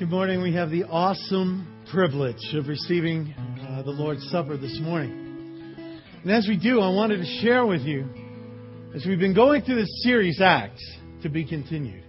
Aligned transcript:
Good 0.00 0.08
morning. 0.08 0.40
We 0.40 0.54
have 0.54 0.70
the 0.70 0.84
awesome 0.84 1.84
privilege 1.92 2.54
of 2.54 2.68
receiving 2.68 3.34
uh, 3.68 3.82
the 3.82 3.90
Lord's 3.90 4.26
Supper 4.30 4.56
this 4.56 4.78
morning. 4.80 6.00
And 6.22 6.32
as 6.32 6.48
we 6.48 6.56
do, 6.56 6.80
I 6.80 6.88
wanted 6.88 7.18
to 7.18 7.26
share 7.42 7.66
with 7.66 7.82
you, 7.82 8.08
as 8.94 9.04
we've 9.04 9.18
been 9.18 9.34
going 9.34 9.60
through 9.60 9.74
this 9.74 10.02
series, 10.02 10.40
Acts, 10.40 10.82
to 11.22 11.28
be 11.28 11.44
continued. 11.44 12.02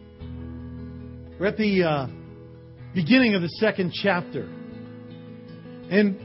We're 1.37 1.47
at 1.47 1.57
the 1.57 1.83
uh, 1.83 2.07
beginning 2.95 3.35
of 3.35 3.41
the 3.41 3.49
second 3.59 3.91
chapter. 4.01 4.43
And 5.89 6.17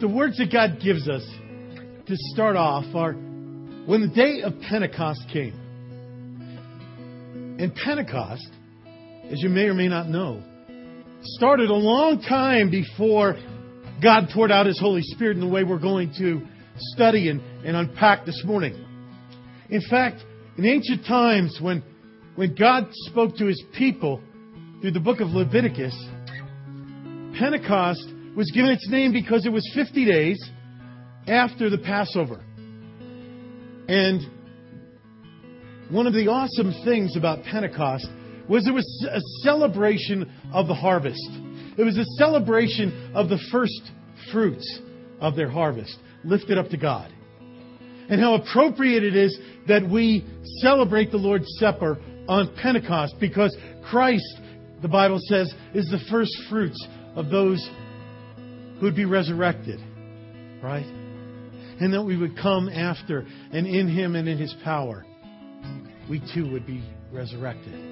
the 0.00 0.08
words 0.08 0.36
that 0.38 0.50
God 0.52 0.80
gives 0.82 1.08
us 1.08 1.24
to 2.08 2.16
start 2.34 2.56
off 2.56 2.92
are 2.96 3.12
when 3.12 4.00
the 4.00 4.12
day 4.12 4.42
of 4.42 4.54
Pentecost 4.68 5.20
came. 5.32 5.54
And 7.60 7.72
Pentecost, 7.72 8.48
as 9.30 9.40
you 9.40 9.48
may 9.48 9.66
or 9.66 9.74
may 9.74 9.86
not 9.86 10.08
know, 10.08 10.42
started 11.24 11.70
a 11.70 11.74
long 11.74 12.20
time 12.20 12.70
before 12.70 13.36
God 14.02 14.28
poured 14.34 14.50
out 14.50 14.66
His 14.66 14.80
Holy 14.80 15.02
Spirit 15.02 15.36
in 15.36 15.40
the 15.40 15.48
way 15.48 15.62
we're 15.64 15.78
going 15.78 16.12
to 16.18 16.42
study 16.76 17.28
and, 17.28 17.40
and 17.64 17.76
unpack 17.76 18.26
this 18.26 18.42
morning. 18.44 18.74
In 19.70 19.80
fact, 19.88 20.24
in 20.58 20.66
ancient 20.66 21.06
times, 21.06 21.58
when, 21.60 21.82
when 22.34 22.54
God 22.54 22.88
spoke 22.90 23.36
to 23.36 23.46
His 23.46 23.62
people 23.76 24.20
through 24.80 24.90
the 24.90 25.00
book 25.00 25.20
of 25.20 25.28
Leviticus, 25.28 25.94
Pentecost 27.38 28.06
was 28.36 28.50
given 28.50 28.70
its 28.70 28.88
name 28.88 29.12
because 29.12 29.46
it 29.46 29.50
was 29.50 29.70
50 29.74 30.04
days 30.04 30.42
after 31.28 31.70
the 31.70 31.78
Passover. 31.78 32.42
And 33.88 34.22
one 35.90 36.06
of 36.06 36.14
the 36.14 36.28
awesome 36.28 36.72
things 36.84 37.16
about 37.16 37.44
Pentecost 37.44 38.08
was 38.48 38.66
it 38.66 38.72
was 38.72 39.06
a 39.10 39.20
celebration 39.42 40.30
of 40.52 40.66
the 40.68 40.74
harvest. 40.74 41.28
It 41.78 41.84
was 41.84 41.96
a 41.96 42.04
celebration 42.18 43.12
of 43.14 43.28
the 43.28 43.38
first 43.50 43.80
fruits 44.32 44.80
of 45.20 45.36
their 45.36 45.48
harvest, 45.48 45.96
lifted 46.24 46.58
up 46.58 46.68
to 46.70 46.76
God. 46.76 47.12
And 48.08 48.20
how 48.20 48.34
appropriate 48.34 49.04
it 49.04 49.16
is 49.16 49.38
that 49.68 49.88
we 49.88 50.26
celebrate 50.60 51.10
the 51.10 51.16
Lord's 51.16 51.46
Supper 51.58 51.98
on 52.28 52.54
Pentecost 52.60 53.14
because 53.20 53.56
Christ, 53.88 54.40
the 54.82 54.88
Bible 54.88 55.20
says, 55.28 55.52
is 55.74 55.86
the 55.86 56.00
first 56.10 56.32
fruits 56.50 56.86
of 57.14 57.30
those 57.30 57.66
who 58.78 58.86
would 58.86 58.96
be 58.96 59.04
resurrected. 59.04 59.80
Right? 60.62 60.86
And 61.80 61.92
that 61.94 62.02
we 62.02 62.16
would 62.16 62.36
come 62.36 62.68
after, 62.68 63.26
and 63.52 63.66
in 63.66 63.88
Him 63.88 64.14
and 64.14 64.28
in 64.28 64.38
His 64.38 64.54
power, 64.62 65.04
we 66.08 66.20
too 66.34 66.50
would 66.52 66.66
be 66.66 66.82
resurrected. 67.12 67.91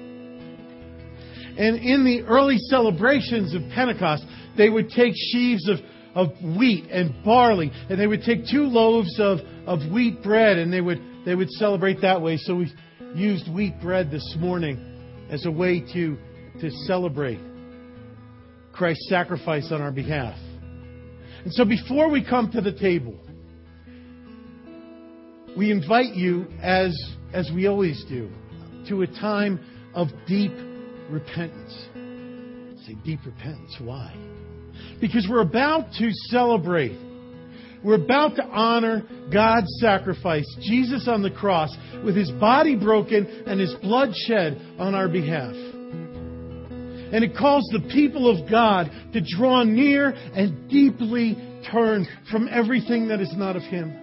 And 1.57 1.77
in 1.77 2.05
the 2.05 2.23
early 2.27 2.57
celebrations 2.57 3.53
of 3.53 3.61
Pentecost, 3.73 4.23
they 4.57 4.69
would 4.69 4.89
take 4.89 5.13
sheaves 5.15 5.67
of, 5.69 5.77
of 6.15 6.29
wheat 6.57 6.85
and 6.89 7.23
barley, 7.23 7.71
and 7.89 7.99
they 7.99 8.07
would 8.07 8.23
take 8.23 8.45
two 8.49 8.63
loaves 8.63 9.19
of, 9.19 9.39
of 9.65 9.91
wheat 9.91 10.23
bread, 10.23 10.57
and 10.57 10.71
they 10.71 10.81
would, 10.81 11.01
they 11.25 11.35
would 11.35 11.49
celebrate 11.51 12.01
that 12.01 12.21
way. 12.21 12.37
So 12.37 12.55
we 12.55 12.73
used 13.15 13.51
wheat 13.51 13.79
bread 13.81 14.11
this 14.11 14.35
morning 14.39 15.27
as 15.29 15.45
a 15.45 15.51
way 15.51 15.81
to, 15.93 16.17
to 16.59 16.71
celebrate 16.85 17.39
Christ's 18.73 19.09
sacrifice 19.09 19.71
on 19.71 19.81
our 19.81 19.91
behalf. 19.91 20.37
And 21.43 21.53
so 21.53 21.65
before 21.65 22.09
we 22.09 22.23
come 22.23 22.51
to 22.51 22.61
the 22.61 22.71
table, 22.71 23.17
we 25.57 25.71
invite 25.71 26.13
you, 26.13 26.47
as, 26.61 26.97
as 27.33 27.51
we 27.53 27.67
always 27.67 28.03
do, 28.07 28.29
to 28.87 29.01
a 29.01 29.07
time 29.07 29.59
of 29.93 30.07
deep 30.25 30.51
repentance. 31.11 31.73
Say 32.85 32.95
deep 33.03 33.19
repentance. 33.25 33.75
Why? 33.79 34.15
Because 34.99 35.27
we're 35.29 35.41
about 35.41 35.91
to 35.99 36.09
celebrate. 36.29 36.97
We're 37.83 38.03
about 38.03 38.35
to 38.35 38.43
honor 38.43 39.03
God's 39.33 39.67
sacrifice, 39.79 40.45
Jesus 40.61 41.07
on 41.07 41.23
the 41.23 41.31
cross, 41.31 41.75
with 42.05 42.15
his 42.15 42.31
body 42.31 42.75
broken 42.75 43.25
and 43.47 43.59
his 43.59 43.73
blood 43.81 44.09
shed 44.27 44.61
on 44.77 44.93
our 44.93 45.07
behalf. 45.07 45.53
And 47.13 47.23
it 47.25 47.35
calls 47.35 47.67
the 47.71 47.89
people 47.91 48.29
of 48.29 48.49
God 48.49 48.89
to 49.13 49.21
draw 49.21 49.63
near 49.63 50.09
and 50.09 50.69
deeply 50.69 51.35
turn 51.71 52.07
from 52.31 52.47
everything 52.49 53.09
that 53.09 53.19
is 53.19 53.33
not 53.35 53.55
of 53.55 53.63
him. 53.63 54.00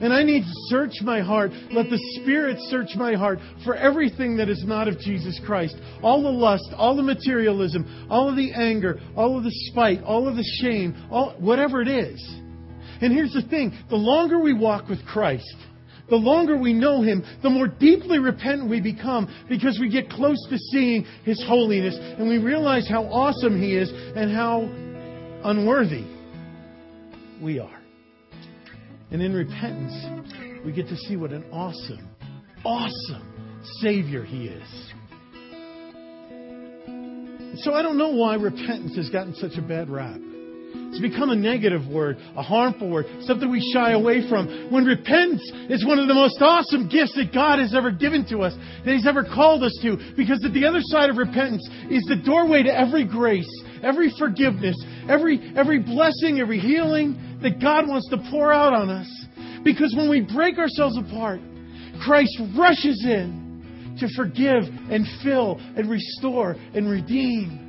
And 0.00 0.12
I 0.12 0.22
need 0.22 0.42
to 0.42 0.52
search 0.68 1.02
my 1.02 1.20
heart. 1.20 1.50
Let 1.72 1.90
the 1.90 1.98
Spirit 2.20 2.58
search 2.68 2.90
my 2.96 3.14
heart 3.14 3.38
for 3.64 3.74
everything 3.74 4.36
that 4.36 4.48
is 4.48 4.62
not 4.66 4.88
of 4.88 4.98
Jesus 4.98 5.40
Christ. 5.44 5.76
All 6.02 6.22
the 6.22 6.28
lust, 6.28 6.68
all 6.76 6.96
the 6.96 7.02
materialism, 7.02 8.06
all 8.08 8.28
of 8.28 8.36
the 8.36 8.52
anger, 8.52 9.00
all 9.16 9.36
of 9.36 9.44
the 9.44 9.52
spite, 9.70 10.02
all 10.02 10.28
of 10.28 10.36
the 10.36 10.58
shame, 10.60 10.94
all, 11.10 11.34
whatever 11.38 11.82
it 11.82 11.88
is. 11.88 12.22
And 13.00 13.12
here's 13.12 13.32
the 13.32 13.42
thing 13.42 13.76
the 13.90 13.96
longer 13.96 14.38
we 14.40 14.54
walk 14.54 14.88
with 14.88 15.04
Christ, 15.04 15.54
the 16.08 16.16
longer 16.16 16.56
we 16.56 16.72
know 16.72 17.02
Him, 17.02 17.24
the 17.42 17.50
more 17.50 17.68
deeply 17.68 18.18
repentant 18.18 18.70
we 18.70 18.80
become 18.80 19.28
because 19.48 19.78
we 19.80 19.88
get 19.88 20.10
close 20.10 20.38
to 20.48 20.58
seeing 20.72 21.04
His 21.24 21.42
holiness 21.46 21.96
and 21.98 22.28
we 22.28 22.38
realize 22.38 22.88
how 22.88 23.04
awesome 23.04 23.60
He 23.60 23.76
is 23.76 23.90
and 23.90 24.32
how 24.34 24.62
unworthy 25.44 26.06
we 27.42 27.58
are. 27.58 27.77
And 29.10 29.22
in 29.22 29.32
repentance, 29.32 30.64
we 30.64 30.72
get 30.72 30.88
to 30.88 30.96
see 30.96 31.16
what 31.16 31.32
an 31.32 31.44
awesome, 31.50 32.08
awesome 32.64 33.60
Savior 33.80 34.24
He 34.24 34.48
is. 34.48 34.92
So 37.64 37.74
I 37.74 37.82
don't 37.82 37.98
know 37.98 38.10
why 38.10 38.34
repentance 38.34 38.96
has 38.96 39.10
gotten 39.10 39.34
such 39.34 39.56
a 39.56 39.62
bad 39.62 39.88
rap. 39.88 40.20
It's 40.90 41.00
become 41.00 41.30
a 41.30 41.36
negative 41.36 41.86
word, 41.86 42.18
a 42.36 42.42
harmful 42.42 42.90
word, 42.90 43.06
something 43.22 43.50
we 43.50 43.60
shy 43.72 43.92
away 43.92 44.28
from. 44.28 44.70
When 44.70 44.84
repentance 44.84 45.42
is 45.68 45.84
one 45.84 45.98
of 45.98 46.08
the 46.08 46.14
most 46.14 46.40
awesome 46.40 46.88
gifts 46.88 47.14
that 47.16 47.32
God 47.32 47.58
has 47.58 47.74
ever 47.74 47.90
given 47.90 48.26
to 48.28 48.40
us, 48.40 48.54
that 48.84 48.94
He's 48.94 49.06
ever 49.06 49.24
called 49.24 49.62
us 49.62 49.76
to, 49.82 49.96
because 50.16 50.44
at 50.44 50.52
the 50.52 50.66
other 50.66 50.80
side 50.82 51.10
of 51.10 51.16
repentance 51.16 51.66
is 51.90 52.04
the 52.04 52.16
doorway 52.24 52.62
to 52.62 52.72
every 52.72 53.04
grace, 53.04 53.48
every 53.82 54.12
forgiveness, 54.18 54.76
every, 55.08 55.52
every 55.56 55.78
blessing, 55.78 56.40
every 56.40 56.58
healing, 56.58 57.16
that 57.42 57.60
God 57.60 57.88
wants 57.88 58.08
to 58.10 58.18
pour 58.30 58.52
out 58.52 58.72
on 58.72 58.90
us. 58.90 59.26
Because 59.64 59.94
when 59.96 60.08
we 60.10 60.20
break 60.20 60.58
ourselves 60.58 60.96
apart, 60.96 61.40
Christ 62.04 62.38
rushes 62.56 63.04
in 63.04 63.96
to 64.00 64.08
forgive 64.14 64.62
and 64.90 65.06
fill 65.22 65.58
and 65.76 65.90
restore 65.90 66.56
and 66.74 66.88
redeem. 66.88 67.64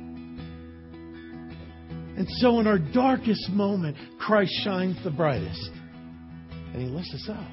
And 2.16 2.28
so, 2.38 2.60
in 2.60 2.66
our 2.66 2.78
darkest 2.78 3.50
moment, 3.50 3.96
Christ 4.18 4.52
shines 4.62 5.02
the 5.02 5.10
brightest 5.10 5.70
and 6.72 6.82
He 6.82 6.88
lifts 6.88 7.14
us 7.14 7.28
up. 7.30 7.48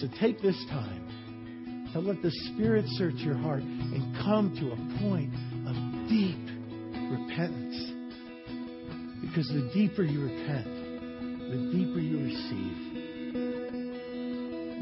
So, 0.00 0.08
take 0.20 0.40
this 0.40 0.56
time 0.70 1.90
to 1.92 2.00
let 2.00 2.20
the 2.22 2.30
Spirit 2.52 2.84
search 2.88 3.14
your 3.16 3.36
heart 3.36 3.62
and 3.62 4.16
come 4.16 4.54
to 4.56 4.72
a 4.72 5.08
point 5.08 5.32
of 5.66 6.08
deep 6.08 6.38
repentance. 7.10 7.92
Because 9.20 9.48
the 9.48 9.70
deeper 9.74 10.02
you 10.02 10.22
repent, 10.22 10.75
the 11.50 11.56
deeper 11.72 12.00
you 12.00 12.18
receive. 12.24 12.86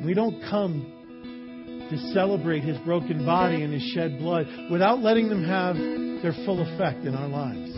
We 0.04 0.14
don't 0.14 0.40
come 0.50 0.90
to 1.90 1.98
celebrate 2.12 2.62
his 2.64 2.78
broken 2.78 3.24
body 3.24 3.62
and 3.62 3.72
his 3.72 3.82
shed 3.94 4.18
blood 4.18 4.46
without 4.70 5.00
letting 5.00 5.28
them 5.28 5.44
have 5.44 5.76
their 6.22 6.32
full 6.44 6.60
effect 6.62 7.04
in 7.04 7.14
our 7.14 7.28
lives. 7.28 7.72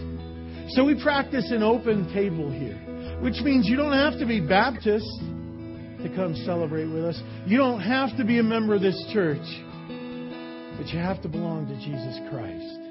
So 0.75 0.85
we 0.85 1.01
practice 1.03 1.51
an 1.51 1.63
open 1.63 2.13
table 2.13 2.51
here, 2.51 2.79
which 3.21 3.41
means 3.43 3.67
you 3.67 3.77
don't 3.77 3.93
have 3.93 4.19
to 4.19 4.27
be 4.27 4.41
Baptist 4.41 5.07
to 6.03 6.13
come 6.15 6.35
celebrate 6.45 6.87
with 6.87 7.05
us. 7.05 7.21
You 7.47 7.59
don't 7.59 7.81
have 7.81 8.17
to 8.17 8.25
be 8.25 8.39
a 8.39 8.43
member 8.43 8.75
of 8.75 8.83
this 8.83 9.01
church, 9.13 9.47
but 10.77 10.87
you 10.89 10.99
have 10.99 11.23
to 11.23 11.29
belong 11.29 11.67
to 11.69 11.75
Jesus 11.77 12.19
Christ. 12.31 12.87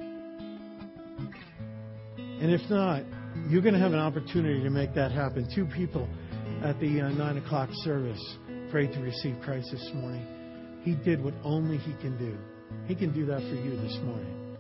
And 2.42 2.52
if 2.52 2.70
not, 2.70 3.04
you're 3.50 3.62
going 3.62 3.74
to 3.74 3.80
have 3.80 3.94
an 3.94 4.00
opportunity 4.00 4.64
to 4.64 4.70
make 4.70 4.94
that 4.96 5.12
happen. 5.12 5.48
Two 5.54 5.66
people 5.66 6.08
at 6.64 6.80
the 6.80 7.02
uh, 7.02 7.10
9 7.10 7.38
o'clock 7.38 7.70
service 7.84 8.22
prayed 8.72 8.92
to 8.94 9.00
receive 9.00 9.36
Christ 9.44 9.70
this 9.72 9.92
morning. 9.94 10.26
He 10.84 10.96
did 10.96 11.24
what 11.24 11.34
only 11.44 11.78
He 11.78 11.94
can 12.02 12.18
do. 12.18 12.38
He 12.88 12.96
can 12.96 13.14
do 13.14 13.26
that 13.28 13.40
for 13.40 13.56
you 13.56 13.76
this 13.78 13.98
morning. 14.04 14.58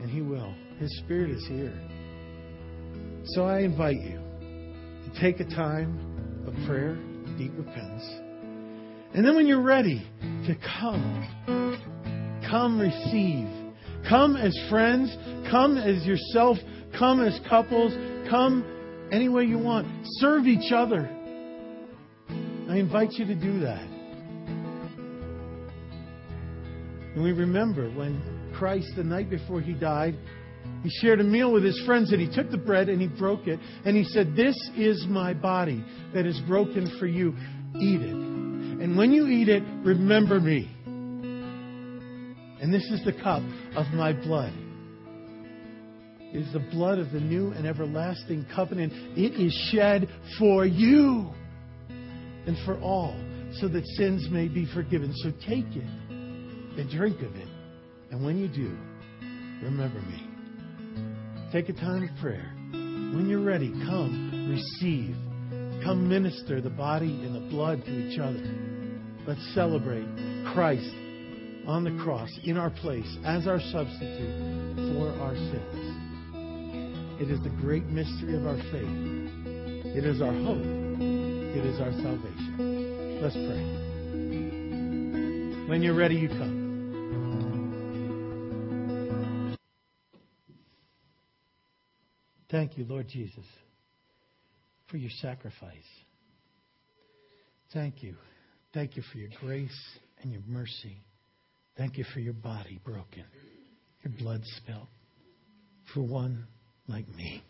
And 0.00 0.10
He 0.10 0.22
will. 0.22 0.54
His 0.78 0.90
Spirit 1.04 1.30
is 1.30 1.46
here. 1.46 1.72
So 3.28 3.44
I 3.44 3.60
invite 3.60 4.00
you 4.00 4.18
to 4.18 5.20
take 5.20 5.40
a 5.40 5.44
time 5.44 6.44
of 6.46 6.54
prayer, 6.66 6.96
deep 7.38 7.52
repentance. 7.56 8.04
And 9.14 9.24
then 9.24 9.36
when 9.36 9.46
you're 9.46 9.62
ready 9.62 10.06
to 10.46 10.56
come, 10.78 12.42
come 12.50 12.80
receive. 12.80 13.48
Come 14.08 14.36
as 14.36 14.58
friends. 14.68 15.16
Come 15.50 15.78
as 15.78 16.04
yourself 16.04 16.58
Come 16.98 17.24
as 17.24 17.38
couples. 17.48 17.92
Come 18.30 18.64
any 19.10 19.28
way 19.28 19.44
you 19.44 19.58
want. 19.58 19.86
Serve 20.18 20.46
each 20.46 20.72
other. 20.72 21.08
I 22.68 22.76
invite 22.76 23.12
you 23.12 23.26
to 23.26 23.34
do 23.34 23.60
that. 23.60 23.86
And 27.14 27.22
we 27.22 27.32
remember 27.32 27.90
when 27.90 28.52
Christ, 28.56 28.88
the 28.96 29.04
night 29.04 29.30
before 29.30 29.60
he 29.60 29.72
died, 29.72 30.16
he 30.82 30.90
shared 31.00 31.20
a 31.20 31.24
meal 31.24 31.52
with 31.52 31.64
his 31.64 31.80
friends 31.86 32.12
and 32.12 32.20
he 32.20 32.34
took 32.34 32.50
the 32.50 32.58
bread 32.58 32.88
and 32.88 33.00
he 33.00 33.08
broke 33.08 33.46
it. 33.46 33.60
And 33.84 33.96
he 33.96 34.04
said, 34.04 34.34
This 34.34 34.56
is 34.76 35.06
my 35.08 35.34
body 35.34 35.84
that 36.14 36.26
is 36.26 36.40
broken 36.46 36.96
for 36.98 37.06
you. 37.06 37.34
Eat 37.80 38.00
it. 38.00 38.14
And 38.14 38.96
when 38.96 39.12
you 39.12 39.26
eat 39.26 39.48
it, 39.48 39.62
remember 39.84 40.40
me. 40.40 40.70
And 42.60 42.72
this 42.72 42.84
is 42.84 43.04
the 43.04 43.12
cup 43.12 43.42
of 43.76 43.86
my 43.94 44.12
blood. 44.12 44.52
Is 46.34 46.52
the 46.52 46.58
blood 46.58 46.98
of 46.98 47.12
the 47.12 47.20
new 47.20 47.52
and 47.52 47.64
everlasting 47.64 48.44
covenant. 48.52 48.92
It 49.16 49.40
is 49.40 49.52
shed 49.70 50.08
for 50.36 50.66
you 50.66 51.32
and 51.88 52.56
for 52.66 52.76
all, 52.80 53.14
so 53.60 53.68
that 53.68 53.86
sins 53.96 54.26
may 54.32 54.48
be 54.48 54.66
forgiven. 54.74 55.14
So 55.14 55.30
take 55.46 55.66
it 55.76 55.86
and 56.76 56.90
drink 56.90 57.22
of 57.22 57.36
it. 57.36 57.48
And 58.10 58.24
when 58.24 58.36
you 58.36 58.48
do, 58.48 58.76
remember 59.62 60.00
me. 60.00 60.28
Take 61.52 61.68
a 61.68 61.72
time 61.72 62.02
of 62.02 62.10
prayer. 62.20 62.50
When 62.72 63.28
you're 63.28 63.44
ready, 63.44 63.70
come 63.86 64.50
receive. 64.50 65.14
Come 65.84 66.08
minister 66.08 66.60
the 66.60 66.68
body 66.68 67.24
and 67.24 67.32
the 67.32 67.48
blood 67.48 67.84
to 67.84 67.92
each 67.92 68.18
other. 68.18 68.42
Let's 69.24 69.54
celebrate 69.54 70.06
Christ 70.52 70.90
on 71.68 71.84
the 71.84 71.96
cross 72.02 72.30
in 72.42 72.56
our 72.56 72.70
place 72.70 73.16
as 73.24 73.46
our 73.46 73.60
substitute 73.60 74.96
for 74.96 75.10
our 75.22 75.36
sins. 75.36 76.03
It 77.20 77.30
is 77.30 77.42
the 77.42 77.50
great 77.60 77.86
mystery 77.86 78.36
of 78.36 78.46
our 78.46 78.56
faith. 78.56 79.94
It 79.96 80.04
is 80.04 80.20
our 80.20 80.32
hope. 80.32 80.58
It 80.60 81.64
is 81.64 81.80
our 81.80 81.92
salvation. 81.92 83.20
Let's 83.22 83.34
pray. 83.34 83.62
When 85.68 85.82
you're 85.82 85.94
ready, 85.94 86.16
you 86.16 86.28
come. 86.28 86.62
Thank 92.50 92.76
you, 92.76 92.84
Lord 92.84 93.08
Jesus, 93.08 93.44
for 94.88 94.96
your 94.96 95.10
sacrifice. 95.20 95.74
Thank 97.72 98.02
you. 98.02 98.16
Thank 98.72 98.96
you 98.96 99.02
for 99.10 99.18
your 99.18 99.30
grace 99.40 99.80
and 100.22 100.32
your 100.32 100.42
mercy. 100.46 100.96
Thank 101.76 101.98
you 101.98 102.04
for 102.12 102.20
your 102.20 102.34
body 102.34 102.80
broken, 102.84 103.24
your 104.02 104.12
blood 104.18 104.42
spilled 104.44 104.88
for 105.92 106.00
one 106.02 106.46
like 106.88 107.08
me, 107.16 107.42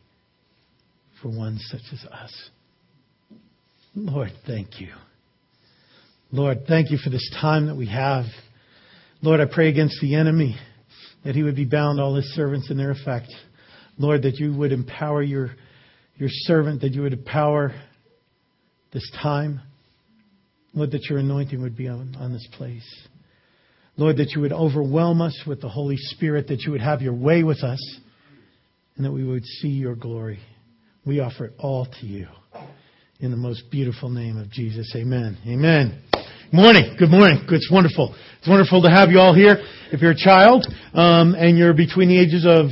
for 1.21 1.29
one 1.29 1.59
such 1.59 1.83
as 1.93 2.05
us. 2.11 2.51
Lord, 3.95 4.31
thank 4.47 4.81
you. 4.81 4.89
Lord, 6.33 6.65
thank 6.67 6.91
you 6.91 6.99
for 6.99 7.11
this 7.11 7.31
time 7.41 7.67
that 7.67 7.77
we 7.77 7.87
have. 7.87 8.25
Lord, 9.23 9.41
I 9.41 9.47
pray 9.47 9.69
against 9.69 10.01
the 10.01 10.17
enemy 10.17 10.57
that 11.25 11.35
he 11.35 11.43
would 11.43 11.57
be 11.57 11.65
bound, 11.65 12.01
all 12.01 12.15
his 12.15 12.35
servants 12.35 12.71
in 12.71 12.77
their 12.77 12.91
effect. 12.91 13.33
Lord, 13.99 14.23
that 14.23 14.37
you 14.37 14.53
would 14.55 14.73
empower 14.73 15.23
your, 15.23 15.51
your 16.17 16.29
servant, 16.31 16.81
that 16.83 16.93
you 16.93 17.03
would 17.03 17.13
empower 17.13 17.73
this 18.93 19.09
time. 19.23 19.61
Lord, 20.75 20.91
that 20.91 21.05
your 21.09 21.19
anointing 21.19 21.63
would 21.63 21.77
be 21.77 21.89
on, 21.89 22.17
on 22.19 22.33
this 22.33 22.47
place. 22.53 23.07
Lord, 23.97 24.17
that 24.17 24.31
you 24.31 24.41
would 24.41 24.53
overwhelm 24.53 25.21
us 25.23 25.41
with 25.47 25.61
the 25.61 25.69
Holy 25.69 25.97
Spirit, 25.97 26.49
that 26.49 26.63
you 26.63 26.73
would 26.73 26.81
have 26.81 27.01
your 27.01 27.15
way 27.15 27.45
with 27.45 27.63
us, 27.63 27.79
and 28.96 29.05
that 29.05 29.12
we 29.12 29.25
would 29.25 29.44
see 29.44 29.69
your 29.69 29.96
glory. 29.96 30.38
We 31.05 31.20
offer 31.20 31.46
it 31.46 31.55
all 31.58 31.87
to 32.00 32.06
you. 32.06 32.29
In 33.20 33.31
the 33.31 33.37
most 33.37 33.70
beautiful 33.70 34.08
name 34.08 34.38
of 34.38 34.50
Jesus. 34.50 34.93
Amen. 34.96 35.37
Amen. 35.46 36.02
Morning. 36.52 36.94
Good 36.99 37.11
morning. 37.11 37.44
It's 37.49 37.70
wonderful. 37.70 38.14
It's 38.38 38.49
wonderful 38.49 38.82
to 38.82 38.91
have 38.91 39.11
you 39.11 39.19
all 39.19 39.35
here. 39.35 39.56
If 39.91 40.00
you're 40.00 40.12
a 40.12 40.17
child 40.17 40.67
um, 40.93 41.35
and 41.35 41.58
you're 41.58 41.75
between 41.75 42.08
the 42.08 42.20
ages 42.20 42.46
of 42.49 42.67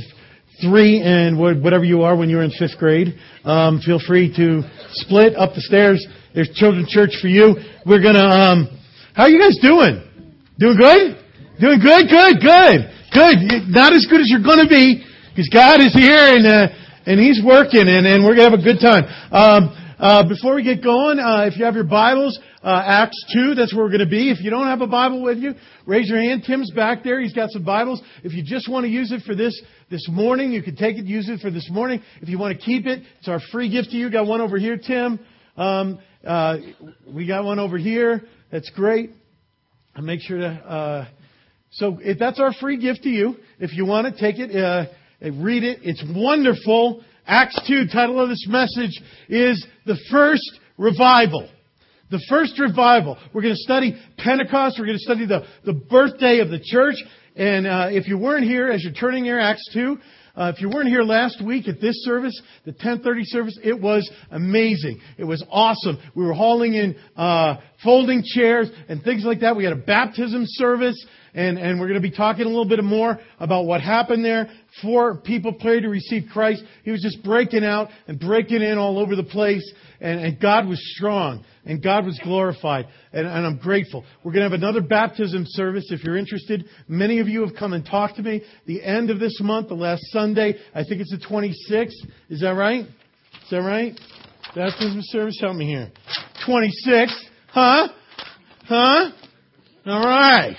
three 0.61 1.01
and 1.01 1.37
whatever 1.37 1.83
you 1.83 2.03
are 2.03 2.15
when 2.15 2.29
you're 2.29 2.43
in 2.43 2.51
fifth 2.51 2.77
grade, 2.79 3.15
um, 3.43 3.81
feel 3.81 3.99
free 3.99 4.33
to 4.37 4.61
split 4.91 5.35
up 5.35 5.55
the 5.55 5.61
stairs. 5.61 6.05
There's 6.33 6.49
children's 6.53 6.89
church 6.89 7.17
for 7.21 7.27
you. 7.27 7.55
We're 7.85 8.01
gonna. 8.01 8.23
Um, 8.23 8.79
how 9.13 9.23
are 9.23 9.29
you 9.29 9.41
guys 9.41 9.57
doing? 9.61 10.01
Doing 10.57 10.77
good? 10.77 11.19
Doing 11.59 11.79
good? 11.79 12.07
Good. 12.09 12.39
Good. 12.39 12.79
Good. 13.11 13.67
Not 13.67 13.93
as 13.93 14.07
good 14.09 14.21
as 14.21 14.29
you're 14.29 14.43
gonna 14.43 14.67
be 14.67 15.03
because 15.33 15.49
God 15.49 15.81
is 15.81 15.93
here 15.93 16.37
and 16.37 16.45
uh, 16.45 16.67
and 17.07 17.19
He's 17.19 17.41
working 17.43 17.89
and, 17.89 18.05
and 18.05 18.23
we're 18.23 18.35
gonna 18.35 18.51
have 18.51 18.59
a 18.59 18.63
good 18.63 18.79
time. 18.79 19.05
Um, 19.31 19.95
uh, 19.97 20.27
before 20.27 20.55
we 20.55 20.63
get 20.63 20.83
going, 20.83 21.17
uh, 21.17 21.45
if 21.45 21.57
you 21.57 21.65
have 21.65 21.75
your 21.75 21.85
Bibles, 21.85 22.37
uh, 22.61 22.83
Acts 22.85 23.23
2, 23.33 23.55
that's 23.55 23.73
where 23.73 23.85
we're 23.85 23.89
going 23.89 24.01
to 24.01 24.05
be. 24.05 24.31
If 24.31 24.41
you 24.41 24.49
don't 24.49 24.67
have 24.67 24.81
a 24.81 24.87
Bible 24.87 25.23
with 25.23 25.37
you, 25.37 25.53
raise 25.85 26.09
your 26.09 26.19
hand. 26.19 26.43
Tim's 26.45 26.71
back 26.71 27.03
there. 27.03 27.21
He's 27.21 27.31
got 27.31 27.51
some 27.51 27.63
Bibles. 27.63 28.01
If 28.21 28.33
you 28.33 28.43
just 28.43 28.69
want 28.69 28.83
to 28.83 28.89
use 28.89 29.13
it 29.13 29.21
for 29.25 29.33
this 29.33 29.59
this 29.89 30.05
morning, 30.09 30.51
you 30.51 30.61
can 30.61 30.75
take 30.75 30.97
it, 30.97 31.05
use 31.05 31.29
it 31.29 31.39
for 31.39 31.49
this 31.49 31.69
morning. 31.71 32.01
If 32.21 32.27
you 32.27 32.37
want 32.37 32.59
to 32.59 32.65
keep 32.65 32.85
it, 32.85 33.03
it's 33.19 33.29
our 33.29 33.39
free 33.51 33.69
gift 33.71 33.91
to 33.91 33.95
you. 33.95 34.11
Got 34.11 34.27
one 34.27 34.41
over 34.41 34.57
here, 34.57 34.77
Tim. 34.77 35.19
Um, 35.55 35.99
uh, 36.25 36.57
we 37.07 37.25
got 37.25 37.45
one 37.45 37.59
over 37.59 37.77
here. 37.77 38.23
That's 38.51 38.69
great. 38.71 39.11
I'll 39.95 40.03
make 40.03 40.19
sure 40.19 40.39
to. 40.39 40.47
Uh, 40.47 41.07
so 41.71 41.97
if 42.01 42.19
that's 42.19 42.39
our 42.39 42.53
free 42.53 42.77
gift 42.77 43.03
to 43.03 43.09
you. 43.09 43.37
If 43.59 43.73
you 43.73 43.85
want 43.85 44.13
to 44.13 44.19
take 44.19 44.37
it, 44.37 44.53
uh, 44.55 44.85
read 45.29 45.63
it. 45.63 45.79
It's 45.83 46.03
wonderful. 46.15 47.03
Acts 47.25 47.59
2, 47.67 47.87
title 47.91 48.19
of 48.19 48.29
this 48.29 48.45
message 48.47 49.01
is 49.29 49.65
The 49.85 49.97
First 50.11 50.59
Revival. 50.77 51.49
The 52.11 52.23
first 52.29 52.59
revival. 52.59 53.17
We're 53.33 53.41
going 53.41 53.55
to 53.55 53.61
study 53.61 53.99
Pentecost. 54.17 54.75
We're 54.77 54.85
going 54.85 54.97
to 54.97 55.03
study 55.03 55.25
the, 55.25 55.45
the 55.65 55.73
birthday 55.73 56.39
of 56.39 56.49
the 56.49 56.59
church. 56.63 56.95
And 57.35 57.65
uh, 57.65 57.87
if 57.89 58.07
you 58.07 58.17
weren't 58.17 58.43
here, 58.43 58.69
as 58.69 58.83
you're 58.83 58.93
turning 58.93 59.25
your 59.25 59.39
Acts 59.39 59.67
2, 59.73 59.97
uh, 60.35 60.51
if 60.53 60.61
you 60.61 60.69
weren't 60.69 60.89
here 60.89 61.03
last 61.03 61.43
week 61.43 61.67
at 61.67 61.79
this 61.79 61.95
service, 62.03 62.39
the 62.65 62.71
1030 62.71 63.23
service, 63.25 63.59
it 63.63 63.79
was 63.79 64.09
amazing. 64.31 64.99
It 65.17 65.25
was 65.25 65.43
awesome. 65.51 65.99
We 66.15 66.25
were 66.25 66.33
hauling 66.33 66.73
in 66.73 66.95
uh, 67.15 67.57
folding 67.83 68.23
chairs 68.25 68.67
and 68.89 69.03
things 69.03 69.23
like 69.25 69.41
that. 69.41 69.55
We 69.55 69.63
had 69.63 69.73
a 69.73 69.77
baptism 69.77 70.45
service, 70.45 71.05
and, 71.35 71.59
and 71.59 71.79
we're 71.79 71.87
going 71.87 72.01
to 72.01 72.09
be 72.09 72.15
talking 72.15 72.45
a 72.45 72.49
little 72.49 72.67
bit 72.67 72.83
more 72.83 73.19
about 73.39 73.65
what 73.65 73.81
happened 73.81 74.25
there. 74.25 74.49
Four 74.81 75.17
people 75.17 75.53
prayed 75.53 75.81
to 75.81 75.89
receive 75.89 76.23
Christ. 76.33 76.63
He 76.83 76.89
was 76.89 77.03
just 77.03 77.23
breaking 77.23 77.63
out 77.63 77.89
and 78.07 78.19
breaking 78.19 78.63
in 78.63 78.79
all 78.79 78.97
over 78.97 79.15
the 79.15 79.23
place, 79.23 79.71
and, 80.01 80.19
and 80.19 80.39
God 80.39 80.67
was 80.67 80.79
strong 80.95 81.45
and 81.65 81.81
God 81.81 82.05
was 82.05 82.19
glorified, 82.23 82.87
and, 83.11 83.25
and 83.25 83.45
I'm 83.45 83.57
grateful. 83.57 84.03
We're 84.23 84.33
going 84.33 84.43
to 84.43 84.49
have 84.49 84.59
another 84.59 84.81
baptism 84.81 85.45
service 85.47 85.85
if 85.91 86.03
you're 86.03 86.17
interested. 86.17 86.65
Many 86.87 87.19
of 87.19 87.27
you 87.27 87.45
have 87.45 87.55
come 87.57 87.73
and 87.73 87.85
talked 87.85 88.17
to 88.17 88.21
me. 88.21 88.43
The 88.65 88.83
end 88.83 89.09
of 89.09 89.19
this 89.19 89.39
month, 89.41 89.69
the 89.69 89.75
last 89.75 90.01
Sunday, 90.11 90.55
I 90.75 90.83
think 90.83 91.01
it's 91.01 91.11
the 91.11 91.25
26th. 91.25 92.09
Is 92.29 92.41
that 92.41 92.51
right? 92.51 92.85
Is 92.85 93.49
that 93.51 93.57
right? 93.57 93.97
Baptism 94.55 94.99
service, 95.03 95.37
help 95.39 95.55
me 95.55 95.67
here. 95.67 95.91
26th. 96.47 97.19
Huh? 97.47 97.87
Huh? 98.65 99.11
All 99.85 100.05
right. 100.05 100.57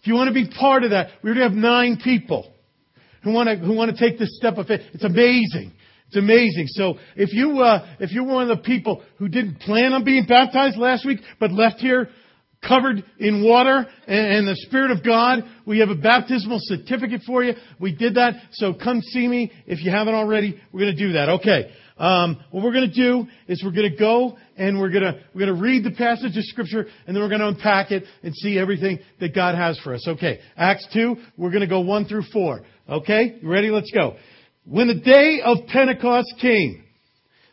If 0.00 0.06
you 0.06 0.14
want 0.14 0.28
to 0.28 0.34
be 0.34 0.48
part 0.48 0.84
of 0.84 0.90
that, 0.90 1.10
we're 1.22 1.34
going 1.34 1.48
to 1.50 1.54
have 1.54 1.58
nine 1.58 2.00
people 2.02 2.52
who 3.22 3.32
want 3.32 3.48
to, 3.48 3.56
who 3.56 3.74
want 3.74 3.94
to 3.94 4.10
take 4.10 4.18
this 4.18 4.36
step 4.36 4.56
of 4.56 4.66
faith. 4.66 4.80
It's 4.92 5.04
amazing. 5.04 5.72
It's 6.10 6.16
amazing. 6.16 6.66
So 6.66 6.94
if 7.14 7.32
you 7.32 7.60
uh, 7.60 7.86
if 8.00 8.10
you're 8.10 8.24
one 8.24 8.50
of 8.50 8.58
the 8.58 8.64
people 8.64 9.00
who 9.18 9.28
didn't 9.28 9.60
plan 9.60 9.92
on 9.92 10.02
being 10.02 10.26
baptized 10.26 10.76
last 10.76 11.06
week 11.06 11.20
but 11.38 11.52
left 11.52 11.78
here 11.78 12.08
covered 12.66 13.04
in 13.20 13.44
water 13.44 13.86
and, 14.08 14.26
and 14.26 14.48
the 14.48 14.56
Spirit 14.66 14.90
of 14.90 15.04
God, 15.04 15.44
we 15.66 15.78
have 15.78 15.88
a 15.88 15.94
baptismal 15.94 16.58
certificate 16.62 17.22
for 17.24 17.44
you. 17.44 17.54
We 17.78 17.94
did 17.94 18.16
that. 18.16 18.34
So 18.54 18.74
come 18.74 19.02
see 19.02 19.28
me 19.28 19.52
if 19.66 19.84
you 19.84 19.92
haven't 19.92 20.14
already. 20.14 20.60
We're 20.72 20.80
going 20.80 20.96
to 20.96 21.06
do 21.06 21.12
that. 21.12 21.28
Okay. 21.28 21.70
Um, 21.96 22.42
what 22.50 22.64
we're 22.64 22.72
going 22.72 22.90
to 22.90 22.96
do 22.96 23.28
is 23.46 23.62
we're 23.64 23.70
going 23.70 23.92
to 23.92 23.96
go 23.96 24.36
and 24.56 24.80
we're 24.80 24.90
going 24.90 25.04
to 25.04 25.20
we're 25.32 25.46
going 25.46 25.54
to 25.54 25.62
read 25.62 25.84
the 25.84 25.92
passage 25.92 26.36
of 26.36 26.42
Scripture 26.42 26.86
and 27.06 27.14
then 27.14 27.22
we're 27.22 27.28
going 27.28 27.40
to 27.40 27.48
unpack 27.48 27.92
it 27.92 28.02
and 28.24 28.34
see 28.34 28.58
everything 28.58 28.98
that 29.20 29.32
God 29.32 29.54
has 29.54 29.78
for 29.84 29.94
us. 29.94 30.08
Okay, 30.08 30.40
Acts 30.56 30.88
two. 30.92 31.18
We're 31.36 31.50
going 31.50 31.60
to 31.60 31.68
go 31.68 31.80
one 31.80 32.06
through 32.06 32.24
four. 32.32 32.62
Okay, 32.88 33.38
you 33.40 33.48
ready? 33.48 33.70
Let's 33.70 33.92
go. 33.92 34.16
When 34.70 34.86
the 34.86 34.94
day 34.94 35.40
of 35.44 35.66
Pentecost 35.66 36.32
came, 36.40 36.84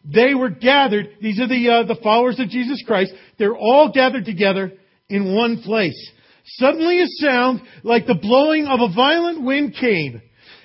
they 0.06 0.36
were 0.36 0.52
gathered. 0.52 1.08
These 1.20 1.40
are 1.40 1.48
the, 1.48 1.68
uh, 1.68 1.88
the 1.88 2.00
followers 2.04 2.40
of 2.40 2.50
Jesus 2.50 2.84
Christ. 2.86 3.12
They're 3.40 3.58
all 3.58 3.92
gathered 3.92 4.26
together 4.26 4.74
in 5.10 5.34
one 5.34 5.64
place. 5.64 6.12
Suddenly 6.46 7.02
a 7.02 7.08
sound 7.08 7.62
like 7.82 8.06
the 8.06 8.20
blowing 8.22 8.68
of 8.68 8.80
a 8.82 8.94
violent 8.94 9.44
wind 9.44 9.76
came 9.80 10.22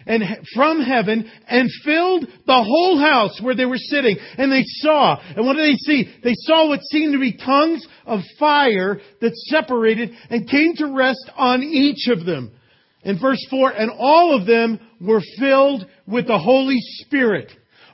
and 0.07 0.23
from 0.55 0.83
heaven 0.83 1.31
and 1.49 1.71
filled 1.87 2.27
the 2.47 2.63
whole 2.63 2.99
house 2.99 3.41
where 3.41 3.55
they 3.55 3.65
were 3.65 3.79
sitting. 3.79 4.19
And 4.37 4.53
they 4.53 4.65
saw, 4.65 5.17
and 5.35 5.47
what 5.47 5.57
did 5.57 5.71
they 5.71 5.79
see? 5.79 6.15
They 6.23 6.35
saw 6.35 6.69
what 6.69 6.81
seemed 6.91 7.15
to 7.15 7.19
be 7.19 7.33
tongues 7.33 7.87
of 8.05 8.21
fire 8.39 9.01
that 9.23 9.35
separated 9.35 10.11
and 10.29 10.51
came 10.51 10.75
to 10.77 10.93
rest 10.93 11.31
on 11.35 11.63
each 11.63 12.09
of 12.09 12.27
them. 12.27 12.53
In 13.05 13.19
verse 13.19 13.45
4, 13.51 13.71
and 13.71 13.91
all 13.99 14.39
of 14.39 14.47
them 14.47 14.79
were 15.01 15.23
filled 15.39 15.87
with 16.07 16.27
the 16.27 16.39
Holy 16.39 16.79
Spirit, 17.01 17.51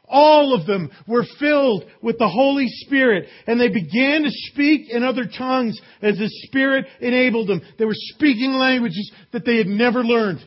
all 0.09 0.55
of 0.55 0.67
them 0.67 0.91
were 1.07 1.25
filled 1.39 1.85
with 2.03 2.19
the 2.19 2.29
Holy 2.29 2.67
Spirit 2.69 3.29
and 3.47 3.61
they 3.61 3.69
began 3.69 4.23
to 4.23 4.31
speak 4.31 4.91
in 4.91 5.03
other 5.03 5.25
tongues 5.27 5.79
as 6.01 6.17
the 6.17 6.31
Spirit 6.47 6.87
enabled 7.01 7.49
them. 7.49 7.61
They 7.79 7.85
were 7.85 7.93
speaking 7.95 8.53
languages 8.53 9.11
that 9.33 9.45
they 9.45 9.57
had 9.59 9.67
never 9.67 10.03
learned. 10.03 10.41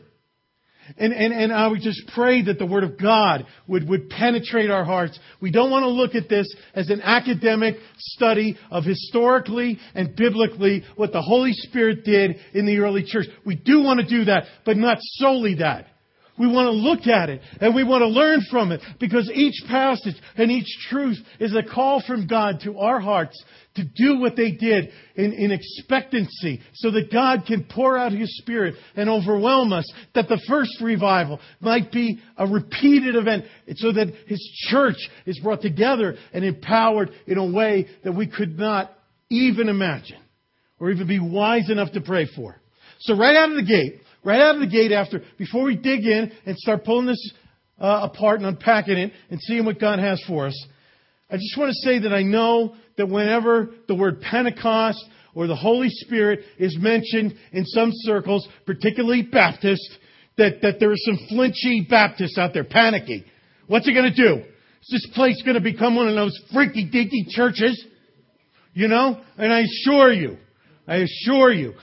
And, 0.97 1.13
and, 1.13 1.33
and 1.33 1.53
I 1.53 1.67
would 1.67 1.81
just 1.81 2.01
pray 2.13 2.43
that 2.43 2.59
the 2.59 2.65
Word 2.65 2.83
of 2.83 2.99
God 2.99 3.45
would, 3.67 3.87
would 3.87 4.09
penetrate 4.09 4.69
our 4.69 4.83
hearts. 4.83 5.17
We 5.41 5.51
don't 5.51 5.71
want 5.71 5.83
to 5.83 5.89
look 5.89 6.15
at 6.15 6.29
this 6.29 6.53
as 6.73 6.89
an 6.89 7.01
academic 7.01 7.75
study 7.97 8.57
of 8.69 8.83
historically 8.83 9.79
and 9.95 10.15
biblically 10.15 10.83
what 10.95 11.11
the 11.11 11.21
Holy 11.21 11.53
Spirit 11.53 12.03
did 12.03 12.37
in 12.53 12.65
the 12.65 12.77
early 12.77 13.03
church. 13.05 13.27
We 13.45 13.55
do 13.55 13.81
want 13.81 13.99
to 13.99 14.05
do 14.05 14.25
that, 14.25 14.45
but 14.65 14.77
not 14.77 14.97
solely 14.99 15.55
that. 15.55 15.87
We 16.41 16.47
want 16.47 16.65
to 16.65 16.71
look 16.71 17.05
at 17.05 17.29
it 17.29 17.39
and 17.59 17.75
we 17.75 17.83
want 17.83 18.01
to 18.01 18.07
learn 18.07 18.41
from 18.49 18.71
it 18.71 18.81
because 18.99 19.29
each 19.31 19.63
passage 19.67 20.15
and 20.35 20.49
each 20.49 20.65
truth 20.89 21.19
is 21.39 21.55
a 21.55 21.61
call 21.61 22.01
from 22.01 22.25
God 22.25 22.61
to 22.63 22.79
our 22.79 22.99
hearts 22.99 23.39
to 23.75 23.83
do 23.83 24.19
what 24.19 24.35
they 24.35 24.49
did 24.49 24.89
in, 25.15 25.33
in 25.33 25.51
expectancy 25.51 26.61
so 26.73 26.89
that 26.89 27.11
God 27.13 27.43
can 27.45 27.67
pour 27.69 27.95
out 27.95 28.11
His 28.11 28.35
Spirit 28.39 28.73
and 28.95 29.07
overwhelm 29.07 29.71
us, 29.71 29.85
that 30.15 30.29
the 30.29 30.41
first 30.49 30.81
revival 30.81 31.39
might 31.59 31.91
be 31.91 32.19
a 32.35 32.47
repeated 32.47 33.15
event 33.15 33.45
so 33.75 33.91
that 33.91 34.11
His 34.25 34.41
church 34.71 34.97
is 35.27 35.39
brought 35.43 35.61
together 35.61 36.15
and 36.33 36.43
empowered 36.43 37.11
in 37.27 37.37
a 37.37 37.45
way 37.45 37.85
that 38.03 38.13
we 38.13 38.25
could 38.25 38.57
not 38.57 38.91
even 39.29 39.69
imagine 39.69 40.17
or 40.79 40.89
even 40.89 41.07
be 41.07 41.19
wise 41.19 41.69
enough 41.69 41.91
to 41.91 42.01
pray 42.01 42.27
for. 42.35 42.55
So 43.01 43.15
right 43.15 43.35
out 43.35 43.51
of 43.51 43.57
the 43.57 43.63
gate, 43.63 44.00
right 44.23 44.41
out 44.41 44.55
of 44.55 44.61
the 44.61 44.67
gate 44.67 44.91
after, 44.91 45.23
before 45.37 45.63
we 45.63 45.75
dig 45.75 46.05
in 46.05 46.31
and 46.45 46.57
start 46.57 46.83
pulling 46.83 47.07
this 47.07 47.31
uh, 47.79 48.07
apart 48.11 48.39
and 48.39 48.47
unpacking 48.47 48.97
it 48.97 49.11
and 49.29 49.39
seeing 49.41 49.65
what 49.65 49.79
God 49.79 49.99
has 49.99 50.21
for 50.27 50.47
us, 50.47 50.65
I 51.29 51.35
just 51.35 51.57
want 51.57 51.69
to 51.69 51.87
say 51.87 51.99
that 51.99 52.13
I 52.13 52.23
know 52.23 52.75
that 52.97 53.07
whenever 53.07 53.69
the 53.87 53.95
word 53.95 54.21
Pentecost 54.21 55.03
or 55.33 55.47
the 55.47 55.55
Holy 55.55 55.87
Spirit 55.89 56.41
is 56.57 56.77
mentioned 56.77 57.35
in 57.53 57.65
some 57.65 57.91
circles, 57.93 58.47
particularly 58.65 59.21
Baptist, 59.21 59.97
that, 60.37 60.61
that 60.61 60.79
there 60.79 60.91
are 60.91 60.97
some 60.97 61.17
flinchy 61.29 61.87
Baptists 61.89 62.37
out 62.37 62.53
there 62.53 62.65
panicking. 62.65 63.23
What's 63.67 63.87
it 63.87 63.93
going 63.93 64.11
to 64.13 64.15
do? 64.15 64.43
Is 64.81 64.89
this 64.91 65.07
place 65.13 65.41
going 65.43 65.55
to 65.55 65.61
become 65.61 65.95
one 65.95 66.07
of 66.07 66.15
those 66.15 66.37
freaky 66.51 66.89
deaky 66.89 67.29
churches? 67.29 67.81
You 68.73 68.87
know? 68.87 69.21
And 69.37 69.53
I 69.53 69.61
assure 69.61 70.11
you, 70.11 70.37
I 70.87 70.97
assure 70.97 71.51
you, 71.53 71.73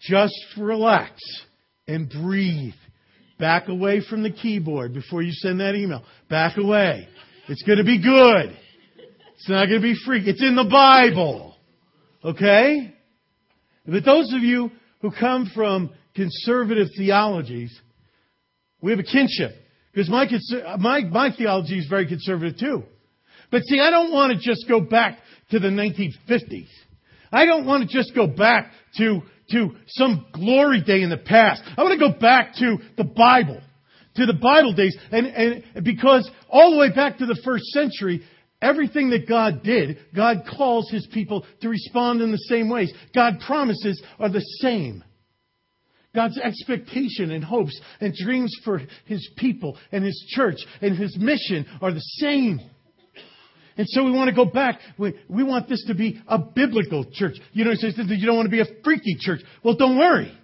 just 0.00 0.38
relax 0.56 1.20
and 1.90 2.08
breathe. 2.08 2.74
Back 3.38 3.68
away 3.68 4.02
from 4.08 4.22
the 4.22 4.30
keyboard 4.30 4.94
before 4.94 5.22
you 5.22 5.32
send 5.32 5.60
that 5.60 5.74
email. 5.74 6.04
Back 6.28 6.56
away. 6.58 7.08
It's 7.48 7.62
going 7.62 7.78
to 7.78 7.84
be 7.84 8.00
good. 8.00 8.56
It's 9.34 9.48
not 9.48 9.66
going 9.66 9.80
to 9.80 9.88
be 9.88 9.96
freak. 10.04 10.26
It's 10.26 10.42
in 10.42 10.56
the 10.56 10.68
Bible. 10.70 11.56
Okay? 12.22 12.94
But 13.86 14.04
those 14.04 14.32
of 14.34 14.42
you 14.42 14.70
who 15.00 15.10
come 15.10 15.50
from 15.54 15.90
conservative 16.14 16.88
theologies, 16.96 17.76
we 18.82 18.92
have 18.92 19.00
a 19.00 19.04
kinship. 19.04 19.52
Because 19.92 20.10
my, 20.10 20.28
my, 20.78 21.00
my 21.00 21.34
theology 21.36 21.78
is 21.78 21.86
very 21.88 22.06
conservative 22.06 22.58
too. 22.58 22.84
But 23.50 23.62
see, 23.64 23.80
I 23.80 23.90
don't 23.90 24.12
want 24.12 24.32
to 24.32 24.38
just 24.38 24.68
go 24.68 24.80
back 24.80 25.18
to 25.50 25.58
the 25.58 25.68
1950s. 25.68 26.68
I 27.32 27.44
don't 27.46 27.66
want 27.66 27.88
to 27.88 27.96
just 27.96 28.14
go 28.14 28.26
back 28.26 28.72
to, 28.98 29.22
to 29.50 29.70
some 29.88 30.26
glory 30.32 30.82
day 30.82 31.02
in 31.02 31.10
the 31.10 31.16
past. 31.16 31.62
I 31.76 31.82
want 31.82 31.98
to 31.98 32.12
go 32.12 32.18
back 32.18 32.54
to 32.56 32.78
the 32.96 33.04
Bible. 33.04 33.60
To 34.16 34.26
the 34.26 34.34
Bible 34.34 34.74
days. 34.74 34.96
And, 35.12 35.26
and 35.26 35.84
because 35.84 36.28
all 36.48 36.72
the 36.72 36.78
way 36.78 36.92
back 36.92 37.18
to 37.18 37.26
the 37.26 37.40
first 37.44 37.64
century, 37.66 38.22
Everything 38.62 39.10
that 39.10 39.26
God 39.26 39.62
did, 39.62 39.98
God 40.14 40.42
calls 40.56 40.90
His 40.90 41.06
people 41.12 41.46
to 41.62 41.68
respond 41.68 42.20
in 42.20 42.30
the 42.30 42.38
same 42.38 42.68
ways. 42.68 42.92
God 43.14 43.40
promises 43.46 44.02
are 44.18 44.28
the 44.28 44.44
same. 44.60 45.02
God's 46.14 46.38
expectation 46.38 47.30
and 47.30 47.42
hopes 47.42 47.80
and 48.00 48.12
dreams 48.12 48.54
for 48.64 48.82
His 49.06 49.30
people 49.38 49.78
and 49.92 50.04
His 50.04 50.22
church 50.34 50.58
and 50.82 50.96
His 50.96 51.16
mission 51.18 51.64
are 51.80 51.92
the 51.92 52.00
same. 52.00 52.60
And 53.76 53.88
so 53.88 54.04
we 54.04 54.10
want 54.10 54.28
to 54.28 54.34
go 54.34 54.44
back. 54.44 54.80
We, 54.98 55.14
we 55.28 55.42
want 55.42 55.68
this 55.68 55.84
to 55.86 55.94
be 55.94 56.20
a 56.26 56.38
biblical 56.38 57.04
church. 57.12 57.36
You 57.52 57.64
know, 57.64 57.72
you 57.72 58.26
don't 58.26 58.36
want 58.36 58.46
to 58.46 58.50
be 58.50 58.60
a 58.60 58.82
freaky 58.84 59.16
church. 59.18 59.40
Well, 59.64 59.76
don't 59.76 59.98
worry. 59.98 60.36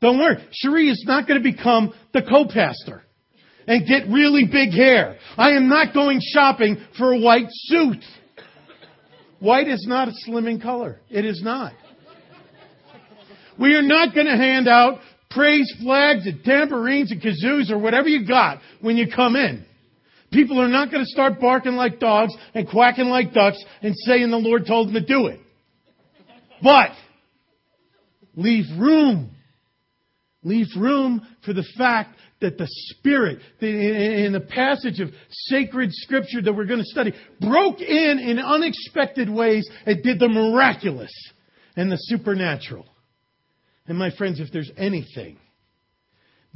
Don't 0.00 0.18
worry. 0.18 0.36
Cherie 0.52 0.88
is 0.88 1.04
not 1.06 1.26
going 1.26 1.42
to 1.42 1.52
become 1.52 1.92
the 2.12 2.22
co-pastor 2.22 3.02
and 3.66 3.86
get 3.86 4.08
really 4.08 4.46
big 4.50 4.72
hair. 4.72 5.18
I 5.36 5.50
am 5.50 5.68
not 5.68 5.92
going 5.92 6.20
shopping 6.32 6.78
for 6.98 7.12
a 7.12 7.20
white 7.20 7.48
suit. 7.50 8.02
White 9.40 9.68
is 9.68 9.84
not 9.86 10.08
a 10.08 10.12
slimming 10.26 10.62
color. 10.62 11.00
It 11.10 11.24
is 11.24 11.42
not. 11.42 11.72
We 13.58 13.74
are 13.74 13.82
not 13.82 14.14
going 14.14 14.26
to 14.26 14.36
hand 14.36 14.68
out 14.68 15.00
praise 15.30 15.70
flags 15.82 16.26
and 16.26 16.42
tambourines 16.44 17.12
and 17.12 17.20
kazoos 17.20 17.70
or 17.70 17.78
whatever 17.78 18.08
you 18.08 18.26
got 18.26 18.60
when 18.80 18.96
you 18.96 19.06
come 19.14 19.36
in. 19.36 19.65
People 20.36 20.60
are 20.60 20.68
not 20.68 20.90
going 20.90 21.02
to 21.02 21.08
start 21.08 21.40
barking 21.40 21.76
like 21.76 21.98
dogs 21.98 22.34
and 22.52 22.68
quacking 22.68 23.06
like 23.06 23.32
ducks 23.32 23.56
and 23.80 23.94
saying 24.04 24.30
the 24.30 24.36
Lord 24.36 24.66
told 24.66 24.88
them 24.88 24.94
to 24.94 25.00
do 25.00 25.28
it. 25.28 25.40
But 26.62 26.90
leave 28.34 28.66
room. 28.78 29.30
Leave 30.42 30.66
room 30.76 31.26
for 31.42 31.54
the 31.54 31.64
fact 31.78 32.18
that 32.42 32.58
the 32.58 32.66
Spirit, 32.68 33.38
in 33.62 34.34
the 34.34 34.46
passage 34.46 35.00
of 35.00 35.08
sacred 35.30 35.88
scripture 35.94 36.42
that 36.42 36.52
we're 36.52 36.66
going 36.66 36.80
to 36.80 36.84
study, 36.84 37.14
broke 37.40 37.80
in 37.80 38.18
in 38.18 38.38
unexpected 38.38 39.30
ways 39.30 39.66
and 39.86 40.02
did 40.02 40.18
the 40.18 40.28
miraculous 40.28 41.12
and 41.76 41.90
the 41.90 41.96
supernatural. 41.96 42.84
And 43.86 43.96
my 43.96 44.10
friends, 44.10 44.38
if 44.38 44.52
there's 44.52 44.70
anything 44.76 45.38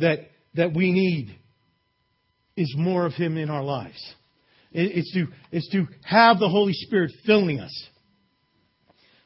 that, 0.01 0.19
that 0.53 0.75
we 0.75 0.93
need, 0.93 1.40
is 2.61 2.75
more 2.77 3.07
of 3.07 3.15
Him 3.15 3.39
in 3.39 3.49
our 3.49 3.63
lives. 3.63 4.15
It's 4.73 5.13
to, 5.15 5.27
it's 5.51 5.69
to 5.71 5.87
have 6.05 6.39
the 6.39 6.49
Holy 6.49 6.75
Spirit 6.75 7.11
filling 7.27 7.59
us. 7.59 7.89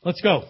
Let's 0.04 0.20
go. 0.22 0.44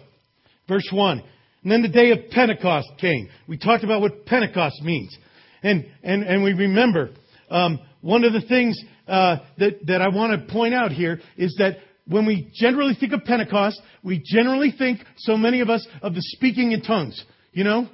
Verse 0.67 0.87
1. 0.91 1.23
And 1.63 1.71
then 1.71 1.81
the 1.81 1.89
day 1.89 2.11
of 2.11 2.29
Pentecost 2.29 2.87
came. 3.01 3.27
We 3.47 3.57
talked 3.57 3.83
about 3.83 4.01
what 4.01 4.25
Pentecost 4.25 4.81
means. 4.83 5.17
And, 5.63 5.87
and, 6.03 6.23
and 6.23 6.43
we 6.43 6.53
remember, 6.53 7.09
um, 7.49 7.79
one 8.01 8.23
of 8.23 8.33
the 8.33 8.41
things 8.41 8.79
uh, 9.07 9.37
that, 9.57 9.85
that 9.87 10.01
I 10.01 10.09
want 10.09 10.39
to 10.39 10.53
point 10.53 10.75
out 10.75 10.91
here 10.91 11.19
is 11.37 11.55
that 11.57 11.77
when 12.07 12.27
we 12.27 12.51
generally 12.53 12.95
think 12.97 13.13
of 13.13 13.23
Pentecost, 13.23 13.81
we 14.03 14.21
generally 14.23 14.73
think, 14.77 14.99
so 15.17 15.35
many 15.35 15.61
of 15.61 15.69
us, 15.69 15.85
of 16.03 16.13
the 16.13 16.21
speaking 16.21 16.71
in 16.71 16.83
tongues. 16.83 17.21
You 17.51 17.63
know? 17.63 17.89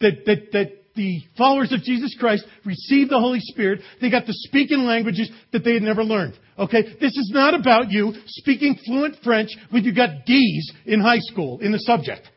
That, 0.00 0.24
that, 0.26 0.52
that 0.52 0.72
the 0.96 1.20
followers 1.36 1.72
of 1.72 1.82
Jesus 1.82 2.16
Christ 2.18 2.44
received 2.64 3.10
the 3.10 3.20
Holy 3.20 3.40
Spirit. 3.40 3.80
They 4.00 4.10
got 4.10 4.26
to 4.26 4.32
speak 4.32 4.72
in 4.72 4.86
languages 4.86 5.30
that 5.52 5.64
they 5.64 5.74
had 5.74 5.82
never 5.82 6.02
learned. 6.02 6.38
Okay? 6.58 6.82
This 7.00 7.16
is 7.16 7.30
not 7.32 7.54
about 7.54 7.90
you 7.90 8.14
speaking 8.26 8.78
fluent 8.84 9.16
French 9.22 9.50
when 9.70 9.84
you 9.84 9.94
got 9.94 10.24
D's 10.26 10.72
in 10.86 11.00
high 11.00 11.20
school 11.20 11.60
in 11.60 11.72
the 11.72 11.78
subject. 11.78 12.28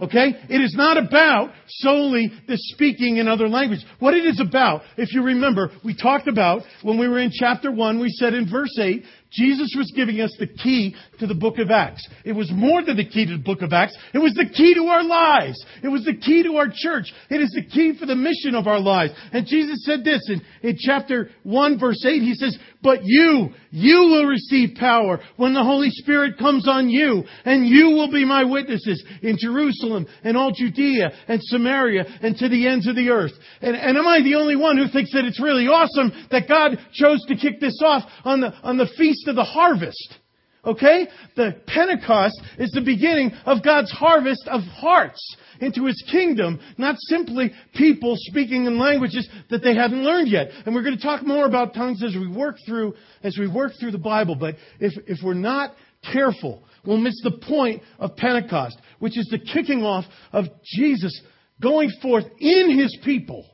Okay? 0.00 0.32
It 0.48 0.60
is 0.60 0.74
not 0.74 0.96
about 0.96 1.50
solely 1.68 2.32
the 2.48 2.56
speaking 2.56 3.18
in 3.18 3.28
other 3.28 3.48
languages. 3.48 3.84
What 3.98 4.14
it 4.14 4.24
is 4.24 4.40
about, 4.40 4.82
if 4.96 5.12
you 5.12 5.22
remember, 5.22 5.70
we 5.84 5.94
talked 5.94 6.26
about 6.26 6.62
when 6.82 6.98
we 6.98 7.06
were 7.06 7.18
in 7.18 7.30
chapter 7.32 7.70
1, 7.70 8.00
we 8.00 8.08
said 8.08 8.32
in 8.32 8.50
verse 8.50 8.76
8 8.78 9.04
Jesus 9.30 9.74
was 9.76 9.92
giving 9.94 10.20
us 10.20 10.34
the 10.38 10.46
key 10.46 10.96
to 11.20 11.26
the 11.26 11.34
book 11.34 11.58
of 11.58 11.70
Acts. 11.70 12.06
It 12.24 12.32
was 12.32 12.50
more 12.52 12.82
than 12.84 12.96
the 12.96 13.08
key 13.08 13.26
to 13.26 13.36
the 13.36 13.42
book 13.42 13.62
of 13.62 13.72
Acts. 13.72 13.96
It 14.12 14.18
was 14.18 14.34
the 14.34 14.48
key 14.52 14.74
to 14.74 14.84
our 14.86 15.04
lives. 15.04 15.64
It 15.82 15.88
was 15.88 16.04
the 16.04 16.16
key 16.16 16.42
to 16.42 16.56
our 16.56 16.66
church. 16.72 17.12
It 17.28 17.40
is 17.40 17.50
the 17.50 17.64
key 17.64 17.96
for 17.98 18.06
the 18.06 18.16
mission 18.16 18.54
of 18.54 18.66
our 18.66 18.80
lives. 18.80 19.12
And 19.32 19.46
Jesus 19.46 19.84
said 19.84 20.04
this 20.04 20.28
in, 20.28 20.42
in 20.68 20.76
chapter 20.78 21.30
1 21.44 21.78
verse 21.78 22.04
8. 22.04 22.22
He 22.22 22.34
says, 22.34 22.58
but 22.82 23.00
you, 23.02 23.50
you 23.70 23.98
will 23.98 24.26
receive 24.26 24.76
power 24.78 25.20
when 25.36 25.52
the 25.52 25.62
Holy 25.62 25.90
Spirit 25.90 26.38
comes 26.38 26.66
on 26.66 26.88
you, 26.88 27.24
and 27.44 27.66
you 27.66 27.90
will 27.90 28.10
be 28.10 28.24
my 28.24 28.44
witnesses 28.44 29.04
in 29.22 29.36
Jerusalem 29.38 30.06
and 30.24 30.36
all 30.36 30.50
Judea 30.50 31.10
and 31.28 31.40
Samaria 31.42 32.04
and 32.22 32.36
to 32.38 32.48
the 32.48 32.66
ends 32.66 32.88
of 32.88 32.96
the 32.96 33.10
earth. 33.10 33.32
And, 33.60 33.76
and 33.76 33.98
am 33.98 34.06
I 34.06 34.22
the 34.22 34.36
only 34.36 34.56
one 34.56 34.78
who 34.78 34.88
thinks 34.88 35.12
that 35.12 35.26
it's 35.26 35.40
really 35.40 35.66
awesome 35.66 36.10
that 36.30 36.48
God 36.48 36.78
chose 36.94 37.22
to 37.28 37.36
kick 37.36 37.60
this 37.60 37.78
off 37.84 38.04
on 38.24 38.40
the, 38.40 38.52
on 38.62 38.78
the 38.78 38.88
feast 38.96 39.19
feast 39.20 39.28
of 39.28 39.36
the 39.36 39.44
harvest. 39.44 40.18
Okay? 40.64 41.08
The 41.36 41.56
Pentecost 41.66 42.40
is 42.58 42.70
the 42.72 42.82
beginning 42.82 43.32
of 43.46 43.62
God's 43.62 43.90
harvest 43.90 44.46
of 44.46 44.60
hearts 44.62 45.36
into 45.60 45.86
His 45.86 46.02
kingdom, 46.10 46.60
not 46.76 46.96
simply 46.98 47.52
people 47.74 48.14
speaking 48.16 48.66
in 48.66 48.78
languages 48.78 49.28
that 49.50 49.62
they 49.62 49.74
hadn't 49.74 50.02
learned 50.02 50.28
yet. 50.28 50.50
And 50.66 50.74
we're 50.74 50.82
going 50.82 50.96
to 50.96 51.02
talk 51.02 51.26
more 51.26 51.46
about 51.46 51.74
tongues 51.74 52.02
as 52.02 52.14
we 52.14 52.28
work 52.28 52.56
through, 52.66 52.94
as 53.22 53.36
we 53.38 53.48
work 53.48 53.72
through 53.80 53.92
the 53.92 53.98
Bible. 53.98 54.34
But 54.34 54.56
if, 54.80 54.92
if 55.06 55.18
we're 55.24 55.34
not 55.34 55.74
careful, 56.12 56.62
we'll 56.84 56.98
miss 56.98 57.18
the 57.22 57.32
point 57.46 57.82
of 57.98 58.16
Pentecost, 58.16 58.78
which 58.98 59.16
is 59.18 59.26
the 59.30 59.38
kicking 59.38 59.82
off 59.82 60.04
of 60.32 60.46
Jesus 60.64 61.20
going 61.60 61.90
forth 62.02 62.24
in 62.38 62.78
His 62.78 62.96
people 63.02 63.46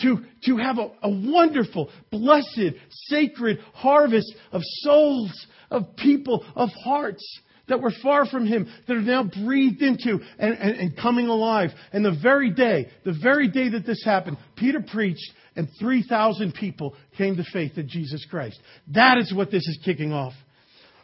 to, 0.00 0.18
to 0.44 0.56
have 0.58 0.78
a, 0.78 0.90
a 1.02 1.10
wonderful, 1.10 1.90
blessed, 2.10 2.74
sacred 3.08 3.58
harvest 3.72 4.34
of 4.52 4.62
souls, 4.82 5.46
of 5.70 5.96
people, 5.96 6.44
of 6.54 6.68
hearts 6.84 7.24
that 7.68 7.80
were 7.80 7.92
far 8.02 8.26
from 8.26 8.46
him, 8.46 8.68
that 8.86 8.96
are 8.96 9.02
now 9.02 9.24
breathed 9.24 9.82
into 9.82 10.20
and, 10.38 10.54
and, 10.54 10.76
and, 10.76 10.96
coming 10.96 11.26
alive. 11.26 11.70
And 11.92 12.04
the 12.04 12.16
very 12.22 12.50
day, 12.50 12.88
the 13.04 13.18
very 13.20 13.48
day 13.48 13.70
that 13.70 13.84
this 13.84 14.04
happened, 14.04 14.38
Peter 14.56 14.80
preached 14.80 15.32
and 15.56 15.68
3,000 15.80 16.54
people 16.54 16.94
came 17.16 17.36
to 17.36 17.44
faith 17.52 17.72
in 17.76 17.88
Jesus 17.88 18.24
Christ. 18.30 18.60
That 18.94 19.18
is 19.18 19.34
what 19.34 19.50
this 19.50 19.66
is 19.66 19.80
kicking 19.84 20.12
off. 20.12 20.34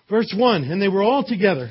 Verse 0.09 0.33
1, 0.37 0.65
and 0.65 0.81
they 0.81 0.89
were 0.89 1.03
all 1.03 1.25
together. 1.25 1.71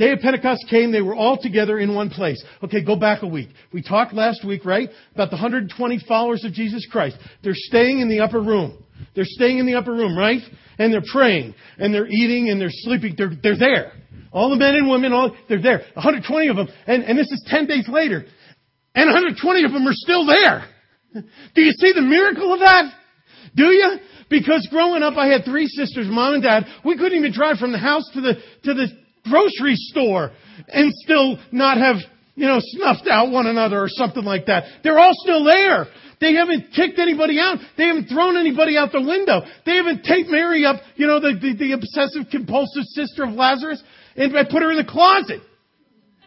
Day 0.00 0.12
of 0.12 0.20
Pentecost 0.20 0.64
came, 0.70 0.92
they 0.92 1.02
were 1.02 1.14
all 1.14 1.36
together 1.36 1.78
in 1.78 1.94
one 1.94 2.08
place. 2.08 2.42
Okay, 2.64 2.82
go 2.82 2.96
back 2.96 3.22
a 3.22 3.26
week. 3.26 3.50
We 3.70 3.82
talked 3.82 4.14
last 4.14 4.42
week, 4.46 4.64
right, 4.64 4.88
about 5.14 5.28
the 5.28 5.36
120 5.36 6.00
followers 6.08 6.42
of 6.42 6.54
Jesus 6.54 6.88
Christ. 6.90 7.18
They're 7.44 7.52
staying 7.54 8.00
in 8.00 8.08
the 8.08 8.20
upper 8.20 8.40
room. 8.40 8.82
They're 9.14 9.26
staying 9.26 9.58
in 9.58 9.66
the 9.66 9.74
upper 9.74 9.92
room, 9.92 10.16
right? 10.16 10.40
And 10.78 10.90
they're 10.90 11.02
praying, 11.12 11.54
and 11.76 11.92
they're 11.92 12.06
eating, 12.06 12.48
and 12.48 12.58
they're 12.58 12.70
sleeping. 12.72 13.12
They're, 13.14 13.32
they're 13.42 13.58
there. 13.58 13.92
All 14.32 14.48
the 14.48 14.56
men 14.56 14.74
and 14.74 14.88
women, 14.88 15.12
all, 15.12 15.36
they're 15.50 15.60
there. 15.60 15.80
120 15.92 16.48
of 16.48 16.56
them. 16.56 16.68
And, 16.86 17.04
and 17.04 17.18
this 17.18 17.30
is 17.30 17.44
10 17.48 17.66
days 17.66 17.86
later. 17.86 18.24
And 18.94 19.06
120 19.06 19.64
of 19.64 19.72
them 19.72 19.86
are 19.86 19.92
still 19.92 20.24
there. 20.24 20.64
Do 21.54 21.60
you 21.60 21.72
see 21.72 21.92
the 21.92 22.00
miracle 22.00 22.54
of 22.54 22.60
that? 22.60 22.84
Do 23.54 23.66
you? 23.66 23.96
Because 24.30 24.66
growing 24.70 25.02
up, 25.02 25.18
I 25.18 25.26
had 25.26 25.44
three 25.44 25.66
sisters, 25.66 26.06
mom 26.08 26.34
and 26.34 26.42
dad. 26.42 26.64
We 26.86 26.96
couldn't 26.96 27.18
even 27.18 27.32
drive 27.32 27.58
from 27.58 27.72
the 27.72 27.78
house 27.78 28.08
to 28.14 28.22
the, 28.22 28.34
to 28.64 28.72
the 28.72 28.99
grocery 29.28 29.74
store 29.76 30.30
and 30.68 30.92
still 31.04 31.38
not 31.52 31.78
have, 31.78 31.96
you 32.34 32.46
know, 32.46 32.58
snuffed 32.60 33.08
out 33.10 33.30
one 33.30 33.46
another 33.46 33.80
or 33.80 33.88
something 33.88 34.24
like 34.24 34.46
that. 34.46 34.64
They're 34.82 34.98
all 34.98 35.14
still 35.14 35.44
there. 35.44 35.86
They 36.20 36.34
haven't 36.34 36.72
kicked 36.76 36.98
anybody 36.98 37.38
out. 37.40 37.58
They 37.78 37.86
haven't 37.86 38.08
thrown 38.08 38.36
anybody 38.36 38.76
out 38.76 38.92
the 38.92 39.00
window. 39.00 39.40
They 39.64 39.76
haven't 39.76 40.04
taped 40.04 40.28
Mary 40.28 40.66
up, 40.66 40.76
you 40.96 41.06
know, 41.06 41.18
the, 41.18 41.32
the, 41.40 41.56
the 41.56 41.72
obsessive 41.72 42.30
compulsive 42.30 42.84
sister 42.84 43.24
of 43.24 43.30
Lazarus, 43.30 43.82
and 44.16 44.32
put 44.50 44.62
her 44.62 44.70
in 44.70 44.76
the 44.76 44.84
closet. 44.84 45.40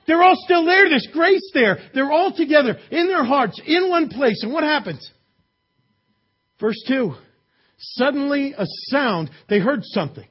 They're 0.08 0.24
all 0.24 0.36
still 0.44 0.66
there. 0.66 0.90
There's 0.90 1.08
grace 1.14 1.50
there. 1.54 1.78
They're 1.94 2.12
all 2.12 2.34
together 2.36 2.78
in 2.92 3.08
their 3.08 3.24
hearts, 3.24 3.62
in 3.66 3.90
one 3.90 4.10
place. 4.10 4.44
And 4.44 4.52
what 4.52 4.64
happens? 4.64 5.10
Verse 6.60 6.82
2. 6.88 7.14
Suddenly 7.78 8.54
a 8.58 8.66
sound, 8.90 9.30
they 9.50 9.60
heard 9.60 9.82
something. 9.84 10.28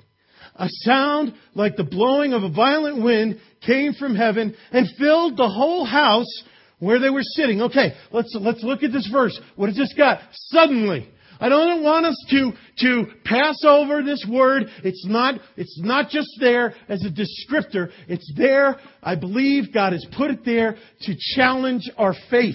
A 0.56 0.68
sound 0.68 1.34
like 1.54 1.76
the 1.76 1.84
blowing 1.84 2.34
of 2.34 2.42
a 2.42 2.50
violent 2.50 3.02
wind 3.02 3.40
came 3.66 3.94
from 3.94 4.14
heaven 4.14 4.54
and 4.70 4.88
filled 4.98 5.36
the 5.36 5.48
whole 5.48 5.84
house 5.84 6.42
where 6.78 6.98
they 6.98 7.10
were 7.10 7.22
sitting. 7.22 7.62
Okay, 7.62 7.94
let's, 8.10 8.36
let's 8.38 8.62
look 8.62 8.82
at 8.82 8.92
this 8.92 9.08
verse. 9.10 9.38
What 9.56 9.68
has 9.68 9.76
this 9.76 9.94
got? 9.96 10.20
Suddenly. 10.32 11.08
I 11.40 11.48
don't 11.48 11.82
want 11.82 12.06
us 12.06 12.24
to, 12.30 12.52
to 12.80 13.04
pass 13.24 13.64
over 13.64 14.02
this 14.02 14.24
word. 14.30 14.64
It's 14.84 15.04
not, 15.06 15.40
it's 15.56 15.80
not 15.82 16.08
just 16.08 16.28
there 16.38 16.74
as 16.88 17.04
a 17.04 17.08
descriptor. 17.08 17.90
It's 18.06 18.32
there, 18.36 18.78
I 19.02 19.16
believe 19.16 19.74
God 19.74 19.92
has 19.92 20.06
put 20.16 20.30
it 20.30 20.44
there 20.44 20.76
to 21.00 21.14
challenge 21.34 21.90
our 21.98 22.14
faith, 22.30 22.54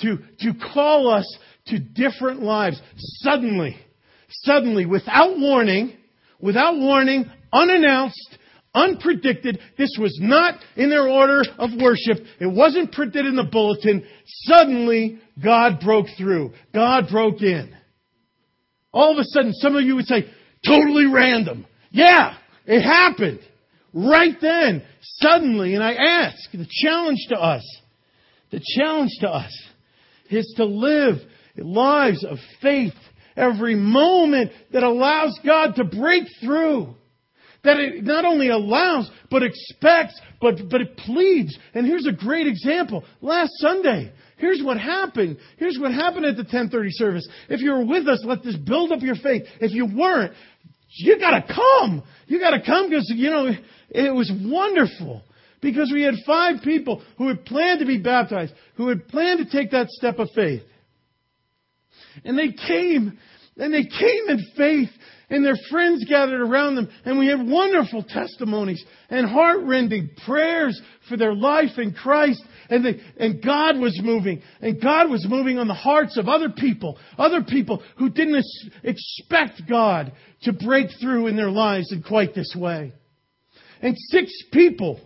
to, 0.00 0.18
to 0.40 0.52
call 0.72 1.08
us 1.08 1.38
to 1.66 1.78
different 1.78 2.42
lives. 2.42 2.80
Suddenly, 2.96 3.76
suddenly, 4.28 4.86
without 4.86 5.38
warning, 5.38 5.96
without 6.40 6.76
warning, 6.76 7.30
unannounced, 7.52 8.38
unpredicted. 8.74 9.58
This 9.78 9.96
was 9.98 10.18
not 10.20 10.54
in 10.76 10.90
their 10.90 11.08
order 11.08 11.42
of 11.58 11.70
worship. 11.80 12.18
It 12.40 12.46
wasn't 12.46 12.92
printed 12.92 13.26
in 13.26 13.36
the 13.36 13.48
bulletin. 13.50 14.04
Suddenly, 14.44 15.18
God 15.42 15.80
broke 15.80 16.06
through. 16.18 16.52
God 16.74 17.08
broke 17.10 17.42
in. 17.42 17.74
All 18.92 19.12
of 19.12 19.18
a 19.18 19.24
sudden, 19.24 19.52
some 19.54 19.76
of 19.76 19.84
you 19.84 19.96
would 19.96 20.06
say, 20.06 20.24
totally 20.66 21.06
random. 21.06 21.66
Yeah, 21.90 22.36
it 22.66 22.82
happened. 22.82 23.40
Right 23.92 24.36
then, 24.40 24.82
suddenly, 25.02 25.74
and 25.74 25.82
I 25.82 25.94
ask, 25.94 26.50
the 26.52 26.66
challenge 26.68 27.26
to 27.30 27.36
us, 27.36 27.62
the 28.50 28.60
challenge 28.76 29.12
to 29.20 29.28
us 29.28 29.52
is 30.30 30.52
to 30.56 30.64
live 30.64 31.16
lives 31.56 32.24
of 32.24 32.38
faith 32.60 32.94
every 33.36 33.74
moment 33.74 34.52
that 34.72 34.82
allows 34.82 35.38
God 35.44 35.74
to 35.76 35.84
break 35.84 36.24
through. 36.42 36.94
That 37.64 37.78
it 37.78 38.04
not 38.04 38.24
only 38.24 38.48
allows, 38.48 39.10
but 39.30 39.42
expects, 39.42 40.18
but, 40.40 40.54
but 40.70 40.80
it 40.80 40.96
pleads. 40.98 41.56
And 41.74 41.86
here's 41.86 42.06
a 42.06 42.12
great 42.12 42.46
example. 42.46 43.04
Last 43.20 43.50
Sunday, 43.56 44.12
here's 44.36 44.62
what 44.62 44.78
happened. 44.78 45.38
Here's 45.56 45.78
what 45.78 45.92
happened 45.92 46.26
at 46.26 46.36
the 46.36 46.42
1030 46.42 46.90
service. 46.92 47.28
If 47.48 47.60
you 47.60 47.72
were 47.72 47.84
with 47.84 48.06
us, 48.06 48.22
let 48.24 48.44
this 48.44 48.56
build 48.56 48.92
up 48.92 49.02
your 49.02 49.16
faith. 49.16 49.42
If 49.60 49.72
you 49.72 49.86
weren't, 49.86 50.32
you 50.88 51.18
gotta 51.18 51.42
come. 51.42 52.04
You 52.28 52.38
gotta 52.38 52.62
come 52.64 52.88
because, 52.88 53.12
you 53.14 53.30
know, 53.30 53.50
it 53.90 54.14
was 54.14 54.30
wonderful. 54.44 55.22
Because 55.60 55.90
we 55.92 56.02
had 56.02 56.14
five 56.24 56.62
people 56.62 57.02
who 57.18 57.28
had 57.28 57.44
planned 57.44 57.80
to 57.80 57.86
be 57.86 57.98
baptized, 57.98 58.52
who 58.76 58.88
had 58.88 59.08
planned 59.08 59.38
to 59.38 59.50
take 59.50 59.72
that 59.72 59.88
step 59.90 60.18
of 60.18 60.28
faith. 60.34 60.62
And 62.24 62.38
they 62.38 62.52
came, 62.52 63.18
and 63.56 63.74
they 63.74 63.84
came 63.84 64.28
in 64.28 64.44
faith, 64.56 64.90
and 65.28 65.44
their 65.44 65.56
friends 65.70 66.04
gathered 66.08 66.40
around 66.40 66.76
them, 66.76 66.88
and 67.04 67.18
we 67.18 67.26
had 67.26 67.44
wonderful 67.44 68.04
testimonies 68.04 68.84
and 69.10 69.28
heart-rending 69.28 70.10
prayers 70.24 70.80
for 71.08 71.16
their 71.16 71.34
life 71.34 71.78
in 71.78 71.92
Christ. 71.92 72.42
And, 72.70 72.84
they, 72.84 73.00
and 73.16 73.42
God 73.42 73.78
was 73.78 74.00
moving, 74.02 74.42
and 74.60 74.80
God 74.80 75.10
was 75.10 75.26
moving 75.28 75.58
on 75.58 75.66
the 75.66 75.74
hearts 75.74 76.16
of 76.16 76.28
other 76.28 76.50
people, 76.50 76.98
other 77.18 77.42
people 77.42 77.82
who 77.98 78.08
didn't 78.08 78.44
expect 78.84 79.62
God 79.68 80.12
to 80.42 80.52
break 80.52 80.88
through 81.00 81.26
in 81.26 81.36
their 81.36 81.50
lives 81.50 81.90
in 81.90 82.02
quite 82.02 82.34
this 82.34 82.54
way. 82.56 82.92
And 83.82 83.96
six 84.10 84.32
people, 84.52 85.00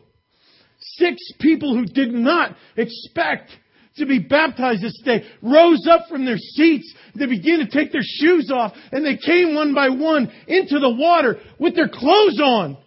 six 0.79 1.17
people 1.41 1.75
who 1.75 1.87
did 1.87 2.13
not 2.13 2.57
expect 2.77 3.51
to 3.97 4.07
be 4.07 4.19
baptized 4.19 4.83
this 4.83 4.99
day 5.05 5.25
rose 5.43 5.87
up 5.91 6.09
from 6.09 6.25
their 6.25 6.39
seats. 6.39 6.93
They 7.15 7.27
began 7.27 7.59
to 7.59 7.69
take 7.69 7.93
their 7.93 8.05
shoes 8.05 8.51
off 8.53 8.73
and 8.93 9.05
they 9.05 9.17
came 9.17 9.55
one 9.55 9.75
by 9.75 9.89
one 9.89 10.33
into 10.47 10.79
the 10.79 10.91
water 10.91 11.39
with 11.59 11.75
their 11.75 11.89
clothes 11.89 12.41
on. 12.41 12.79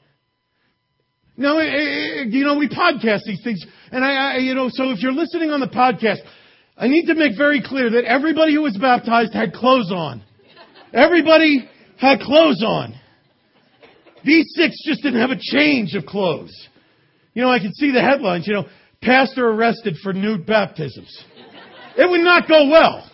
Now, 1.35 1.57
eh, 1.57 1.63
eh, 1.63 2.21
eh, 2.21 2.23
you 2.29 2.43
know, 2.43 2.57
we 2.57 2.69
podcast 2.69 3.21
these 3.25 3.43
things 3.43 3.65
and 3.91 4.03
I, 4.03 4.35
I, 4.35 4.37
you 4.37 4.53
know, 4.53 4.69
so 4.71 4.91
if 4.91 5.01
you're 5.01 5.11
listening 5.11 5.51
on 5.51 5.59
the 5.59 5.67
podcast, 5.67 6.17
I 6.77 6.87
need 6.87 7.05
to 7.07 7.15
make 7.15 7.37
very 7.37 7.61
clear 7.63 7.91
that 7.91 8.05
everybody 8.05 8.55
who 8.55 8.61
was 8.61 8.77
baptized 8.77 9.33
had 9.33 9.53
clothes 9.53 9.91
on. 9.91 10.23
Everybody 10.93 11.69
had 11.97 12.19
clothes 12.19 12.63
on. 12.65 12.95
These 14.23 14.45
six 14.55 14.75
just 14.85 15.03
didn't 15.03 15.19
have 15.19 15.31
a 15.31 15.39
change 15.39 15.95
of 15.95 16.05
clothes. 16.05 16.53
You 17.33 17.41
know, 17.41 17.49
I 17.49 17.59
can 17.59 17.73
see 17.73 17.91
the 17.91 18.01
headlines, 18.01 18.47
you 18.47 18.53
know, 18.53 18.65
pastor 19.03 19.47
arrested 19.47 19.97
for 20.01 20.13
nude 20.13 20.45
baptisms. 20.45 21.23
It 21.97 22.09
would 22.09 22.21
not 22.21 22.47
go 22.47 22.69
well. 22.69 23.09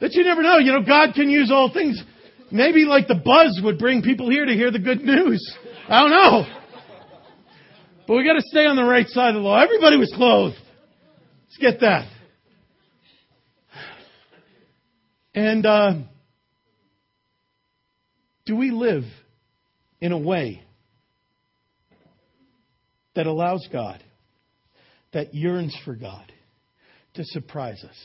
But 0.00 0.12
you 0.12 0.24
never 0.24 0.42
know. 0.42 0.58
You 0.58 0.72
know, 0.72 0.82
God 0.82 1.14
can 1.14 1.28
use 1.28 1.50
all 1.50 1.72
things. 1.72 2.02
Maybe 2.50 2.84
like 2.84 3.08
the 3.08 3.14
buzz 3.14 3.60
would 3.62 3.78
bring 3.78 4.02
people 4.02 4.30
here 4.30 4.44
to 4.44 4.52
hear 4.52 4.70
the 4.70 4.78
good 4.78 5.02
news. 5.02 5.56
I 5.88 6.00
don't 6.00 6.10
know. 6.10 6.46
But 8.06 8.16
we 8.16 8.24
got 8.24 8.34
to 8.34 8.42
stay 8.42 8.66
on 8.66 8.76
the 8.76 8.84
right 8.84 9.08
side 9.08 9.30
of 9.30 9.34
the 9.34 9.40
law. 9.40 9.62
Everybody 9.62 9.96
was 9.96 10.12
clothed. 10.14 10.56
Let's 11.46 11.56
get 11.58 11.80
that. 11.80 12.08
And 15.34 15.66
uh, 15.66 15.94
do 18.46 18.56
we 18.56 18.70
live 18.70 19.04
in 20.00 20.12
a 20.12 20.18
way 20.18 20.62
that 23.14 23.26
allows 23.26 23.66
God 23.72 24.02
that 25.14 25.34
yearns 25.34 25.76
for 25.84 25.94
God 25.94 26.30
to 27.14 27.24
surprise 27.24 27.82
us, 27.82 27.96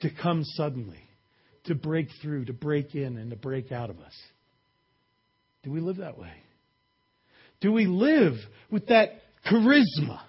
to 0.00 0.10
come 0.10 0.44
suddenly, 0.44 1.00
to 1.64 1.74
break 1.74 2.08
through, 2.20 2.44
to 2.46 2.52
break 2.52 2.94
in, 2.94 3.16
and 3.16 3.30
to 3.30 3.36
break 3.36 3.72
out 3.72 3.90
of 3.90 3.98
us. 4.00 4.14
Do 5.62 5.70
we 5.72 5.80
live 5.80 5.96
that 5.98 6.18
way? 6.18 6.32
Do 7.60 7.72
we 7.72 7.86
live 7.86 8.34
with 8.70 8.88
that 8.88 9.10
charisma? 9.50 10.20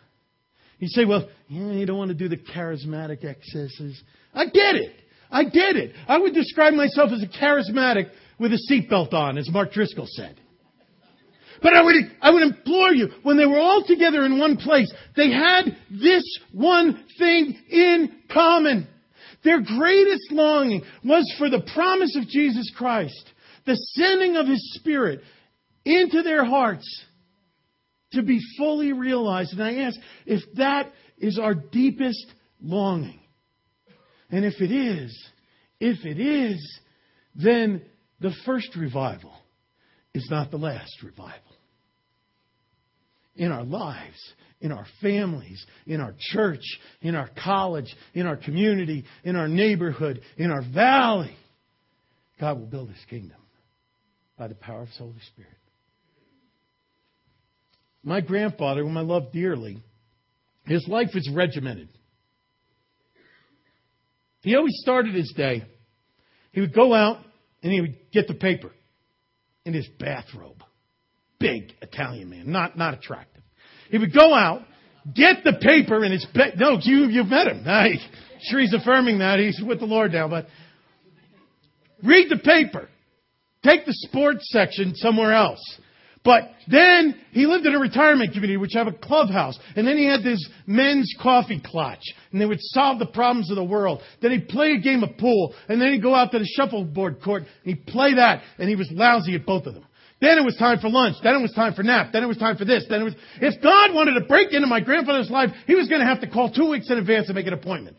You 0.80 0.88
say, 0.88 1.06
well, 1.06 1.28
you 1.48 1.86
don't 1.86 1.98
want 1.98 2.10
to 2.10 2.16
do 2.16 2.30
the 2.30 2.38
charismatic 2.38 3.24
excesses. 3.26 4.02
I 4.34 4.46
get 4.46 4.76
it. 4.76 4.96
I 5.30 5.44
get 5.44 5.76
it. 5.76 5.94
I 6.08 6.18
would 6.18 6.34
describe 6.34 6.74
myself 6.74 7.12
as 7.12 7.22
a 7.22 7.28
charismatic 7.28 8.10
with 8.40 8.52
a 8.54 8.60
seatbelt 8.72 9.14
on, 9.14 9.38
as 9.38 9.50
Mark 9.52 9.74
Driscoll 9.74 10.08
said. 10.08 10.40
But 11.62 11.74
I 11.74 11.82
would, 11.82 11.96
I 12.22 12.32
would 12.32 12.44
implore 12.44 12.92
you, 12.94 13.10
when 13.24 13.38
they 13.38 13.46
were 13.46 13.60
all 13.60 13.84
together 13.86 14.26
in 14.26 14.40
one 14.40 14.58
place, 14.58 14.92
they 15.16 15.32
had 15.32 15.76
this 15.90 16.24
one 16.54 17.06
thing 17.18 17.58
in 17.70 18.22
common. 18.32 18.88
Their 19.44 19.62
greatest 19.62 20.32
longing 20.32 20.84
was 21.04 21.34
for 21.38 21.50
the 21.50 21.62
promise 21.74 22.16
of 22.16 22.28
Jesus 22.28 22.72
Christ, 22.76 23.32
the 23.66 23.76
sending 23.76 24.36
of 24.36 24.48
His 24.48 24.74
Spirit 24.76 25.22
into 25.86 26.22
their 26.24 26.46
hearts 26.46 26.86
to 28.14 28.24
be 28.24 28.40
fully 28.58 28.94
realized. 28.94 29.54
And 29.54 29.64
I 29.64 29.84
ask 29.86 30.00
if 30.26 30.42
that 30.56 30.92
is 31.18 31.40
our 31.40 31.54
deepest 31.54 32.26
longing. 32.62 33.20
And 34.32 34.46
if 34.46 34.62
it 34.62 34.72
is, 34.72 35.30
if 35.80 36.06
it 36.06 36.20
is, 36.20 36.80
then 37.36 37.84
the 38.20 38.34
first 38.46 38.76
revival 38.76 39.34
is 40.14 40.28
not 40.30 40.52
the 40.52 40.58
last 40.58 41.02
revival. 41.04 41.49
In 43.40 43.54
our 43.54 43.64
lives, 43.64 44.20
in 44.60 44.74
our 44.74 44.86
families, 45.02 45.66
in 45.88 46.02
our 46.02 46.14
church, 46.20 46.62
in 47.02 47.16
our 47.16 47.30
college, 47.42 47.88
in 48.14 48.28
our 48.28 48.36
community, 48.36 49.06
in 49.24 49.38
our 49.38 49.48
neighborhood, 49.48 50.20
in 50.38 50.52
our 50.52 50.62
valley, 50.62 51.36
God 52.40 52.60
will 52.60 52.68
build 52.68 52.90
his 52.90 53.04
kingdom 53.10 53.38
by 54.38 54.50
the 54.50 54.56
power 54.56 54.82
of 54.82 54.90
his 54.90 54.98
Holy 54.98 55.14
Spirit. 55.34 55.54
My 58.04 58.20
grandfather, 58.20 58.84
whom 58.84 58.98
I 58.98 59.02
love 59.02 59.32
dearly, 59.32 59.82
his 60.66 60.86
life 60.88 61.10
was 61.14 61.30
regimented. 61.34 61.88
He 64.42 64.56
always 64.56 64.76
started 64.82 65.16
his 65.16 65.34
day. 65.36 65.64
He 66.52 66.60
would 66.60 66.74
go 66.74 66.94
out 66.94 67.18
and 67.64 67.72
he 67.72 67.80
would 67.80 67.96
get 68.12 68.28
the 68.28 68.34
paper 68.34 68.72
in 69.64 69.74
his 69.74 69.88
bathrobe. 69.98 70.62
Big 71.40 71.74
Italian 71.82 72.30
man, 72.30 72.52
not, 72.52 72.78
not 72.78 72.94
attractive. 72.94 73.44
He 73.90 73.98
would 73.98 74.14
go 74.14 74.34
out, 74.34 74.62
get 75.16 75.44
the 75.44 75.54
paper 75.54 76.04
in 76.04 76.12
his 76.12 76.26
bed. 76.34 76.56
No, 76.58 76.78
you, 76.82 77.06
you've 77.06 77.28
met 77.28 77.48
him. 77.48 77.64
I'm 77.66 78.00
sure 78.42 78.60
he's 78.60 78.74
affirming 78.74 79.20
that. 79.20 79.40
He's 79.40 79.62
with 79.66 79.80
the 79.80 79.86
Lord 79.86 80.12
now, 80.12 80.28
but 80.28 80.48
read 82.04 82.30
the 82.30 82.38
paper. 82.38 82.90
Take 83.64 83.86
the 83.86 83.94
sports 83.94 84.50
section 84.52 84.96
somewhere 84.96 85.34
else. 85.34 85.60
But 86.24 86.52
then 86.68 87.16
he 87.32 87.46
lived 87.46 87.66
in 87.66 87.74
a 87.74 87.80
retirement 87.80 88.34
community 88.34 88.58
which 88.58 88.74
have 88.74 88.88
a 88.88 88.94
clubhouse. 88.94 89.58
And 89.76 89.88
then 89.88 89.98
he 89.98 90.06
had 90.06 90.22
this 90.22 90.48
men's 90.68 91.14
coffee 91.22 91.62
clutch. 91.64 92.04
And 92.32 92.42
they 92.42 92.46
would 92.46 92.60
solve 92.60 93.00
the 93.00 93.06
problems 93.06 93.50
of 93.50 93.56
the 93.56 93.64
world. 93.64 94.02
Then 94.22 94.32
he'd 94.32 94.50
play 94.50 94.74
a 94.74 94.80
game 94.80 95.04
of 95.04 95.18
pool. 95.18 95.56
And 95.70 95.82
then 95.82 95.94
he'd 95.94 96.02
go 96.02 96.14
out 96.14 96.32
to 96.32 96.40
the 96.40 96.46
shuffleboard 96.46 97.22
court 97.24 97.44
and 97.64 97.76
he'd 97.76 97.86
play 97.88 98.16
that. 98.16 98.44
And 98.58 98.70
he 98.70 98.76
was 98.76 98.90
lousy 98.92 99.36
at 99.36 99.46
both 99.46 99.66
of 99.66 99.76
them. 99.76 99.86
Then 100.22 100.38
it 100.38 100.44
was 100.44 100.56
time 100.58 100.80
for 100.80 100.90
lunch. 100.90 101.16
Then 101.24 101.36
it 101.36 101.42
was 101.42 101.54
time 101.54 101.74
for 101.74 101.84
nap. 101.84 102.10
Then 102.12 102.24
it 102.24 102.28
was 102.28 102.38
time 102.38 102.58
for 102.58 102.66
this. 102.66 102.86
Then 102.90 103.02
it 103.02 103.06
was, 103.06 103.16
if 103.42 103.62
God 103.64 103.94
wanted 103.94 104.20
to 104.20 104.26
break 104.28 104.52
into 104.52 104.68
my 104.68 104.82
grandfather's 104.82 105.30
life, 105.30 105.50
he 105.66 105.76
was 105.76 105.88
going 105.88 106.02
to 106.02 106.08
have 106.08 106.22
to 106.22 106.30
call 106.30 106.52
two 106.52 106.70
weeks 106.70 106.90
in 106.90 106.98
advance 106.98 107.28
and 107.28 107.36
make 107.36 107.48
an 107.48 107.54
appointment. 107.54 107.96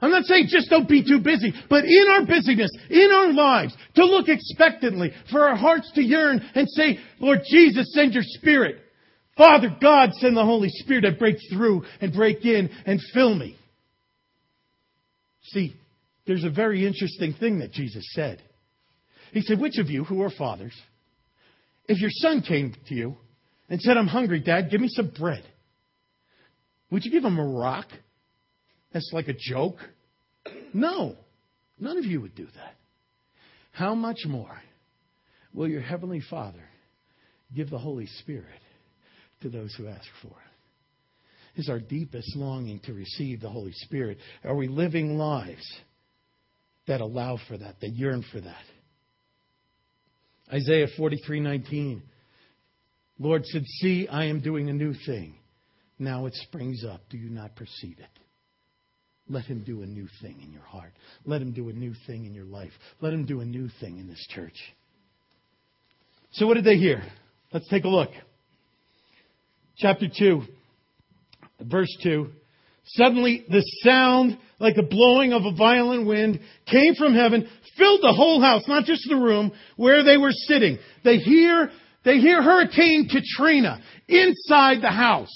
I'm 0.00 0.10
not 0.10 0.24
saying 0.24 0.46
just 0.48 0.68
don't 0.68 0.88
be 0.88 1.04
too 1.04 1.20
busy, 1.20 1.54
but 1.70 1.84
in 1.84 2.06
our 2.10 2.26
busyness, 2.26 2.70
in 2.90 3.12
our 3.12 3.32
lives, 3.32 3.76
to 3.94 4.04
look 4.04 4.28
expectantly, 4.28 5.12
for 5.30 5.48
our 5.48 5.54
hearts 5.54 5.92
to 5.94 6.02
yearn 6.02 6.42
and 6.56 6.68
say, 6.68 6.98
Lord 7.20 7.42
Jesus, 7.48 7.94
send 7.94 8.12
your 8.12 8.24
Spirit. 8.26 8.80
Father 9.36 9.74
God, 9.80 10.12
send 10.14 10.36
the 10.36 10.44
Holy 10.44 10.68
Spirit 10.70 11.02
that 11.02 11.20
breaks 11.20 11.42
through 11.52 11.84
and 12.00 12.12
break 12.12 12.44
in 12.44 12.68
and 12.84 13.00
fill 13.14 13.32
me. 13.32 13.56
See, 15.44 15.76
there's 16.26 16.44
a 16.44 16.50
very 16.50 16.84
interesting 16.84 17.34
thing 17.34 17.60
that 17.60 17.70
Jesus 17.70 18.04
said. 18.12 18.42
He 19.32 19.40
said, 19.40 19.58
Which 19.58 19.78
of 19.78 19.90
you 19.90 20.04
who 20.04 20.22
are 20.22 20.30
fathers, 20.30 20.74
if 21.88 21.98
your 21.98 22.10
son 22.12 22.42
came 22.42 22.74
to 22.88 22.94
you 22.94 23.16
and 23.68 23.80
said, 23.80 23.96
I'm 23.96 24.06
hungry, 24.06 24.40
Dad, 24.40 24.70
give 24.70 24.80
me 24.80 24.88
some 24.88 25.12
bread, 25.18 25.42
would 26.90 27.04
you 27.04 27.10
give 27.10 27.24
him 27.24 27.38
a 27.38 27.46
rock? 27.46 27.86
That's 28.92 29.10
like 29.12 29.28
a 29.28 29.34
joke. 29.36 29.78
No, 30.74 31.16
none 31.80 31.96
of 31.96 32.04
you 32.04 32.20
would 32.20 32.34
do 32.34 32.44
that. 32.44 32.74
How 33.72 33.94
much 33.94 34.18
more 34.26 34.54
will 35.54 35.66
your 35.66 35.80
Heavenly 35.80 36.20
Father 36.28 36.62
give 37.54 37.70
the 37.70 37.78
Holy 37.78 38.06
Spirit 38.06 38.60
to 39.40 39.48
those 39.48 39.74
who 39.74 39.88
ask 39.88 40.06
for 40.20 40.28
it? 40.28 41.60
Is 41.60 41.70
our 41.70 41.80
deepest 41.80 42.36
longing 42.36 42.80
to 42.80 42.92
receive 42.92 43.40
the 43.40 43.48
Holy 43.48 43.72
Spirit? 43.72 44.18
Are 44.44 44.54
we 44.54 44.68
living 44.68 45.16
lives 45.16 45.66
that 46.86 47.00
allow 47.00 47.38
for 47.48 47.56
that, 47.56 47.80
that 47.80 47.90
yearn 47.90 48.24
for 48.30 48.40
that? 48.40 48.64
Isaiah 50.52 50.88
43:19 50.98 52.02
Lord 53.18 53.46
said, 53.46 53.64
"See, 53.80 54.08
I 54.08 54.24
am 54.24 54.40
doing 54.40 54.68
a 54.68 54.72
new 54.72 54.94
thing. 55.06 55.38
Now 55.98 56.26
it 56.26 56.34
springs 56.34 56.84
up. 56.84 57.08
Do 57.08 57.16
you 57.16 57.30
not 57.30 57.54
perceive 57.54 57.98
it?" 57.98 58.18
Let 59.28 59.44
him 59.44 59.62
do 59.64 59.82
a 59.82 59.86
new 59.86 60.08
thing 60.20 60.40
in 60.42 60.52
your 60.52 60.64
heart. 60.64 60.92
Let 61.24 61.40
him 61.40 61.52
do 61.52 61.68
a 61.68 61.72
new 61.72 61.94
thing 62.06 62.24
in 62.24 62.34
your 62.34 62.44
life. 62.44 62.72
Let 63.00 63.14
him 63.14 63.24
do 63.24 63.40
a 63.40 63.44
new 63.44 63.68
thing 63.80 63.98
in 63.98 64.08
this 64.08 64.26
church. 64.30 64.74
So, 66.32 66.46
what 66.46 66.54
did 66.54 66.64
they 66.64 66.76
hear? 66.76 67.02
Let's 67.52 67.68
take 67.68 67.84
a 67.84 67.88
look. 67.88 68.10
Chapter 69.76 70.08
2, 70.08 70.42
verse 71.60 71.94
2. 72.02 72.30
Suddenly, 72.84 73.44
the 73.48 73.62
sound 73.82 74.38
like 74.58 74.76
the 74.76 74.82
blowing 74.82 75.32
of 75.32 75.44
a 75.44 75.54
violent 75.54 76.06
wind 76.06 76.40
came 76.66 76.94
from 76.94 77.14
heaven, 77.14 77.48
filled 77.76 78.02
the 78.02 78.12
whole 78.12 78.40
house, 78.40 78.62
not 78.66 78.84
just 78.84 79.08
the 79.08 79.16
room 79.16 79.52
where 79.76 80.04
they 80.04 80.16
were 80.16 80.32
sitting. 80.32 80.78
They 81.04 81.18
hear, 81.18 81.70
they 82.04 82.18
hear 82.18 82.42
Hurricane 82.42 83.08
Katrina 83.08 83.82
inside 84.08 84.82
the 84.82 84.90
house. 84.90 85.32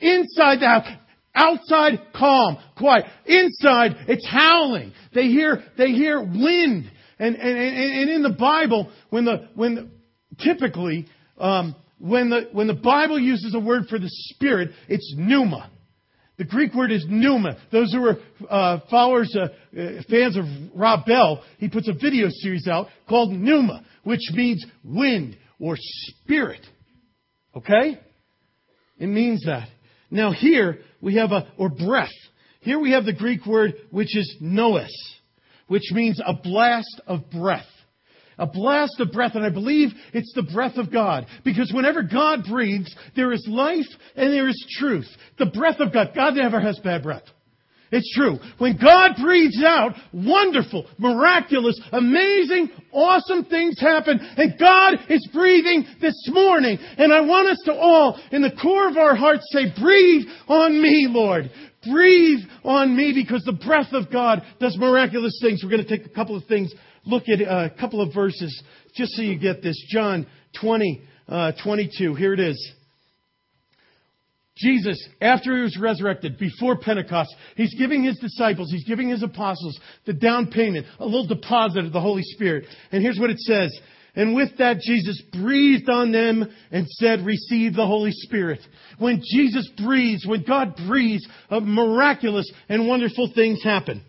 Inside 0.00 0.60
the 0.60 0.68
house. 0.68 0.88
Outside, 1.34 1.98
calm, 2.16 2.56
quiet. 2.78 3.04
Inside, 3.26 3.96
it's 4.08 4.26
howling. 4.26 4.92
They 5.14 5.26
hear, 5.26 5.62
they 5.76 5.90
hear 5.92 6.18
wind. 6.18 6.90
And, 7.18 7.36
and, 7.36 7.58
and 7.58 8.10
in 8.10 8.22
the 8.22 8.34
Bible, 8.38 8.90
when 9.10 9.26
the, 9.26 9.48
when 9.54 9.74
the, 9.74 9.90
typically, 10.42 11.06
um, 11.38 11.74
when 11.98 12.30
the, 12.30 12.48
when 12.52 12.66
the 12.66 12.74
Bible 12.74 13.18
uses 13.18 13.54
a 13.54 13.60
word 13.60 13.84
for 13.88 13.98
the 13.98 14.08
Spirit, 14.08 14.70
it's 14.88 15.14
pneuma. 15.16 15.70
The 16.38 16.44
Greek 16.44 16.74
word 16.74 16.92
is 16.92 17.04
pneuma. 17.08 17.56
Those 17.72 17.92
who 17.92 18.04
are 18.04 18.18
uh, 18.50 18.80
followers, 18.90 19.34
uh, 19.34 19.48
fans 20.10 20.36
of 20.36 20.44
Rob 20.74 21.06
Bell, 21.06 21.42
he 21.58 21.68
puts 21.68 21.88
a 21.88 21.94
video 21.94 22.28
series 22.30 22.68
out 22.68 22.88
called 23.08 23.32
Pneuma, 23.32 23.84
which 24.04 24.20
means 24.32 24.64
wind 24.84 25.36
or 25.58 25.76
spirit. 25.78 26.60
Okay? 27.56 27.98
It 28.98 29.06
means 29.06 29.44
that. 29.46 29.68
Now 30.10 30.30
here 30.30 30.78
we 31.00 31.16
have 31.16 31.32
a, 31.32 31.48
or 31.56 31.70
breath. 31.70 32.12
Here 32.60 32.78
we 32.78 32.92
have 32.92 33.04
the 33.04 33.12
Greek 33.14 33.46
word 33.46 33.74
which 33.90 34.16
is 34.16 34.36
pnoes, 34.42 34.88
which 35.68 35.90
means 35.92 36.20
a 36.24 36.34
blast 36.34 37.00
of 37.06 37.30
breath. 37.30 37.64
A 38.38 38.46
blast 38.46 39.00
of 39.00 39.12
breath, 39.12 39.34
and 39.34 39.44
I 39.44 39.50
believe 39.50 39.88
it's 40.12 40.32
the 40.34 40.42
breath 40.42 40.76
of 40.76 40.92
God. 40.92 41.26
Because 41.44 41.72
whenever 41.74 42.02
God 42.02 42.44
breathes, 42.48 42.94
there 43.14 43.32
is 43.32 43.46
life 43.48 43.86
and 44.14 44.32
there 44.32 44.48
is 44.48 44.66
truth. 44.78 45.08
The 45.38 45.46
breath 45.46 45.80
of 45.80 45.92
God. 45.92 46.12
God 46.14 46.34
never 46.34 46.60
has 46.60 46.78
bad 46.80 47.02
breath. 47.02 47.22
It's 47.92 48.12
true. 48.14 48.38
When 48.58 48.78
God 48.82 49.12
breathes 49.22 49.62
out, 49.64 49.92
wonderful, 50.12 50.86
miraculous, 50.98 51.80
amazing, 51.92 52.70
awesome 52.92 53.44
things 53.44 53.80
happen. 53.80 54.18
And 54.36 54.58
God 54.58 54.94
is 55.08 55.26
breathing 55.32 55.86
this 56.00 56.28
morning. 56.28 56.78
And 56.98 57.12
I 57.12 57.20
want 57.20 57.48
us 57.48 57.62
to 57.66 57.74
all, 57.74 58.20
in 58.32 58.42
the 58.42 58.56
core 58.60 58.88
of 58.88 58.96
our 58.96 59.14
hearts, 59.14 59.46
say, 59.50 59.72
breathe 59.80 60.26
on 60.48 60.82
me, 60.82 61.06
Lord. 61.08 61.50
Breathe 61.88 62.40
on 62.64 62.96
me 62.96 63.12
because 63.14 63.44
the 63.44 63.52
breath 63.52 63.92
of 63.92 64.10
God 64.10 64.42
does 64.58 64.76
miraculous 64.76 65.38
things. 65.40 65.62
We're 65.62 65.70
going 65.70 65.86
to 65.86 65.96
take 65.96 66.06
a 66.06 66.14
couple 66.14 66.36
of 66.36 66.44
things, 66.46 66.74
look 67.06 67.28
at 67.28 67.40
a 67.40 67.72
couple 67.78 68.00
of 68.00 68.12
verses 68.14 68.62
just 68.94 69.12
so 69.12 69.22
you 69.22 69.38
get 69.38 69.62
this. 69.62 69.82
John 69.88 70.26
20, 70.60 71.02
uh, 71.28 71.52
22. 71.62 72.14
Here 72.14 72.32
it 72.32 72.40
is. 72.40 72.72
Jesus, 74.56 75.06
after 75.20 75.54
he 75.54 75.62
was 75.62 75.78
resurrected, 75.78 76.38
before 76.38 76.78
Pentecost, 76.78 77.34
he's 77.56 77.74
giving 77.74 78.02
his 78.02 78.18
disciples, 78.18 78.70
he's 78.70 78.84
giving 78.84 79.10
his 79.10 79.22
apostles 79.22 79.78
the 80.06 80.14
down 80.14 80.46
payment, 80.46 80.86
a 80.98 81.04
little 81.04 81.26
deposit 81.26 81.84
of 81.84 81.92
the 81.92 82.00
Holy 82.00 82.22
Spirit. 82.22 82.64
And 82.90 83.02
here's 83.02 83.18
what 83.18 83.28
it 83.28 83.38
says. 83.38 83.78
And 84.14 84.34
with 84.34 84.56
that, 84.56 84.80
Jesus 84.80 85.22
breathed 85.30 85.90
on 85.90 86.10
them 86.10 86.50
and 86.70 86.88
said, 86.88 87.26
receive 87.26 87.74
the 87.74 87.86
Holy 87.86 88.12
Spirit. 88.12 88.60
When 88.98 89.20
Jesus 89.22 89.70
breathes, 89.76 90.24
when 90.26 90.42
God 90.42 90.74
breathes, 90.88 91.28
miraculous 91.50 92.50
and 92.70 92.88
wonderful 92.88 93.30
things 93.34 93.62
happen. 93.62 94.02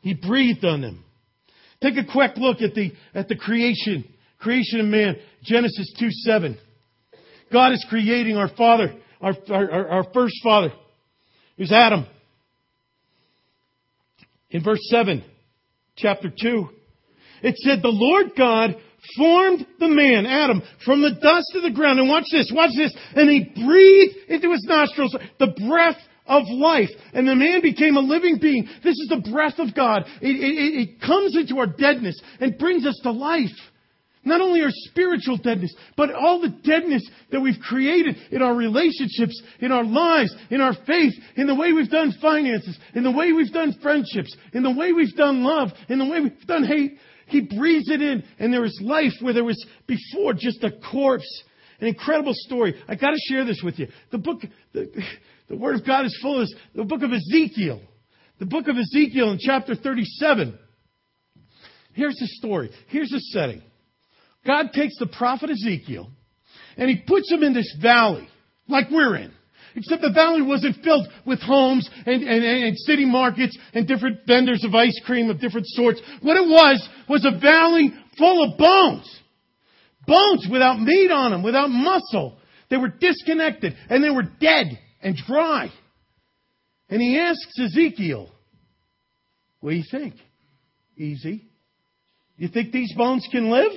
He 0.00 0.14
breathed 0.14 0.64
on 0.64 0.80
them. 0.80 1.03
Take 1.84 1.98
a 1.98 2.10
quick 2.10 2.38
look 2.38 2.62
at 2.62 2.74
the, 2.74 2.92
at 3.14 3.28
the 3.28 3.36
creation, 3.36 4.04
creation 4.38 4.80
of 4.80 4.86
man. 4.86 5.16
Genesis 5.42 5.92
2 5.98 6.06
7. 6.10 6.56
God 7.52 7.72
is 7.72 7.84
creating 7.90 8.38
our 8.38 8.48
father, 8.48 8.94
our, 9.20 9.34
our, 9.50 9.88
our 9.88 10.04
first 10.14 10.36
father, 10.42 10.72
who's 11.58 11.70
Adam. 11.70 12.06
In 14.48 14.64
verse 14.64 14.80
7, 14.84 15.22
chapter 15.96 16.30
2, 16.30 16.68
it 17.42 17.56
said, 17.58 17.82
The 17.82 17.88
Lord 17.88 18.32
God 18.34 18.76
formed 19.18 19.66
the 19.78 19.88
man, 19.88 20.24
Adam, 20.24 20.62
from 20.86 21.02
the 21.02 21.10
dust 21.20 21.52
of 21.54 21.64
the 21.64 21.70
ground. 21.70 21.98
And 21.98 22.08
watch 22.08 22.24
this, 22.32 22.50
watch 22.54 22.70
this. 22.74 22.96
And 23.14 23.28
he 23.28 23.62
breathed 23.62 24.30
into 24.30 24.52
his 24.52 24.64
nostrils 24.66 25.14
the 25.38 25.54
breath 25.68 26.00
of 26.26 26.44
life. 26.48 26.90
And 27.12 27.28
the 27.28 27.34
man 27.34 27.60
became 27.60 27.96
a 27.96 28.00
living 28.00 28.38
being. 28.40 28.68
This 28.82 28.98
is 28.98 29.08
the 29.08 29.30
breath 29.30 29.58
of 29.58 29.74
God. 29.74 30.04
It, 30.20 30.36
it, 30.36 30.88
it 30.88 31.00
comes 31.00 31.36
into 31.36 31.58
our 31.58 31.66
deadness 31.66 32.20
and 32.40 32.58
brings 32.58 32.86
us 32.86 32.98
to 33.02 33.10
life. 33.10 33.50
Not 34.26 34.40
only 34.40 34.62
our 34.62 34.70
spiritual 34.70 35.36
deadness, 35.36 35.74
but 35.96 36.10
all 36.14 36.40
the 36.40 36.48
deadness 36.48 37.06
that 37.30 37.40
we've 37.40 37.60
created 37.60 38.16
in 38.30 38.40
our 38.40 38.54
relationships, 38.54 39.40
in 39.60 39.70
our 39.70 39.84
lives, 39.84 40.34
in 40.50 40.62
our 40.62 40.72
faith, 40.86 41.12
in 41.36 41.46
the 41.46 41.54
way 41.54 41.72
we've 41.72 41.90
done 41.90 42.14
finances, 42.22 42.78
in 42.94 43.02
the 43.02 43.10
way 43.10 43.32
we've 43.32 43.52
done 43.52 43.74
friendships, 43.82 44.34
in 44.54 44.62
the 44.62 44.70
way 44.70 44.92
we've 44.92 45.14
done 45.14 45.44
love, 45.44 45.70
in 45.90 45.98
the 45.98 46.06
way 46.06 46.20
we've 46.20 46.46
done 46.46 46.64
hate. 46.64 46.96
He 47.26 47.42
breathes 47.42 47.90
it 47.90 48.00
in, 48.00 48.24
and 48.38 48.52
there 48.52 48.64
is 48.64 48.78
life 48.82 49.12
where 49.20 49.34
there 49.34 49.44
was 49.44 49.62
before 49.86 50.32
just 50.32 50.64
a 50.64 50.70
corpse. 50.90 51.42
An 51.80 51.88
incredible 51.88 52.32
story. 52.34 52.80
I 52.88 52.94
gotta 52.94 53.18
share 53.28 53.44
this 53.44 53.60
with 53.62 53.78
you. 53.78 53.88
The 54.10 54.18
book, 54.18 54.40
the, 54.72 54.90
the 55.48 55.56
Word 55.56 55.76
of 55.76 55.86
God 55.86 56.06
is 56.06 56.18
full 56.22 56.40
of. 56.40 56.48
The 56.74 56.84
book 56.84 57.02
of 57.02 57.12
Ezekiel. 57.12 57.80
The 58.38 58.46
book 58.46 58.68
of 58.68 58.76
Ezekiel 58.76 59.30
in 59.30 59.38
chapter 59.38 59.74
37. 59.74 60.58
Here's 61.92 62.16
the 62.16 62.26
story. 62.26 62.70
Here's 62.88 63.10
the 63.10 63.20
setting. 63.20 63.62
God 64.46 64.72
takes 64.72 64.98
the 64.98 65.06
prophet 65.06 65.50
Ezekiel 65.50 66.08
and 66.76 66.90
he 66.90 67.02
puts 67.06 67.30
him 67.30 67.42
in 67.42 67.54
this 67.54 67.76
valley, 67.80 68.28
like 68.68 68.90
we're 68.90 69.16
in. 69.16 69.32
Except 69.76 70.02
the 70.02 70.12
valley 70.12 70.42
wasn't 70.42 70.76
filled 70.84 71.08
with 71.26 71.40
homes 71.40 71.88
and, 72.06 72.22
and, 72.22 72.44
and 72.44 72.78
city 72.78 73.04
markets 73.04 73.58
and 73.72 73.88
different 73.88 74.20
vendors 74.26 74.64
of 74.64 74.74
ice 74.74 75.00
cream 75.04 75.30
of 75.30 75.40
different 75.40 75.66
sorts. 75.68 76.00
What 76.22 76.36
it 76.36 76.48
was, 76.48 76.88
was 77.08 77.24
a 77.24 77.38
valley 77.38 77.92
full 78.16 78.44
of 78.44 78.58
bones. 78.58 79.20
Bones 80.06 80.46
without 80.50 80.80
meat 80.80 81.10
on 81.10 81.32
them, 81.32 81.42
without 81.42 81.70
muscle. 81.70 82.38
They 82.70 82.76
were 82.76 82.88
disconnected 82.88 83.74
and 83.88 84.02
they 84.02 84.10
were 84.10 84.22
dead 84.40 84.78
and 85.04 85.14
dry. 85.14 85.70
And 86.88 87.00
he 87.00 87.18
asks 87.18 87.56
Ezekiel, 87.60 88.28
What 89.60 89.70
do 89.70 89.76
you 89.76 89.84
think? 89.88 90.14
Easy. 90.96 91.44
You 92.36 92.48
think 92.48 92.72
these 92.72 92.92
bones 92.96 93.28
can 93.30 93.50
live? 93.50 93.72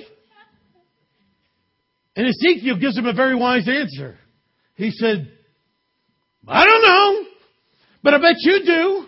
And 2.16 2.26
Ezekiel 2.26 2.78
gives 2.80 2.98
him 2.98 3.06
a 3.06 3.12
very 3.12 3.36
wise 3.36 3.68
answer. 3.68 4.16
He 4.74 4.90
said, 4.90 5.30
I 6.46 6.64
don't 6.64 6.82
know, 6.82 7.28
but 8.02 8.14
I 8.14 8.18
bet 8.18 8.34
you 8.38 8.64
do. 8.64 9.04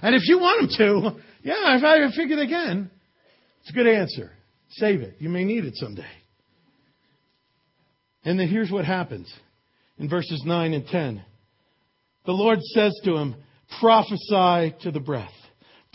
And 0.00 0.14
if 0.14 0.22
you 0.26 0.38
want 0.38 0.70
them 0.70 0.78
to, 0.78 1.20
yeah, 1.42 1.54
I 1.82 2.10
figure 2.14 2.36
they 2.36 2.46
can. 2.46 2.90
It's 3.60 3.70
a 3.70 3.72
good 3.72 3.88
answer. 3.88 4.30
Save 4.70 5.00
it. 5.00 5.16
You 5.18 5.28
may 5.28 5.44
need 5.44 5.64
it 5.64 5.74
someday. 5.76 6.06
And 8.24 8.38
then 8.38 8.48
here's 8.48 8.70
what 8.70 8.84
happens 8.84 9.32
in 9.98 10.08
verses 10.08 10.42
9 10.46 10.72
and 10.72 10.86
10. 10.86 11.24
The 12.28 12.34
Lord 12.34 12.60
says 12.62 12.94
to 13.04 13.16
him, 13.16 13.36
prophesy 13.80 14.76
to 14.82 14.90
the 14.92 15.00
breath. 15.00 15.32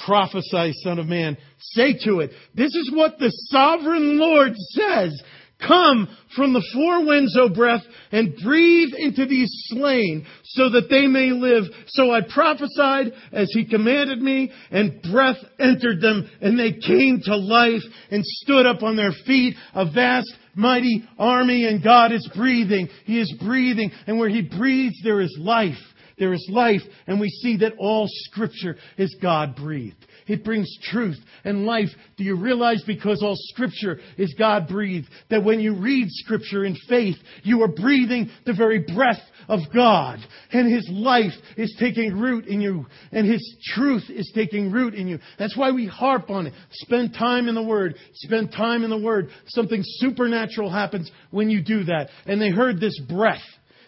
Prophesy, 0.04 0.74
son 0.84 0.98
of 0.98 1.06
man. 1.06 1.38
Say 1.60 1.94
to 2.06 2.22
it, 2.22 2.32
this 2.56 2.74
is 2.74 2.92
what 2.92 3.20
the 3.20 3.30
sovereign 3.52 4.18
Lord 4.18 4.54
says. 4.56 5.22
Come 5.60 6.08
from 6.36 6.54
the 6.54 6.68
four 6.74 7.06
winds, 7.06 7.38
O 7.40 7.50
breath, 7.50 7.84
and 8.12 8.36
breathe 8.44 8.96
into 8.98 9.28
these 9.28 9.48
slain 9.68 10.26
so 10.44 10.72
that 10.72 10.88
they 10.90 11.06
may 11.06 11.30
live. 11.30 11.66
So 11.90 12.12
I 12.12 12.22
prophesied 12.22 13.14
as 13.32 13.52
he 13.54 13.66
commanded 13.66 14.20
me 14.20 14.52
and 14.72 15.04
breath 15.12 15.38
entered 15.60 16.02
them 16.02 16.28
and 16.42 16.58
they 16.58 16.72
came 16.72 17.22
to 17.26 17.38
life 17.38 17.84
and 18.10 18.26
stood 18.26 18.66
up 18.66 18.82
on 18.82 18.96
their 18.96 19.14
feet, 19.28 19.54
a 19.76 19.86
vast 19.86 20.34
mighty 20.56 21.08
army 21.20 21.68
and 21.68 21.84
God 21.84 22.12
is 22.12 22.28
breathing. 22.36 22.90
He 23.06 23.22
is 23.22 23.32
breathing 23.40 23.92
and 24.08 24.18
where 24.18 24.30
he 24.30 24.42
breathes 24.42 25.00
there 25.04 25.22
is 25.22 25.38
life. 25.40 25.78
There 26.18 26.34
is 26.34 26.48
life 26.50 26.82
and 27.08 27.20
we 27.20 27.30
see 27.30 27.58
that 27.58 27.74
all 27.78 28.08
scripture 28.08 28.78
is 28.98 29.16
God 29.22 29.56
breathed. 29.56 30.06
It 30.28 30.44
brings 30.44 30.78
truth 30.84 31.18
and 31.44 31.66
life. 31.66 31.90
Do 32.18 32.24
you 32.24 32.36
realize 32.36 32.84
because 32.86 33.22
all 33.22 33.36
scripture 33.38 34.00
is 34.18 34.34
God 34.38 34.68
breathed, 34.68 35.08
that 35.30 35.44
when 35.44 35.60
you 35.60 35.76
read 35.76 36.08
scripture 36.10 36.66
in 36.66 36.78
faith, 36.88 37.18
you 37.44 37.62
are 37.64 37.68
breathing 37.68 38.30
the 38.46 38.54
very 38.54 38.80
breath 38.80 39.22
of 39.48 39.60
God. 39.74 40.20
And 40.52 40.74
His 40.74 40.88
life 40.92 41.34
is 41.58 41.76
taking 41.80 42.18
root 42.18 42.46
in 42.46 42.62
you. 42.62 42.86
And 43.12 43.30
His 43.30 43.58
truth 43.74 44.04
is 44.10 44.32
taking 44.34 44.72
root 44.72 44.94
in 44.94 45.08
you. 45.08 45.20
That's 45.38 45.58
why 45.58 45.72
we 45.72 45.88
harp 45.88 46.30
on 46.30 46.48
it. 46.48 46.54
Spend 46.72 47.14
time 47.14 47.48
in 47.48 47.56
the 47.56 47.64
Word. 47.64 47.96
Spend 48.14 48.52
time 48.52 48.84
in 48.84 48.90
the 48.90 48.98
Word. 48.98 49.30
Something 49.48 49.82
supernatural 49.84 50.70
happens 50.70 51.12
when 51.32 51.50
you 51.50 51.64
do 51.64 51.84
that. 51.86 52.10
And 52.26 52.42
they 52.42 52.50
heard 52.50 52.80
this 52.80 53.00
breath, 53.00 53.44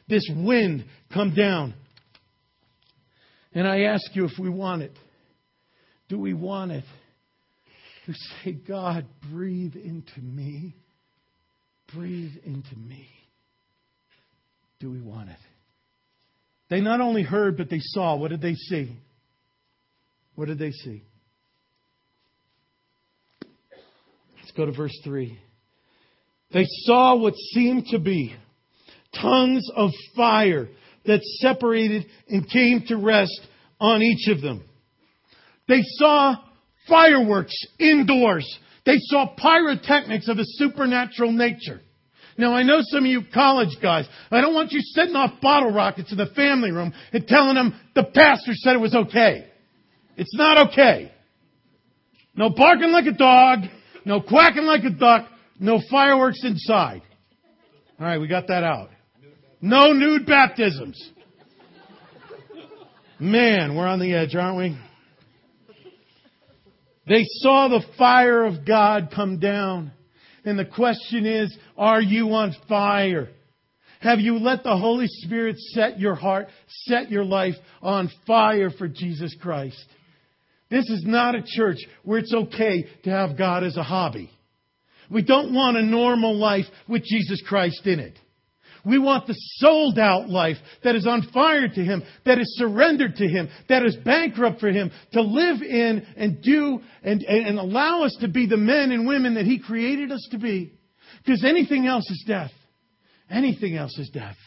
this 0.07 0.29
wind 0.35 0.85
come 1.13 1.33
down. 1.33 1.73
And 3.55 3.65
I 3.65 3.83
ask 3.83 4.13
you 4.13 4.25
if 4.25 4.37
we 4.37 4.49
want 4.49 4.81
it. 4.81 4.91
Do 6.09 6.19
we 6.19 6.33
want 6.33 6.71
it? 6.71 6.83
To 8.05 8.13
say, 8.13 8.51
God, 8.51 9.07
breathe 9.31 9.75
into 9.75 10.19
me. 10.21 10.75
Breathe 11.93 12.33
into 12.43 12.75
me. 12.75 13.07
Do 14.79 14.91
we 14.91 15.01
want 15.01 15.29
it? 15.29 15.37
They 16.69 16.81
not 16.81 16.99
only 16.99 17.23
heard, 17.23 17.57
but 17.57 17.69
they 17.69 17.79
saw. 17.79 18.17
What 18.17 18.29
did 18.29 18.41
they 18.41 18.55
see? 18.55 18.95
What 20.35 20.47
did 20.47 20.59
they 20.59 20.71
see? 20.71 21.03
Let's 24.37 24.51
go 24.55 24.65
to 24.65 24.73
verse 24.73 24.99
3. 25.03 25.39
They 26.51 26.65
saw 26.83 27.15
what 27.15 27.35
seemed 27.53 27.87
to 27.87 27.99
be 27.99 28.35
tongues 29.19 29.67
of 29.75 29.91
fire 30.15 30.67
that 31.07 31.21
separated 31.39 32.05
and 32.27 32.49
came 32.49 32.83
to 32.87 32.97
rest 32.97 33.39
on 33.79 34.01
each 34.01 34.27
of 34.29 34.41
them. 34.41 34.63
They 35.67 35.81
saw 35.97 36.35
fireworks 36.87 37.55
indoors. 37.79 38.47
They 38.85 38.97
saw 38.99 39.33
pyrotechnics 39.35 40.27
of 40.27 40.37
a 40.37 40.43
supernatural 40.45 41.31
nature. 41.31 41.81
Now 42.37 42.53
I 42.53 42.63
know 42.63 42.79
some 42.81 43.05
of 43.05 43.09
you 43.09 43.21
college 43.33 43.77
guys, 43.81 44.07
I 44.29 44.41
don't 44.41 44.53
want 44.53 44.71
you 44.71 44.81
setting 44.81 45.15
off 45.15 45.39
bottle 45.41 45.71
rockets 45.71 46.11
in 46.11 46.17
the 46.17 46.27
family 46.35 46.71
room 46.71 46.93
and 47.13 47.25
telling 47.27 47.55
them 47.55 47.79
the 47.95 48.03
pastor 48.03 48.51
said 48.53 48.75
it 48.75 48.81
was 48.81 48.93
okay. 48.93 49.47
It's 50.17 50.35
not 50.35 50.69
okay. 50.69 51.11
No 52.35 52.49
barking 52.49 52.91
like 52.91 53.05
a 53.05 53.13
dog, 53.13 53.59
no 54.03 54.21
quacking 54.21 54.65
like 54.65 54.83
a 54.83 54.89
duck, 54.89 55.29
no 55.59 55.79
fireworks 55.89 56.43
inside. 56.43 57.01
Alright, 57.99 58.19
we 58.19 58.27
got 58.27 58.47
that 58.47 58.63
out. 58.63 58.89
No 59.65 59.93
nude 59.93 60.27
baptisms. 60.27 61.11
Man, 63.19 63.75
we're 63.75 63.87
on 63.87 63.99
the 63.99 64.13
edge, 64.13 64.35
aren't 64.35 64.57
we? 64.57 64.77
They 67.07 67.23
saw 67.39 67.67
the 67.67 67.83
fire 67.97 68.45
of 68.45 68.63
God 68.63 69.09
come 69.15 69.39
down. 69.39 69.91
And 70.43 70.59
the 70.59 70.65
question 70.65 71.25
is, 71.25 71.57
are 71.75 71.99
you 71.99 72.29
on 72.33 72.55
fire? 72.69 73.29
Have 74.01 74.19
you 74.19 74.37
let 74.37 74.61
the 74.61 74.77
Holy 74.77 75.07
Spirit 75.07 75.57
set 75.57 75.99
your 75.99 76.13
heart, 76.13 76.49
set 76.83 77.09
your 77.09 77.25
life 77.25 77.55
on 77.81 78.11
fire 78.27 78.69
for 78.69 78.87
Jesus 78.87 79.35
Christ? 79.41 79.83
This 80.69 80.87
is 80.91 81.05
not 81.07 81.33
a 81.33 81.43
church 81.43 81.79
where 82.03 82.19
it's 82.19 82.35
okay 82.35 82.85
to 83.05 83.09
have 83.09 83.35
God 83.35 83.63
as 83.63 83.77
a 83.77 83.83
hobby. 83.83 84.29
We 85.09 85.23
don't 85.23 85.55
want 85.55 85.75
a 85.75 85.81
normal 85.81 86.35
life 86.35 86.65
with 86.87 87.03
Jesus 87.03 87.41
Christ 87.47 87.81
in 87.87 87.99
it. 87.99 88.19
We 88.85 88.99
want 88.99 89.27
the 89.27 89.35
sold 89.57 89.97
out 89.97 90.29
life 90.29 90.57
that 90.83 90.95
is 90.95 91.07
on 91.07 91.27
fire 91.33 91.67
to 91.67 91.83
Him, 91.83 92.03
that 92.25 92.37
is 92.37 92.55
surrendered 92.57 93.15
to 93.15 93.27
Him, 93.27 93.49
that 93.67 93.83
is 93.83 93.95
bankrupt 93.97 94.59
for 94.59 94.69
Him, 94.69 94.91
to 95.13 95.21
live 95.21 95.61
in 95.61 96.05
and 96.15 96.41
do 96.41 96.79
and, 97.03 97.23
and 97.23 97.57
allow 97.57 98.03
us 98.03 98.15
to 98.21 98.27
be 98.27 98.45
the 98.47 98.57
men 98.57 98.91
and 98.91 99.07
women 99.07 99.35
that 99.35 99.45
He 99.45 99.59
created 99.59 100.11
us 100.11 100.27
to 100.31 100.37
be. 100.37 100.73
Because 101.25 101.43
anything 101.43 101.87
else 101.87 102.09
is 102.09 102.23
death. 102.27 102.51
Anything 103.29 103.75
else 103.75 103.97
is 103.97 104.09
death. 104.13 104.37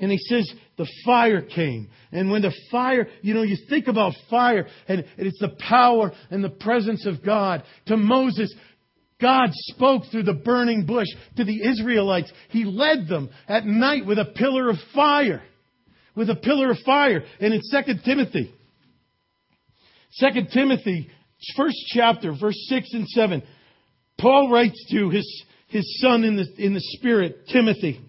And 0.00 0.10
he 0.10 0.18
says 0.18 0.52
the 0.76 0.88
fire 1.04 1.40
came. 1.40 1.88
And 2.10 2.30
when 2.30 2.42
the 2.42 2.52
fire, 2.70 3.06
you 3.22 3.32
know, 3.32 3.42
you 3.42 3.56
think 3.68 3.86
about 3.86 4.14
fire 4.28 4.66
and 4.88 5.04
it's 5.16 5.38
the 5.38 5.56
power 5.68 6.12
and 6.30 6.42
the 6.42 6.50
presence 6.50 7.06
of 7.06 7.24
God. 7.24 7.62
To 7.86 7.96
Moses, 7.96 8.52
God 9.24 9.48
spoke 9.52 10.02
through 10.10 10.24
the 10.24 10.34
burning 10.34 10.84
bush 10.84 11.06
to 11.38 11.44
the 11.44 11.66
Israelites. 11.66 12.30
He 12.50 12.64
led 12.64 13.08
them 13.08 13.30
at 13.48 13.64
night 13.64 14.04
with 14.04 14.18
a 14.18 14.26
pillar 14.26 14.68
of 14.68 14.76
fire. 14.94 15.42
With 16.14 16.28
a 16.28 16.34
pillar 16.34 16.70
of 16.70 16.76
fire. 16.84 17.24
And 17.40 17.54
in 17.54 17.62
2 17.62 17.94
Timothy, 18.04 18.54
2 20.20 20.28
Timothy, 20.52 21.08
first 21.56 21.78
chapter, 21.86 22.34
verse 22.38 22.66
6 22.68 22.92
and 22.92 23.08
7, 23.08 23.42
Paul 24.18 24.50
writes 24.50 24.84
to 24.90 25.08
his, 25.08 25.44
his 25.68 26.00
son 26.02 26.24
in 26.24 26.36
the, 26.36 26.46
in 26.58 26.74
the 26.74 26.82
Spirit, 26.98 27.48
Timothy. 27.50 28.02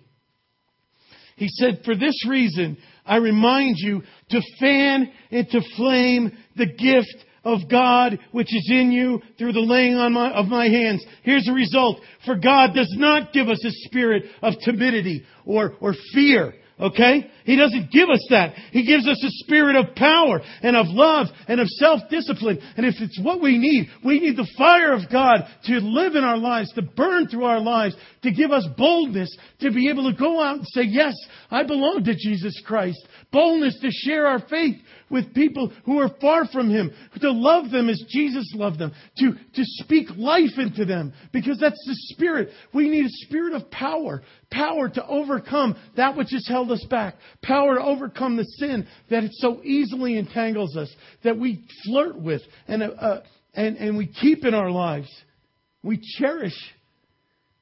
He 1.38 1.48
said, 1.48 1.84
For 1.86 1.96
this 1.96 2.28
reason, 2.28 2.78
I 3.06 3.18
remind 3.18 3.78
you 3.78 4.04
to 4.32 4.42
fan 4.60 5.14
into 5.32 5.62
flame 5.78 6.38
the 6.58 6.66
gift 6.66 7.26
of 7.46 7.70
God 7.70 8.20
which 8.32 8.54
is 8.54 8.70
in 8.72 8.92
you 8.92 9.22
through 9.38 9.54
the 9.54 9.60
laying 9.60 9.96
on 9.96 10.14
my, 10.14 10.32
of 10.32 10.48
my 10.48 10.68
hands. 10.68 11.06
Here's 11.24 11.46
the 11.46 11.54
result. 11.54 12.02
For 12.26 12.36
God 12.36 12.74
does 12.74 12.94
not 12.98 13.32
give 13.32 13.48
us 13.48 13.64
a 13.64 13.72
spirit 13.88 14.26
of 14.42 14.56
timidity 14.66 15.24
or, 15.46 15.76
or 15.80 15.94
fear, 16.14 16.56
Okay? 16.78 17.32
He 17.46 17.56
doesn't 17.56 17.90
give 17.92 18.10
us 18.10 18.26
that. 18.32 18.54
He 18.72 18.86
gives 18.86 19.08
us 19.08 19.24
a 19.24 19.30
spirit 19.46 19.78
of 19.78 19.96
power 19.96 20.42
and 20.62 20.76
of 20.76 20.88
love 20.90 21.28
and 21.48 21.62
of 21.62 21.68
self-discipline. 21.68 22.60
And 22.76 22.86
if 22.86 22.96
it's 23.00 23.20
what 23.22 23.42
we 23.42 23.58
need, 23.58 23.88
we 24.04 24.20
need 24.20 24.36
the 24.36 24.52
fire 24.58 24.92
of 24.92 25.10
God 25.10 25.48
to 25.66 25.74
live 25.76 26.16
in 26.16 26.26
our 26.26 26.38
lives, 26.38 26.74
to 26.74 26.82
burn 26.82 27.28
through 27.28 27.46
our 27.46 27.62
lives, 27.62 27.96
to 28.24 28.32
give 28.32 28.52
us 28.52 28.68
boldness, 28.78 29.36
to 29.62 29.72
be 29.72 29.90
able 29.90 30.12
to 30.12 30.18
go 30.18 30.42
out 30.42 30.58
and 30.58 30.68
say, 30.68 30.84
yes, 30.84 31.14
I 31.50 31.64
belong 31.64 32.04
to 32.04 32.14
Jesus 32.14 32.62
Christ. 32.66 33.00
Boldness 33.32 33.80
to 33.80 33.90
share 33.92 34.28
our 34.28 34.40
faith 34.50 34.76
with 35.10 35.34
people 35.34 35.72
who 35.86 36.00
are 36.00 36.10
far 36.20 36.46
from 36.48 36.70
Him, 36.70 36.92
to 37.22 37.32
love 37.32 37.72
them 37.72 37.90
as 37.90 38.04
Jesus 38.10 38.52
loved 38.56 38.80
them, 38.80 38.94
to, 39.18 39.34
to 39.34 39.64
speak 39.64 40.08
life 40.18 40.58
into 40.58 40.86
them, 40.86 41.14
because 41.32 41.60
that's 41.60 41.84
the 41.86 41.96
Spirit. 42.14 42.50
We 42.74 42.90
need 42.90 43.06
a 43.06 43.26
spirit 43.26 43.54
of 43.54 43.70
power, 43.70 44.24
power 44.52 44.90
to 44.90 45.06
overcome 45.08 45.76
that 45.96 46.16
which 46.16 46.32
has 46.32 46.48
held 46.48 46.72
us 46.72 46.84
back, 46.90 47.16
power 47.44 47.76
to 47.76 47.84
overcome 47.84 48.38
the 48.38 48.46
sin 48.58 48.88
that 49.10 49.24
it 49.24 49.32
so 49.34 49.62
easily 49.64 50.18
entangles 50.18 50.76
us, 50.76 50.94
that 51.24 51.38
we 51.38 51.66
flirt 51.86 52.20
with 52.20 52.42
and, 52.68 52.84
uh, 52.84 52.88
uh 52.88 53.22
and, 53.54 53.78
and 53.78 53.98
we 53.98 54.08
keep 54.08 54.44
in 54.44 54.54
our 54.54 54.70
lives. 54.70 55.10
We 55.82 56.02
cherish. 56.18 56.58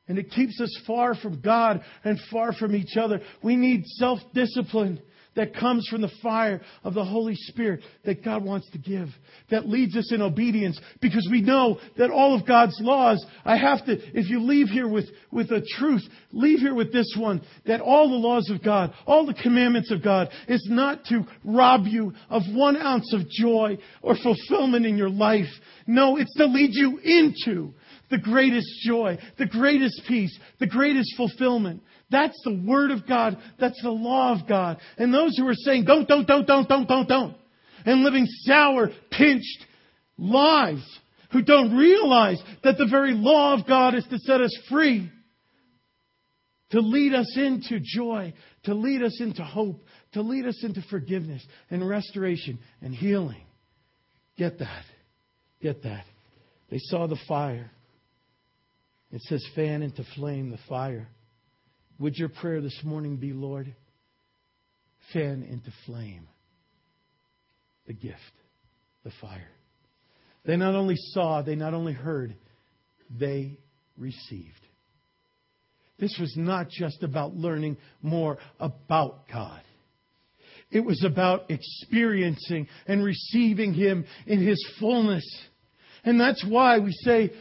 And 0.08 0.18
it 0.18 0.32
keeps 0.32 0.60
us 0.60 0.82
far 0.86 1.16
from 1.16 1.42
God 1.42 1.82
and 2.04 2.20
far 2.32 2.54
from 2.54 2.76
each 2.76 2.98
other. 2.98 3.22
We 3.42 3.56
need 3.56 3.86
self 3.86 4.20
discipline 4.34 5.02
that 5.36 5.56
comes 5.56 5.88
from 5.88 6.02
the 6.02 6.12
fire 6.22 6.62
of 6.84 6.94
the 6.94 7.04
Holy 7.04 7.36
Spirit 7.36 7.82
that 8.06 8.24
God 8.24 8.44
wants 8.44 8.70
to 8.72 8.78
give, 8.78 9.08
that 9.50 9.68
leads 9.68 9.96
us 9.96 10.12
in 10.12 10.22
obedience, 10.22 10.80
because 11.02 11.28
we 11.32 11.42
know 11.42 11.80
that 11.98 12.12
all 12.12 12.36
of 12.36 12.48
God's 12.48 12.78
laws, 12.80 13.24
I 13.44 13.58
have 13.58 13.86
to, 13.86 13.94
if 14.18 14.30
you 14.30 14.42
leave 14.42 14.68
here 14.68 14.88
with, 14.88 15.06
with 15.32 15.52
a 15.52 15.66
truth, 15.78 16.04
leave 16.32 16.60
here 16.60 16.76
with 16.76 16.94
this 16.94 17.16
one, 17.18 17.42
that 17.66 17.82
all 17.82 18.10
the 18.10 18.16
laws 18.16 18.50
of 18.50 18.64
God, 18.64 18.94
all 19.06 19.26
the 19.26 19.34
commandments 19.34 19.92
of 19.92 20.04
God, 20.04 20.30
is 20.48 20.66
not 20.70 21.06
to 21.06 21.26
rob 21.44 21.86
you 21.86 22.14
of 22.30 22.44
one 22.54 22.78
ounce 22.78 23.14
of 23.14 23.30
joy 23.30 23.78
or 24.02 24.16
fulfillment 24.16 24.86
in 24.86 24.98
your 24.98 25.10
life. 25.10 25.50
No, 25.88 26.18
it's 26.18 26.34
to 26.36 26.46
lead 26.46 26.72
you 26.74 27.00
into 27.00 27.74
the 28.10 28.18
greatest 28.20 28.68
joy, 28.86 29.18
the 29.38 29.48
greatest 29.48 30.02
peace, 30.08 30.38
the 30.60 30.68
greatest 30.68 31.16
fulfillment. 31.18 31.82
That's 32.14 32.40
the 32.44 32.64
Word 32.66 32.92
of 32.92 33.08
God. 33.08 33.38
That's 33.60 33.82
the 33.82 33.90
law 33.90 34.40
of 34.40 34.48
God. 34.48 34.78
And 34.98 35.14
those 35.14 35.36
who 35.38 35.48
are 35.48 35.56
saying, 35.56 35.86
don't, 35.86 36.08
don't, 36.08 36.28
don't, 36.28 36.48
don't, 36.48 36.70
don't, 36.70 36.88
don't, 36.88 37.08
don't, 37.08 37.36
and 37.86 38.04
living 38.04 38.28
sour, 38.44 38.90
pinched 39.12 39.66
lives, 40.18 40.84
who 41.32 41.42
don't 41.42 41.76
realize 41.76 42.42
that 42.64 42.78
the 42.78 42.88
very 42.90 43.14
law 43.14 43.60
of 43.60 43.68
God 43.68 43.96
is 43.96 44.06
to 44.12 44.20
set 44.20 44.40
us 44.40 44.56
free, 44.70 45.12
to 46.70 46.80
lead 46.80 47.14
us 47.14 47.36
into 47.36 47.80
joy, 47.82 48.34
to 48.66 48.76
lead 48.76 49.02
us 49.02 49.20
into 49.20 49.44
hope, 49.44 49.84
to 50.14 50.22
lead 50.22 50.46
us 50.46 50.64
into 50.64 50.84
forgiveness 50.90 51.44
and 51.72 51.88
restoration 51.88 52.60
and 52.82 52.94
healing. 52.94 53.42
Get 54.38 54.60
that. 54.60 54.84
Get 55.62 55.84
that. 55.84 56.06
They 56.70 56.80
saw 56.80 57.08
the 57.08 57.20
fire. 57.28 57.72
It 59.12 59.22
says, 59.24 59.46
fan 59.56 59.82
into 59.82 60.04
flame 60.16 60.52
the 60.52 60.60
fire. 60.70 61.08
Would 62.04 62.18
your 62.18 62.28
prayer 62.28 62.60
this 62.60 62.78
morning 62.84 63.16
be, 63.16 63.32
Lord, 63.32 63.74
fan 65.14 65.48
into 65.50 65.72
flame 65.86 66.28
the 67.88 67.94
gift, 67.94 68.18
the 69.06 69.12
fire? 69.22 69.48
They 70.44 70.58
not 70.58 70.76
only 70.76 70.98
saw, 70.98 71.44
they 71.44 71.56
not 71.56 71.74
only 71.74 71.94
heard, 71.94 72.36
they 73.10 73.58
received. 73.98 74.60
This 75.98 76.18
was 76.20 76.34
not 76.36 76.68
just 76.68 77.04
about 77.04 77.38
learning 77.38 77.78
more 78.02 78.38
about 78.60 79.30
God. 79.32 79.62
It 80.72 80.82
was 80.82 81.06
about 81.06 81.50
experiencing 81.50 82.68
and 82.86 83.02
receiving 83.02 83.74
Him 83.74 84.04
in 84.28 84.46
His 84.46 84.62
fullness. 84.78 85.24
And 86.04 86.20
that's 86.20 86.44
why 86.46 86.80
we 86.80 86.92
say, 86.92 87.32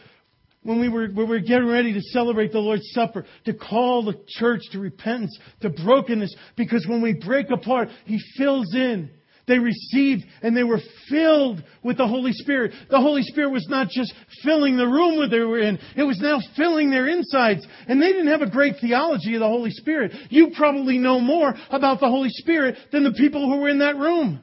when 0.63 0.81
we 0.81 0.89
were, 0.89 1.09
when 1.09 1.29
we 1.29 1.37
were 1.37 1.41
getting 1.41 1.69
ready 1.69 1.93
to 1.93 2.01
celebrate 2.01 2.53
the 2.53 2.59
Lord's 2.59 2.89
Supper, 2.93 3.25
to 3.45 3.55
call 3.55 4.05
the 4.05 4.15
church 4.29 4.61
to 4.73 4.79
repentance, 4.79 5.37
to 5.61 5.71
brokenness, 5.71 6.35
because 6.57 6.87
when 6.89 7.03
we 7.03 7.15
break 7.15 7.51
apart, 7.51 7.89
He 8.05 8.21
fills 8.37 8.75
in. 8.75 9.11
They 9.49 9.59
received 9.59 10.23
and 10.43 10.57
they 10.57 10.63
were 10.63 10.81
filled 11.09 11.65
with 11.83 11.97
the 11.97 12.07
Holy 12.07 12.33
Spirit. 12.33 12.73
The 12.91 13.01
Holy 13.01 13.23
Spirit 13.23 13.51
was 13.51 13.67
not 13.69 13.89
just 13.89 14.15
filling 14.45 14.77
the 14.77 14.87
room 14.87 15.19
where 15.19 15.29
they 15.29 15.41
were 15.41 15.59
in, 15.59 15.81
it 15.97 16.05
was 16.05 16.21
now 16.21 16.39
filling 16.57 16.91
their 16.91 17.09
insides. 17.09 17.67
And 17.89 18.01
they 18.01 18.13
didn't 18.13 18.29
have 18.29 18.43
a 18.43 18.51
great 18.51 18.77
theology 18.81 19.35
of 19.35 19.41
the 19.41 19.49
Holy 19.49 19.73
Spirit. 19.73 20.13
You 20.31 20.53
probably 20.57 20.97
know 20.99 21.19
more 21.19 21.55
about 21.71 21.99
the 21.99 22.09
Holy 22.09 22.31
Spirit 22.31 22.77
than 22.93 23.03
the 23.03 23.13
people 23.13 23.51
who 23.51 23.61
were 23.61 23.69
in 23.69 23.81
that 23.81 23.97
room 23.97 24.41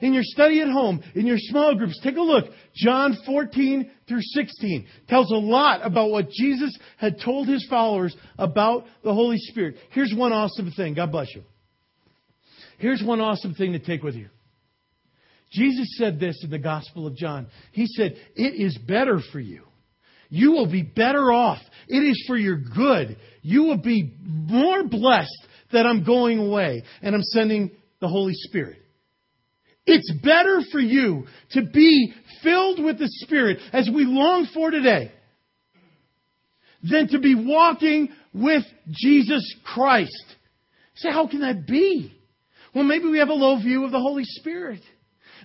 in 0.00 0.14
your 0.14 0.22
study 0.24 0.60
at 0.60 0.68
home, 0.68 1.02
in 1.14 1.26
your 1.26 1.38
small 1.38 1.74
groups, 1.74 1.98
take 2.02 2.16
a 2.16 2.20
look. 2.20 2.46
John 2.74 3.16
14 3.26 3.90
through 4.08 4.22
16 4.22 4.86
tells 5.08 5.30
a 5.30 5.36
lot 5.36 5.84
about 5.84 6.10
what 6.10 6.30
Jesus 6.30 6.76
had 6.96 7.20
told 7.24 7.48
his 7.48 7.66
followers 7.68 8.16
about 8.38 8.84
the 9.02 9.14
Holy 9.14 9.38
Spirit. 9.38 9.76
Here's 9.90 10.14
one 10.14 10.32
awesome 10.32 10.70
thing. 10.72 10.94
God 10.94 11.12
bless 11.12 11.34
you. 11.34 11.42
Here's 12.78 13.02
one 13.02 13.20
awesome 13.20 13.54
thing 13.54 13.72
to 13.72 13.78
take 13.78 14.02
with 14.02 14.14
you. 14.14 14.28
Jesus 15.52 15.96
said 15.96 16.20
this 16.20 16.40
in 16.42 16.50
the 16.50 16.58
Gospel 16.58 17.06
of 17.06 17.16
John. 17.16 17.46
He 17.72 17.86
said, 17.86 18.16
It 18.34 18.60
is 18.60 18.76
better 18.76 19.20
for 19.32 19.40
you. 19.40 19.62
You 20.28 20.52
will 20.52 20.70
be 20.70 20.82
better 20.82 21.30
off. 21.32 21.60
It 21.88 22.00
is 22.00 22.24
for 22.26 22.36
your 22.36 22.56
good. 22.56 23.16
You 23.42 23.62
will 23.64 23.78
be 23.78 24.12
more 24.22 24.84
blessed 24.84 25.46
that 25.72 25.86
I'm 25.86 26.04
going 26.04 26.38
away 26.38 26.82
and 27.00 27.14
I'm 27.14 27.22
sending 27.22 27.70
the 28.00 28.08
Holy 28.08 28.34
Spirit. 28.34 28.78
It's 29.86 30.12
better 30.22 30.60
for 30.72 30.80
you 30.80 31.26
to 31.52 31.62
be 31.62 32.12
filled 32.42 32.84
with 32.84 32.98
the 32.98 33.08
Spirit 33.08 33.58
as 33.72 33.88
we 33.92 34.04
long 34.04 34.48
for 34.52 34.70
today 34.70 35.12
than 36.82 37.08
to 37.08 37.18
be 37.18 37.34
walking 37.34 38.08
with 38.34 38.64
Jesus 38.90 39.54
Christ. 39.64 40.24
Say, 40.96 41.10
how 41.10 41.28
can 41.28 41.40
that 41.40 41.66
be? 41.66 42.12
Well, 42.74 42.84
maybe 42.84 43.08
we 43.08 43.18
have 43.18 43.28
a 43.28 43.34
low 43.34 43.58
view 43.58 43.84
of 43.84 43.92
the 43.92 44.00
Holy 44.00 44.24
Spirit. 44.24 44.80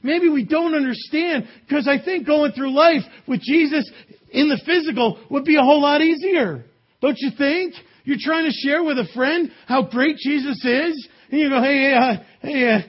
Maybe 0.04 0.28
we 0.28 0.44
don't 0.46 0.74
understand 0.74 1.48
because 1.68 1.88
I 1.88 2.04
think 2.04 2.26
going 2.26 2.52
through 2.54 2.72
life 2.72 3.04
with 3.28 3.42
Jesus 3.42 3.90
in 4.32 4.50
the 4.50 4.60
physical 4.66 5.20
would 5.30 5.46
be 5.46 5.56
a 5.56 5.62
whole 5.62 5.82
lot 5.82 6.02
easier. 6.02 6.66
Don't 7.02 7.18
you 7.20 7.32
think? 7.38 7.76
You're 8.04 8.18
trying 8.20 8.46
to 8.46 8.52
share 8.52 8.84
with 8.84 8.98
a 8.98 9.08
friend 9.14 9.52
how 9.68 9.84
great 9.84 10.18
Jesus 10.18 10.58
is, 10.66 11.08
and 11.30 11.40
you 11.40 11.50
go, 11.50 11.62
"Hey, 11.62 11.94
uh, 11.94 12.18
hey, 12.42 12.70
uh, 12.70 12.80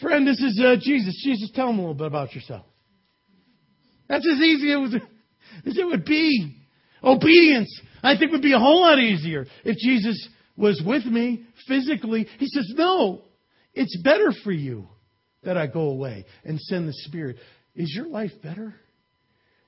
Friend, 0.00 0.26
this 0.26 0.40
is 0.40 0.60
uh, 0.64 0.76
Jesus. 0.80 1.20
Jesus, 1.24 1.50
tell 1.54 1.68
them 1.68 1.78
a 1.78 1.80
little 1.80 1.94
bit 1.94 2.06
about 2.06 2.34
yourself. 2.34 2.64
That's 4.08 4.26
as 4.26 4.40
easy 4.40 4.72
as 4.72 5.76
it 5.76 5.84
would 5.86 6.04
be. 6.04 6.56
Obedience, 7.02 7.80
I 8.02 8.16
think, 8.16 8.32
would 8.32 8.42
be 8.42 8.52
a 8.52 8.58
whole 8.58 8.82
lot 8.82 8.98
easier 8.98 9.46
if 9.64 9.76
Jesus 9.78 10.28
was 10.56 10.82
with 10.84 11.04
me 11.04 11.44
physically. 11.66 12.26
He 12.38 12.46
says, 12.48 12.72
No, 12.74 13.22
it's 13.74 14.00
better 14.02 14.32
for 14.44 14.52
you 14.52 14.88
that 15.42 15.56
I 15.56 15.66
go 15.66 15.90
away 15.90 16.26
and 16.44 16.58
send 16.60 16.88
the 16.88 16.92
Spirit. 16.92 17.36
Is 17.74 17.92
your 17.94 18.08
life 18.08 18.32
better? 18.42 18.74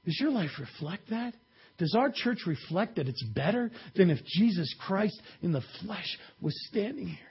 Does 0.05 0.19
your 0.21 0.31
life 0.31 0.51
reflect 0.59 1.11
that? 1.11 1.35
Does 1.79 1.95
our 1.97 2.11
church 2.13 2.41
reflect 2.47 2.97
that 2.97 3.09
it's 3.09 3.25
better 3.35 3.71
than 3.95 4.11
if 4.11 4.19
Jesus 4.25 4.75
Christ 4.87 5.21
in 5.43 5.53
the 5.53 5.63
flesh 5.81 6.19
was 6.41 6.55
standing 6.69 7.07
here? 7.07 7.30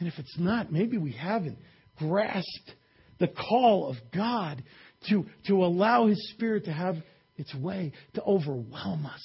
And 0.00 0.08
if 0.08 0.18
it's 0.18 0.38
not, 0.38 0.72
maybe 0.72 0.98
we 0.98 1.12
haven't 1.12 1.58
grasped 1.96 2.74
the 3.18 3.28
call 3.28 3.88
of 3.88 3.96
God 4.12 4.64
to, 5.10 5.26
to 5.46 5.64
allow 5.64 6.06
His 6.06 6.30
Spirit 6.34 6.64
to 6.64 6.72
have 6.72 6.96
its 7.36 7.54
way, 7.54 7.92
to 8.14 8.22
overwhelm 8.22 9.06
us, 9.06 9.22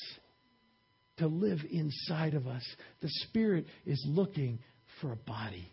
to 1.17 1.27
live 1.27 1.59
inside 1.71 2.33
of 2.33 2.45
us. 2.45 2.63
The 3.01 3.09
Spirit 3.09 3.65
is 3.85 4.03
looking 4.07 4.59
for 5.01 5.13
a 5.13 5.15
body. 5.15 5.71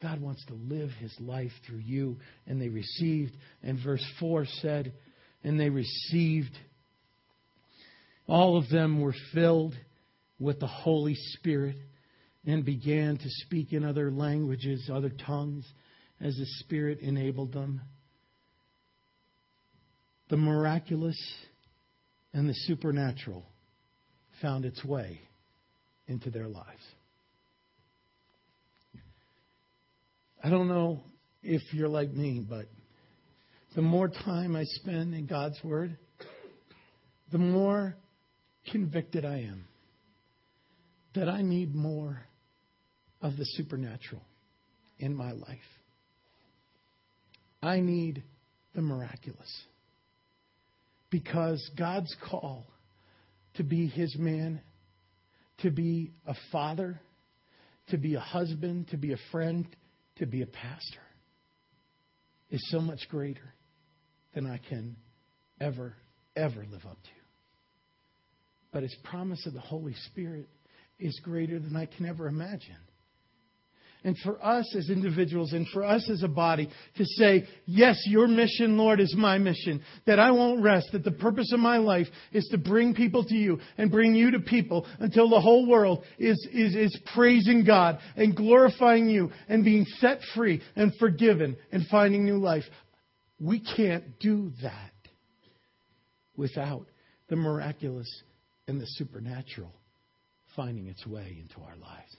God 0.00 0.20
wants 0.20 0.44
to 0.46 0.54
live 0.54 0.90
His 1.00 1.14
life 1.18 1.52
through 1.66 1.80
you. 1.80 2.18
And 2.46 2.62
they 2.62 2.68
received, 2.68 3.36
and 3.62 3.78
verse 3.82 4.04
4 4.20 4.46
said, 4.60 4.92
and 5.42 5.58
they 5.58 5.68
received. 5.68 6.56
All 8.28 8.56
of 8.56 8.68
them 8.68 9.00
were 9.00 9.14
filled 9.34 9.74
with 10.38 10.60
the 10.60 10.68
Holy 10.68 11.16
Spirit 11.16 11.76
and 12.46 12.64
began 12.64 13.16
to 13.16 13.28
speak 13.44 13.72
in 13.72 13.84
other 13.84 14.10
languages, 14.10 14.88
other 14.92 15.10
tongues, 15.26 15.66
as 16.20 16.36
the 16.36 16.46
Spirit 16.60 17.00
enabled 17.00 17.52
them. 17.52 17.80
The 20.28 20.36
miraculous 20.36 21.18
and 22.32 22.48
the 22.48 22.54
supernatural 22.54 23.44
found 24.40 24.64
its 24.64 24.84
way 24.84 25.20
into 26.06 26.30
their 26.30 26.48
lives. 26.48 26.82
I 30.42 30.48
don't 30.48 30.68
know 30.68 31.00
if 31.42 31.62
you're 31.72 31.88
like 31.88 32.12
me, 32.12 32.44
but 32.48 32.66
the 33.74 33.82
more 33.82 34.08
time 34.08 34.56
I 34.56 34.64
spend 34.64 35.14
in 35.14 35.26
God's 35.26 35.62
Word, 35.62 35.98
the 37.30 37.38
more 37.38 37.94
convicted 38.70 39.24
I 39.24 39.40
am 39.40 39.64
that 41.14 41.28
I 41.28 41.42
need 41.42 41.74
more 41.74 42.20
of 43.22 43.36
the 43.36 43.44
supernatural 43.44 44.22
in 44.98 45.14
my 45.14 45.32
life. 45.32 45.58
I 47.62 47.80
need 47.80 48.22
the 48.74 48.82
miraculous. 48.82 49.62
Because 51.10 51.70
God's 51.76 52.14
call 52.30 52.64
to 53.54 53.64
be 53.64 53.86
his 53.86 54.16
man, 54.18 54.60
to 55.58 55.70
be 55.70 56.12
a 56.26 56.34
father, 56.52 57.00
to 57.88 57.98
be 57.98 58.14
a 58.14 58.20
husband, 58.20 58.88
to 58.88 58.96
be 58.96 59.12
a 59.12 59.18
friend, 59.30 59.66
to 60.18 60.26
be 60.26 60.42
a 60.42 60.46
pastor 60.46 61.00
is 62.50 62.60
so 62.70 62.80
much 62.80 63.00
greater 63.08 63.54
than 64.34 64.46
I 64.46 64.58
can 64.68 64.96
ever, 65.60 65.94
ever 66.36 66.66
live 66.70 66.84
up 66.84 67.02
to. 67.02 67.10
But 68.72 68.82
his 68.82 68.96
promise 69.04 69.44
of 69.46 69.54
the 69.54 69.60
Holy 69.60 69.94
Spirit 70.06 70.48
is 70.98 71.18
greater 71.22 71.58
than 71.58 71.76
I 71.76 71.86
can 71.86 72.06
ever 72.06 72.28
imagine. 72.28 72.76
And 74.02 74.16
for 74.18 74.42
us 74.42 74.74
as 74.74 74.88
individuals 74.88 75.52
and 75.52 75.68
for 75.68 75.84
us 75.84 76.08
as 76.10 76.22
a 76.22 76.28
body 76.28 76.70
to 76.96 77.04
say, 77.04 77.46
yes, 77.66 78.02
your 78.06 78.26
mission, 78.28 78.78
Lord, 78.78 78.98
is 78.98 79.14
my 79.16 79.36
mission. 79.36 79.82
That 80.06 80.18
I 80.18 80.30
won't 80.30 80.62
rest. 80.62 80.88
That 80.92 81.04
the 81.04 81.10
purpose 81.10 81.52
of 81.52 81.60
my 81.60 81.76
life 81.76 82.06
is 82.32 82.48
to 82.48 82.58
bring 82.58 82.94
people 82.94 83.24
to 83.24 83.34
you 83.34 83.60
and 83.76 83.90
bring 83.90 84.14
you 84.14 84.30
to 84.30 84.40
people 84.40 84.86
until 85.00 85.28
the 85.28 85.40
whole 85.40 85.68
world 85.68 86.04
is, 86.18 86.38
is, 86.50 86.74
is 86.74 86.98
praising 87.14 87.64
God 87.64 87.98
and 88.16 88.34
glorifying 88.34 89.10
you 89.10 89.32
and 89.48 89.64
being 89.64 89.84
set 89.98 90.20
free 90.34 90.62
and 90.76 90.94
forgiven 90.98 91.56
and 91.70 91.86
finding 91.88 92.24
new 92.24 92.38
life. 92.38 92.64
We 93.38 93.60
can't 93.60 94.18
do 94.18 94.52
that 94.62 94.92
without 96.36 96.86
the 97.28 97.36
miraculous 97.36 98.08
and 98.66 98.80
the 98.80 98.86
supernatural 98.86 99.72
finding 100.56 100.86
its 100.86 101.06
way 101.06 101.38
into 101.40 101.60
our 101.60 101.76
lives. 101.76 102.16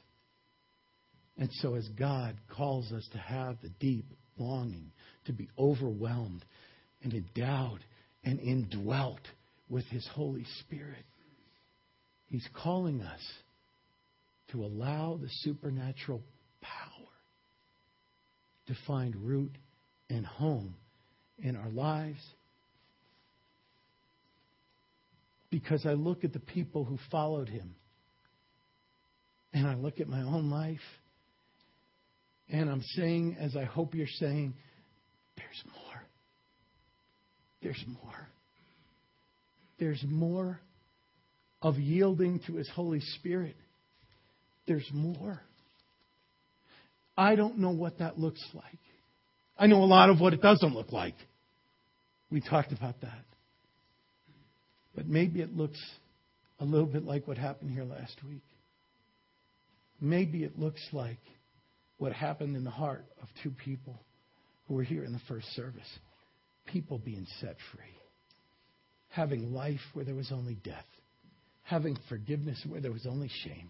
And 1.41 1.49
so, 1.53 1.73
as 1.73 1.87
God 1.97 2.35
calls 2.55 2.91
us 2.91 3.03
to 3.13 3.17
have 3.17 3.57
the 3.63 3.71
deep 3.79 4.05
longing 4.37 4.91
to 5.25 5.33
be 5.33 5.49
overwhelmed 5.57 6.45
and 7.01 7.15
endowed 7.15 7.79
and 8.23 8.39
indwelt 8.39 9.21
with 9.67 9.83
His 9.85 10.07
Holy 10.13 10.45
Spirit, 10.59 11.03
He's 12.27 12.47
calling 12.53 13.01
us 13.01 13.21
to 14.51 14.63
allow 14.63 15.17
the 15.19 15.29
supernatural 15.41 16.21
power 16.61 17.07
to 18.67 18.75
find 18.85 19.15
root 19.15 19.57
and 20.11 20.23
home 20.23 20.75
in 21.39 21.55
our 21.55 21.69
lives. 21.69 22.21
Because 25.49 25.87
I 25.87 25.93
look 25.93 26.23
at 26.23 26.33
the 26.33 26.39
people 26.39 26.85
who 26.85 26.99
followed 27.09 27.49
Him 27.49 27.73
and 29.53 29.65
I 29.65 29.73
look 29.73 29.99
at 29.99 30.07
my 30.07 30.21
own 30.21 30.51
life 30.51 30.79
and 32.51 32.69
I'm 32.69 32.81
saying, 32.95 33.37
as 33.39 33.55
I 33.55 33.63
hope 33.63 33.95
you're 33.95 34.07
saying, 34.07 34.53
there's 35.37 35.63
more. 35.73 36.01
There's 37.63 37.83
more. 37.87 38.27
There's 39.79 40.03
more 40.07 40.59
of 41.61 41.77
yielding 41.77 42.41
to 42.47 42.55
His 42.55 42.69
Holy 42.69 42.99
Spirit. 42.99 43.55
There's 44.67 44.87
more. 44.93 45.41
I 47.17 47.35
don't 47.35 47.59
know 47.59 47.71
what 47.71 47.99
that 47.99 48.19
looks 48.19 48.43
like. 48.53 48.65
I 49.57 49.67
know 49.67 49.83
a 49.83 49.85
lot 49.85 50.09
of 50.09 50.19
what 50.19 50.33
it 50.33 50.41
doesn't 50.41 50.73
look 50.73 50.91
like. 50.91 51.15
We 52.29 52.41
talked 52.41 52.73
about 52.73 52.99
that. 53.01 53.23
But 54.95 55.07
maybe 55.07 55.41
it 55.41 55.55
looks 55.55 55.79
a 56.59 56.65
little 56.65 56.87
bit 56.87 57.05
like 57.05 57.27
what 57.27 57.37
happened 57.37 57.71
here 57.71 57.83
last 57.85 58.17
week. 58.27 58.43
Maybe 60.01 60.43
it 60.43 60.59
looks 60.59 60.81
like 60.91 61.19
what 62.01 62.13
happened 62.13 62.55
in 62.55 62.63
the 62.63 62.71
heart 62.71 63.05
of 63.21 63.27
two 63.43 63.51
people 63.63 64.01
who 64.67 64.73
were 64.73 64.81
here 64.81 65.03
in 65.03 65.13
the 65.13 65.21
first 65.27 65.45
service. 65.53 65.99
People 66.65 66.97
being 66.97 67.27
set 67.39 67.55
free, 67.71 67.95
having 69.09 69.53
life 69.53 69.79
where 69.93 70.03
there 70.03 70.15
was 70.15 70.31
only 70.31 70.55
death, 70.63 70.87
having 71.61 71.95
forgiveness 72.09 72.59
where 72.67 72.81
there 72.81 72.91
was 72.91 73.05
only 73.05 73.29
shame, 73.43 73.69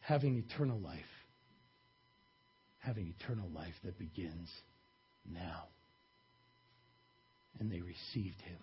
having 0.00 0.34
eternal 0.34 0.80
life, 0.80 0.98
having 2.80 3.14
eternal 3.20 3.48
life 3.54 3.74
that 3.84 3.96
begins 3.96 4.48
now. 5.32 5.62
And 7.60 7.70
they 7.70 7.82
received 7.82 8.40
him. 8.40 8.58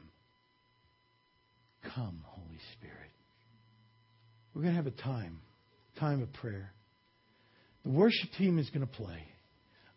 Come, 1.96 2.26
Holy 2.26 2.60
Spirit. 2.78 3.12
We're 4.54 4.64
going 4.64 4.74
to 4.74 4.84
have 4.84 4.86
a 4.86 5.02
time, 5.02 5.40
time 5.98 6.22
of 6.22 6.34
prayer. 6.34 6.74
The 7.86 7.92
worship 7.92 8.30
team 8.38 8.58
is 8.60 8.70
going 8.72 8.86
to 8.86 8.92
play. 8.92 9.24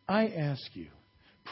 I 0.06 0.28
ask 0.28 0.62
you, 0.74 0.88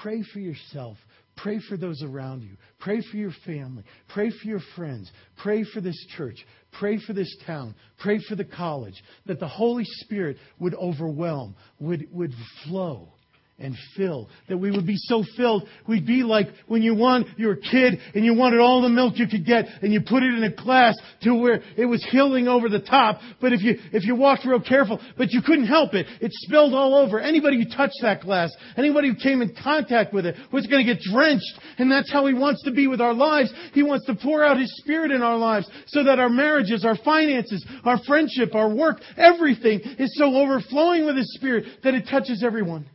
pray 0.02 0.22
for 0.32 0.38
yourself. 0.38 0.96
Pray 1.36 1.60
for 1.68 1.76
those 1.76 2.02
around 2.02 2.42
you. 2.42 2.56
Pray 2.78 3.00
for 3.10 3.16
your 3.16 3.32
family. 3.44 3.84
Pray 4.08 4.30
for 4.30 4.48
your 4.48 4.60
friends. 4.74 5.10
Pray 5.42 5.64
for 5.64 5.80
this 5.80 5.96
church. 6.16 6.36
Pray 6.78 6.98
for 7.06 7.12
this 7.12 7.34
town. 7.46 7.74
Pray 7.98 8.20
for 8.28 8.36
the 8.36 8.44
college. 8.44 9.02
That 9.26 9.40
the 9.40 9.48
Holy 9.48 9.84
Spirit 9.84 10.36
would 10.58 10.74
overwhelm, 10.74 11.56
would, 11.78 12.06
would 12.12 12.32
flow 12.64 13.12
and 13.58 13.74
fill. 13.96 14.28
That 14.48 14.58
we 14.58 14.70
would 14.70 14.86
be 14.86 14.96
so 14.96 15.24
filled, 15.36 15.66
we'd 15.88 16.06
be 16.06 16.22
like 16.22 16.48
when 16.66 16.82
you 16.82 16.94
want, 16.94 17.26
a 17.38 17.56
kid 17.56 17.98
and 18.14 18.24
you 18.24 18.34
wanted 18.34 18.60
all 18.60 18.82
the 18.82 18.88
milk 18.88 19.14
you 19.16 19.26
could 19.26 19.46
get 19.46 19.66
and 19.82 19.92
you 19.92 20.00
put 20.00 20.22
it 20.22 20.34
in 20.34 20.42
a 20.44 20.54
glass 20.54 20.94
to 21.22 21.34
where 21.34 21.60
it 21.76 21.86
was 21.86 22.04
hilling 22.10 22.48
over 22.48 22.68
the 22.68 22.80
top. 22.80 23.20
But 23.40 23.52
if 23.52 23.62
you, 23.62 23.76
if 23.92 24.04
you 24.04 24.14
walked 24.14 24.44
real 24.44 24.60
careful, 24.60 25.00
but 25.16 25.30
you 25.30 25.40
couldn't 25.42 25.66
help 25.66 25.94
it, 25.94 26.06
it 26.20 26.32
spilled 26.32 26.74
all 26.74 26.94
over. 26.94 27.20
Anybody 27.20 27.62
who 27.62 27.76
touched 27.76 27.98
that 28.02 28.20
glass, 28.20 28.54
anybody 28.76 29.08
who 29.08 29.14
came 29.14 29.42
in 29.42 29.54
contact 29.62 30.12
with 30.12 30.26
it 30.26 30.36
was 30.52 30.66
going 30.66 30.84
to 30.84 30.94
get 30.94 31.02
drenched. 31.02 31.60
And 31.78 31.90
that's 31.90 32.12
how 32.12 32.26
He 32.26 32.34
wants 32.34 32.62
to 32.64 32.72
be 32.72 32.86
with 32.86 33.00
our 33.00 33.14
lives. 33.14 33.52
He 33.72 33.82
wants 33.82 34.06
to 34.06 34.14
pour 34.14 34.44
out 34.44 34.58
His 34.58 34.72
Spirit 34.78 35.10
in 35.10 35.22
our 35.22 35.36
lives 35.36 35.70
so 35.86 36.04
that 36.04 36.18
our 36.18 36.28
marriages, 36.28 36.84
our 36.84 36.96
finances, 37.04 37.64
our 37.84 37.98
friendship, 38.06 38.54
our 38.54 38.72
work, 38.72 38.98
everything 39.16 39.80
is 39.98 40.14
so 40.18 40.34
overflowing 40.34 41.06
with 41.06 41.16
His 41.16 41.32
Spirit 41.34 41.64
that 41.84 41.94
it 41.94 42.06
touches 42.10 42.42
everyone. 42.44 42.86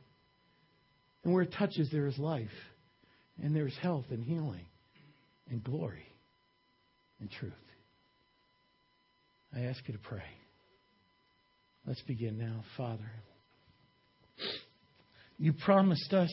And 1.24 1.34
where 1.34 1.44
it 1.44 1.54
touches, 1.58 1.90
there 1.92 2.08
is 2.08 2.18
life, 2.18 2.50
and 3.42 3.56
there 3.56 3.68
is 3.68 3.76
health 3.82 4.06
and 4.10 4.24
healing, 4.24 4.66
and 5.50 5.64
glory, 5.64 6.06
and 7.20 7.30
truth. 7.30 7.54
I 9.56 9.62
ask 9.62 9.80
you 9.88 9.94
to 9.94 10.00
pray. 10.00 10.24
Let's 11.86 12.02
begin 12.02 12.38
now, 12.38 12.64
Father. 12.78 13.12
You 15.38 15.54
promised 15.54 16.14
us 16.14 16.30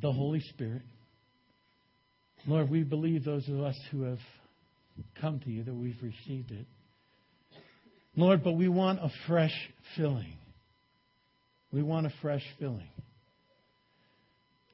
the 0.00 0.12
Holy 0.12 0.40
Spirit. 0.40 0.82
Lord, 2.46 2.70
we 2.70 2.82
believe 2.82 3.24
those 3.24 3.48
of 3.48 3.60
us 3.60 3.78
who 3.90 4.02
have 4.02 4.18
come 5.20 5.40
to 5.40 5.50
you 5.50 5.64
that 5.64 5.74
we've 5.74 6.00
received 6.02 6.50
it. 6.50 6.66
Lord, 8.16 8.42
but 8.42 8.52
we 8.52 8.68
want 8.68 8.98
a 9.00 9.10
fresh 9.26 9.54
filling. 9.96 10.36
We 11.72 11.82
want 11.82 12.06
a 12.06 12.12
fresh 12.20 12.44
filling. 12.58 12.88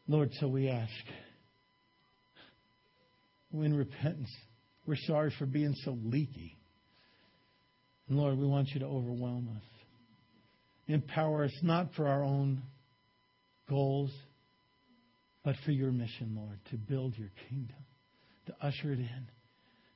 Lord, 0.09 0.31
so 0.41 0.49
we 0.49 0.69
ask. 0.69 0.93
In 3.53 3.75
repentance, 3.75 4.31
we're 4.87 4.97
sorry 4.97 5.33
for 5.39 5.47
being 5.47 5.75
so 5.85 5.97
leaky. 6.05 6.57
And 8.09 8.19
Lord, 8.19 8.39
we 8.39 8.47
want 8.47 8.69
you 8.69 8.81
to 8.81 8.87
overwhelm 8.87 9.49
us. 9.57 9.63
Empower 10.89 11.45
us 11.45 11.59
not 11.63 11.93
for 11.95 12.07
our 12.07 12.23
own 12.23 12.63
goals, 13.69 14.11
but 15.45 15.57
for 15.65 15.73
your 15.73 15.91
mission, 15.91 16.35
Lord, 16.37 16.59
to 16.71 16.77
build 16.77 17.17
your 17.17 17.31
kingdom, 17.49 17.77
to 18.47 18.55
usher 18.61 18.93
it 18.93 18.99
in, 18.99 19.27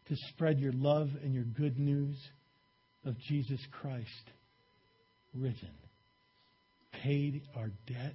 to 0.09 0.17
spread 0.31 0.59
your 0.59 0.73
love 0.73 1.09
and 1.23 1.33
your 1.35 1.45
good 1.45 1.79
news 1.79 2.17
of 3.05 3.15
Jesus 3.29 3.61
Christ 3.81 4.09
risen 5.35 5.80
paid 7.03 7.43
our 7.57 7.71
debt. 7.87 8.15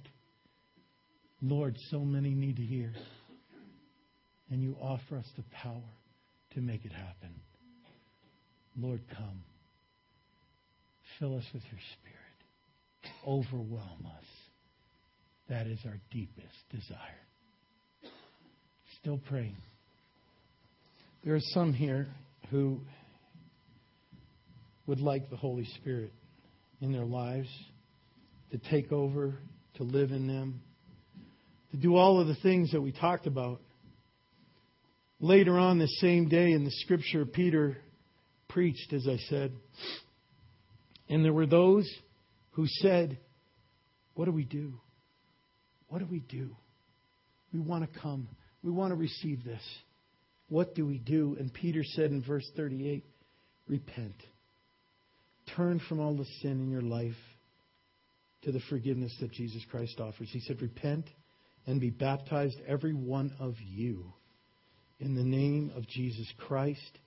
Lord, 1.42 1.76
so 1.90 2.00
many 2.00 2.30
need 2.30 2.56
to 2.56 2.62
hear. 2.62 2.92
And 4.50 4.62
you 4.62 4.76
offer 4.80 5.16
us 5.16 5.26
the 5.36 5.44
power 5.62 5.82
to 6.54 6.60
make 6.60 6.84
it 6.84 6.92
happen. 6.92 7.34
Lord, 8.78 9.00
come. 9.16 9.42
Fill 11.18 11.36
us 11.36 11.44
with 11.52 11.62
your 11.64 11.80
Spirit. 11.94 13.14
Overwhelm 13.26 14.06
us. 14.06 14.24
That 15.48 15.66
is 15.66 15.78
our 15.84 15.98
deepest 16.10 16.54
desire. 16.70 18.12
Still 19.00 19.18
praying. 19.28 19.56
There 21.24 21.34
are 21.34 21.40
some 21.54 21.72
here 21.72 22.06
who 22.50 22.80
would 24.86 25.00
like 25.00 25.30
the 25.30 25.36
Holy 25.36 25.64
Spirit 25.80 26.12
in 26.80 26.92
their 26.92 27.04
lives 27.04 27.48
to 28.50 28.58
take 28.70 28.92
over, 28.92 29.38
to 29.74 29.82
live 29.82 30.10
in 30.10 30.26
them, 30.26 30.60
to 31.70 31.76
do 31.76 31.96
all 31.96 32.20
of 32.20 32.26
the 32.26 32.36
things 32.36 32.72
that 32.72 32.80
we 32.80 32.92
talked 32.92 33.26
about. 33.26 33.60
Later 35.20 35.58
on 35.58 35.78
the 35.78 35.88
same 36.00 36.28
day 36.28 36.52
in 36.52 36.64
the 36.64 36.70
scripture, 36.70 37.24
Peter 37.24 37.78
preached, 38.48 38.92
as 38.92 39.06
I 39.08 39.16
said, 39.28 39.52
And 41.08 41.24
there 41.24 41.32
were 41.32 41.46
those 41.46 41.90
who 42.52 42.66
said, 42.66 43.18
What 44.14 44.26
do 44.26 44.32
we 44.32 44.44
do? 44.44 44.74
What 45.88 45.98
do 46.00 46.06
we 46.06 46.20
do? 46.20 46.54
We 47.52 47.60
want 47.60 47.90
to 47.90 48.00
come. 48.00 48.28
We 48.62 48.70
want 48.70 48.90
to 48.92 48.96
receive 48.96 49.44
this. 49.44 49.62
What 50.48 50.74
do 50.74 50.86
we 50.86 50.98
do? 50.98 51.36
And 51.38 51.52
Peter 51.52 51.82
said 51.82 52.10
in 52.10 52.22
verse 52.22 52.48
38 52.56 53.04
Repent. 53.68 54.14
Turn 55.56 55.80
from 55.88 56.00
all 56.00 56.16
the 56.16 56.26
sin 56.42 56.52
in 56.52 56.70
your 56.70 56.82
life 56.82 57.14
to 58.42 58.52
the 58.52 58.60
forgiveness 58.68 59.14
that 59.20 59.32
Jesus 59.32 59.64
Christ 59.70 60.00
offers. 60.00 60.28
He 60.30 60.40
said, 60.40 60.62
Repent 60.62 61.06
and 61.66 61.80
be 61.80 61.90
baptized, 61.90 62.56
every 62.66 62.94
one 62.94 63.34
of 63.40 63.54
you, 63.60 64.12
in 65.00 65.14
the 65.14 65.24
name 65.24 65.72
of 65.76 65.86
Jesus 65.88 66.30
Christ 66.38 66.98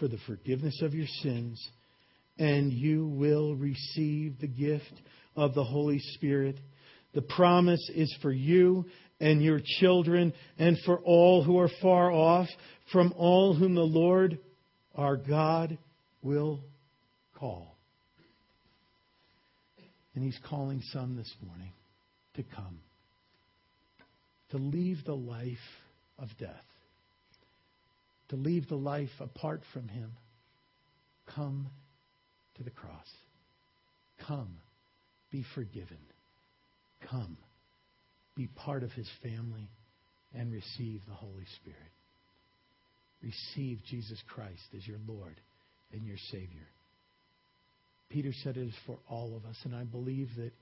for 0.00 0.08
the 0.08 0.18
forgiveness 0.26 0.80
of 0.82 0.94
your 0.94 1.06
sins, 1.22 1.62
and 2.38 2.72
you 2.72 3.06
will 3.06 3.54
receive 3.54 4.40
the 4.40 4.48
gift 4.48 4.92
of 5.36 5.54
the 5.54 5.62
Holy 5.62 5.98
Spirit. 6.14 6.58
The 7.12 7.22
promise 7.22 7.90
is 7.94 8.12
for 8.22 8.32
you 8.32 8.86
and 9.20 9.42
your 9.42 9.60
children 9.80 10.32
and 10.58 10.78
for 10.86 10.98
all 11.00 11.44
who 11.44 11.58
are 11.58 11.70
far 11.82 12.10
off, 12.10 12.48
from 12.92 13.12
all 13.16 13.54
whom 13.54 13.74
the 13.74 13.82
Lord 13.82 14.38
our 14.94 15.16
God 15.16 15.78
will 16.22 16.64
call. 17.34 17.76
And 20.14 20.24
He's 20.24 20.38
calling 20.48 20.82
some 20.92 21.16
this 21.16 21.32
morning 21.46 21.72
to 22.34 22.42
come, 22.42 22.80
to 24.50 24.58
leave 24.58 25.04
the 25.04 25.14
life 25.14 25.58
of 26.18 26.28
death, 26.38 26.64
to 28.28 28.36
leave 28.36 28.68
the 28.68 28.76
life 28.76 29.10
apart 29.20 29.62
from 29.72 29.88
Him. 29.88 30.12
Come 31.34 31.68
to 32.56 32.64
the 32.64 32.70
cross. 32.70 33.06
Come, 34.26 34.56
be 35.30 35.44
forgiven. 35.54 35.98
Come, 37.08 37.36
be 38.36 38.48
part 38.48 38.82
of 38.82 38.90
His 38.92 39.08
family 39.22 39.70
and 40.34 40.52
receive 40.52 41.00
the 41.08 41.14
Holy 41.14 41.46
Spirit. 41.56 41.78
Receive 43.22 43.78
Jesus 43.88 44.20
Christ 44.28 44.62
as 44.76 44.86
your 44.86 44.98
Lord 45.06 45.36
and 45.92 46.06
your 46.06 46.16
Savior. 46.30 46.68
Peter 48.10 48.32
said 48.42 48.56
it 48.56 48.68
is 48.68 48.74
for 48.86 48.98
all 49.08 49.34
of 49.36 49.44
us, 49.48 49.56
and 49.64 49.74
I 49.74 49.84
believe 49.84 50.28
that 50.36 50.52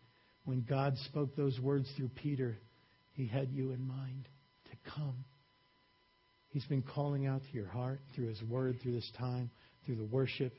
when 0.44 0.64
God 0.68 0.94
spoke 1.06 1.34
those 1.34 1.58
words 1.60 1.88
through 1.96 2.10
Peter, 2.10 2.56
he 3.12 3.26
had 3.26 3.50
you 3.50 3.72
in 3.72 3.86
mind 3.86 4.28
to 4.70 4.90
come. 4.94 5.24
He's 6.50 6.64
been 6.66 6.82
calling 6.82 7.26
out 7.26 7.42
to 7.42 7.56
your 7.56 7.68
heart 7.68 8.00
through 8.14 8.28
his 8.28 8.42
word, 8.42 8.76
through 8.82 8.92
this 8.92 9.10
time, 9.18 9.50
through 9.84 9.96
the 9.96 10.04
worship, 10.04 10.52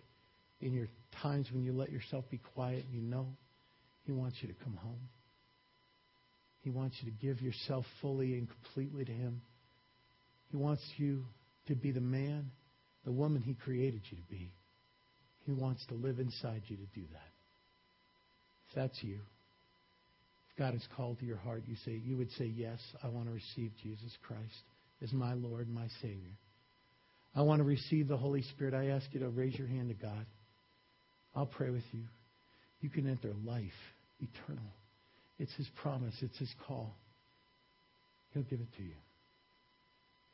in 0.62 0.74
your 0.74 0.88
times 1.22 1.48
when 1.52 1.64
you 1.64 1.74
let 1.74 1.92
yourself 1.92 2.26
be 2.30 2.40
quiet, 2.54 2.86
you 2.92 3.02
know 3.02 3.28
he 4.04 4.12
wants 4.12 4.38
you 4.42 4.48
to 4.48 4.56
come 4.64 4.76
home. 4.76 5.10
He 6.62 6.70
wants 6.70 6.98
you 7.02 7.12
to 7.12 7.18
give 7.18 7.42
yourself 7.42 7.86
fully 8.02 8.34
and 8.34 8.48
completely 8.50 9.06
to 9.06 9.12
him. 9.12 9.42
He 10.50 10.58
wants 10.58 10.82
you 10.98 11.26
to 11.68 11.76
be 11.76 11.92
the 11.92 12.02
man, 12.02 12.52
the 13.06 13.12
woman 13.12 13.42
he 13.42 13.54
created 13.54 14.02
you 14.10 14.18
to 14.18 14.24
be. 14.24 14.52
He 15.50 15.56
wants 15.60 15.84
to 15.88 15.96
live 15.96 16.20
inside 16.20 16.62
you 16.68 16.78
to 16.78 16.86
do 16.94 17.02
that. 17.12 17.32
If 18.70 18.76
that's 18.76 19.04
you, 19.04 19.16
if 19.16 20.60
God 20.60 20.74
has 20.74 20.84
called 20.96 21.18
to 21.20 21.26
your 21.26 21.38
heart, 21.38 21.64
you 21.66 21.76
say 21.84 22.00
you 22.06 22.18
would 22.18 22.30
say, 22.34 22.46
Yes, 22.46 22.78
I 23.04 23.08
want 23.08 23.26
to 23.26 23.34
receive 23.34 23.72
Jesus 23.82 24.16
Christ 24.22 24.62
as 25.02 25.12
my 25.12 25.34
Lord, 25.34 25.68
my 25.68 25.88
Savior. 26.04 26.38
I 27.36 27.42
want 27.42 27.62
to 27.62 27.64
receive 27.64 28.08
the 28.08 28.16
Holy 28.16 28.44
Spirit. 28.44 28.76
I 28.76 28.90
ask 28.90 29.08
you 29.12 29.22
to 29.22 29.30
raise 29.30 29.58
your 29.58 29.68
hand 29.68 29.90
to 29.90 29.96
God. 29.96 30.24
I'll 31.36 31.48
pray 31.48 31.72
with 31.72 31.86
you. 31.94 32.04
You 32.82 32.92
can 32.92 33.10
enter 33.10 33.34
life 33.44 33.64
eternal. 34.20 34.72
It's 35.40 35.54
His 35.56 35.68
promise, 35.82 36.14
it's 36.22 36.38
His 36.38 36.54
call. 36.68 36.94
He'll 38.36 38.44
give 38.44 38.60
it 38.60 38.72
to 38.78 38.84
you. 38.84 38.94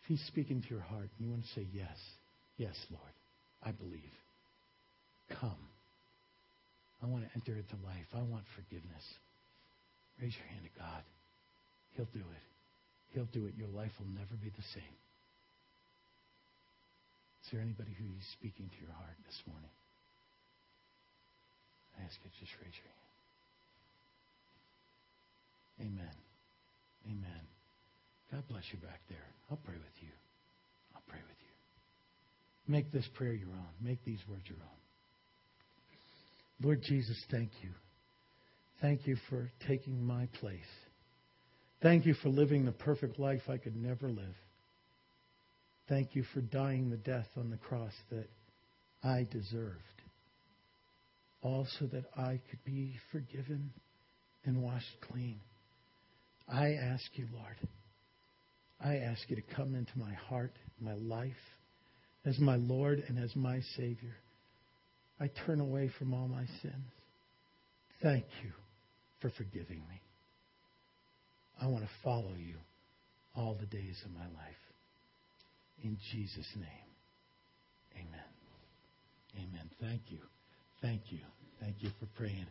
If 0.01 0.09
He's 0.09 0.28
speaking 0.28 0.61
to 0.61 0.68
your 0.68 0.82
heart 0.82 1.09
and 1.18 1.26
you 1.26 1.30
want 1.30 1.43
to 1.43 1.49
say, 1.57 1.66
Yes, 1.72 1.95
yes, 2.57 2.76
Lord, 2.91 3.13
I 3.63 3.72
believe. 3.72 4.11
Come. 5.30 5.63
I 7.01 7.07
want 7.07 7.23
to 7.26 7.32
enter 7.36 7.53
into 7.57 7.76
life. 7.86 8.09
I 8.13 8.21
want 8.21 8.43
forgiveness. 8.55 9.05
Raise 10.21 10.34
your 10.34 10.47
hand 10.47 10.63
to 10.63 10.73
God. 10.80 11.03
He'll 11.97 12.11
do 12.13 12.23
it. 12.23 12.45
He'll 13.13 13.30
do 13.32 13.47
it. 13.47 13.53
Your 13.57 13.69
life 13.69 13.91
will 13.99 14.11
never 14.13 14.36
be 14.41 14.49
the 14.49 14.67
same. 14.73 14.97
Is 17.45 17.51
there 17.53 17.61
anybody 17.61 17.93
who 17.93 18.05
is 18.17 18.26
speaking 18.34 18.67
to 18.67 18.80
your 18.82 18.93
heart 18.95 19.17
this 19.26 19.38
morning? 19.45 19.69
I 21.95 22.03
ask 22.03 22.17
you 22.23 22.30
to 22.30 22.38
just 22.41 22.55
raise 22.59 22.73
your 22.73 22.89
hand. 22.89 23.05
Amen. 25.93 26.15
Amen. 27.05 27.43
God 28.32 28.43
bless 28.49 28.65
you 28.71 28.80
back 28.82 28.99
there. 29.09 29.28
I'll 29.51 29.61
pray 29.61 29.78
with 29.78 29.97
you. 30.01 30.11
I'll 30.95 31.05
pray 31.07 31.21
with 31.21 31.39
you. 31.39 31.53
Make 32.67 32.91
this 32.91 33.05
prayer 33.13 33.34
your 33.34 33.53
own. 33.53 33.73
Make 33.80 34.03
these 34.03 34.19
words 34.28 34.43
your 34.49 34.59
own. 34.59 34.80
Lord 36.61 36.81
Jesus, 36.81 37.21
thank 37.29 37.51
you. 37.61 37.69
Thank 38.81 39.07
you 39.07 39.17
for 39.29 39.51
taking 39.67 40.05
my 40.05 40.27
place. 40.39 40.59
Thank 41.81 42.05
you 42.05 42.13
for 42.15 42.29
living 42.29 42.65
the 42.65 42.71
perfect 42.71 43.19
life 43.19 43.41
I 43.49 43.57
could 43.57 43.75
never 43.75 44.09
live. 44.09 44.35
Thank 45.87 46.15
you 46.15 46.23
for 46.33 46.41
dying 46.41 46.89
the 46.89 46.97
death 46.97 47.27
on 47.37 47.49
the 47.49 47.57
cross 47.57 47.93
that 48.09 48.27
I 49.03 49.27
deserved. 49.29 49.81
Also, 51.41 51.85
that 51.91 52.05
I 52.17 52.39
could 52.49 52.63
be 52.65 52.95
forgiven 53.11 53.71
and 54.45 54.63
washed 54.63 54.99
clean. 55.11 55.39
I 56.47 56.73
ask 56.73 57.03
you, 57.13 57.27
Lord, 57.31 57.55
I 58.83 58.97
ask 58.97 59.29
you 59.29 59.35
to 59.35 59.55
come 59.55 59.75
into 59.75 59.97
my 59.97 60.13
heart, 60.13 60.53
my 60.79 60.93
life, 60.93 61.31
as 62.25 62.39
my 62.39 62.55
Lord 62.55 63.03
and 63.07 63.23
as 63.23 63.35
my 63.35 63.59
Savior. 63.77 64.15
I 65.20 65.30
turn 65.45 65.59
away 65.59 65.89
from 65.97 66.13
all 66.13 66.28
my 66.28 66.45
sins. 66.61 66.91
Thank 68.01 68.26
you 68.43 68.51
for 69.22 69.30
forgiving 69.38 69.80
me. 69.89 70.01
I 71.61 71.68
want 71.68 71.84
to 71.84 71.89
follow 72.03 72.34
you 72.38 72.57
all 73.36 73.55
the 73.59 73.66
days 73.66 74.01
of 74.05 74.11
my 74.11 74.26
life. 74.26 74.55
In 75.84 75.97
Jesus' 76.11 76.47
name, 76.55 76.88
amen. 77.95 78.36
Amen. 79.38 79.70
Thank 79.82 80.01
you. 80.07 80.20
Thank 80.82 81.01
you. 81.09 81.20
Thank 81.61 81.76
you 81.80 81.89
for 81.99 82.07
praying. 82.18 82.45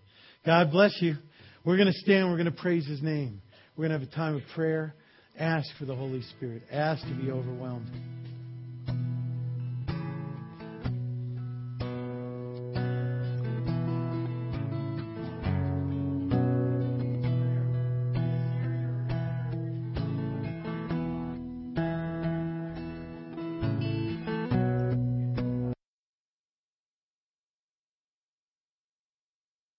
God 0.45 0.71
bless 0.71 0.97
you. 1.01 1.17
We're 1.65 1.77
going 1.77 1.93
to 1.93 1.99
stand. 2.01 2.29
We're 2.31 2.37
going 2.37 2.53
to 2.53 2.63
praise 2.63 2.87
His 2.87 3.03
name. 3.03 3.41
We're 3.77 3.89
going 3.89 3.99
to 3.99 4.05
have 4.05 4.09
a 4.09 4.17
time 4.17 4.37
of 4.37 4.43
prayer. 4.55 4.95
Ask 5.39 5.69
for 5.79 5.85
the 5.85 5.95
Holy 5.95 6.23
Spirit. 6.37 6.63
Ask 6.71 7.03
to 7.07 7.15
be 7.15 7.31
overwhelmed. 7.31 7.91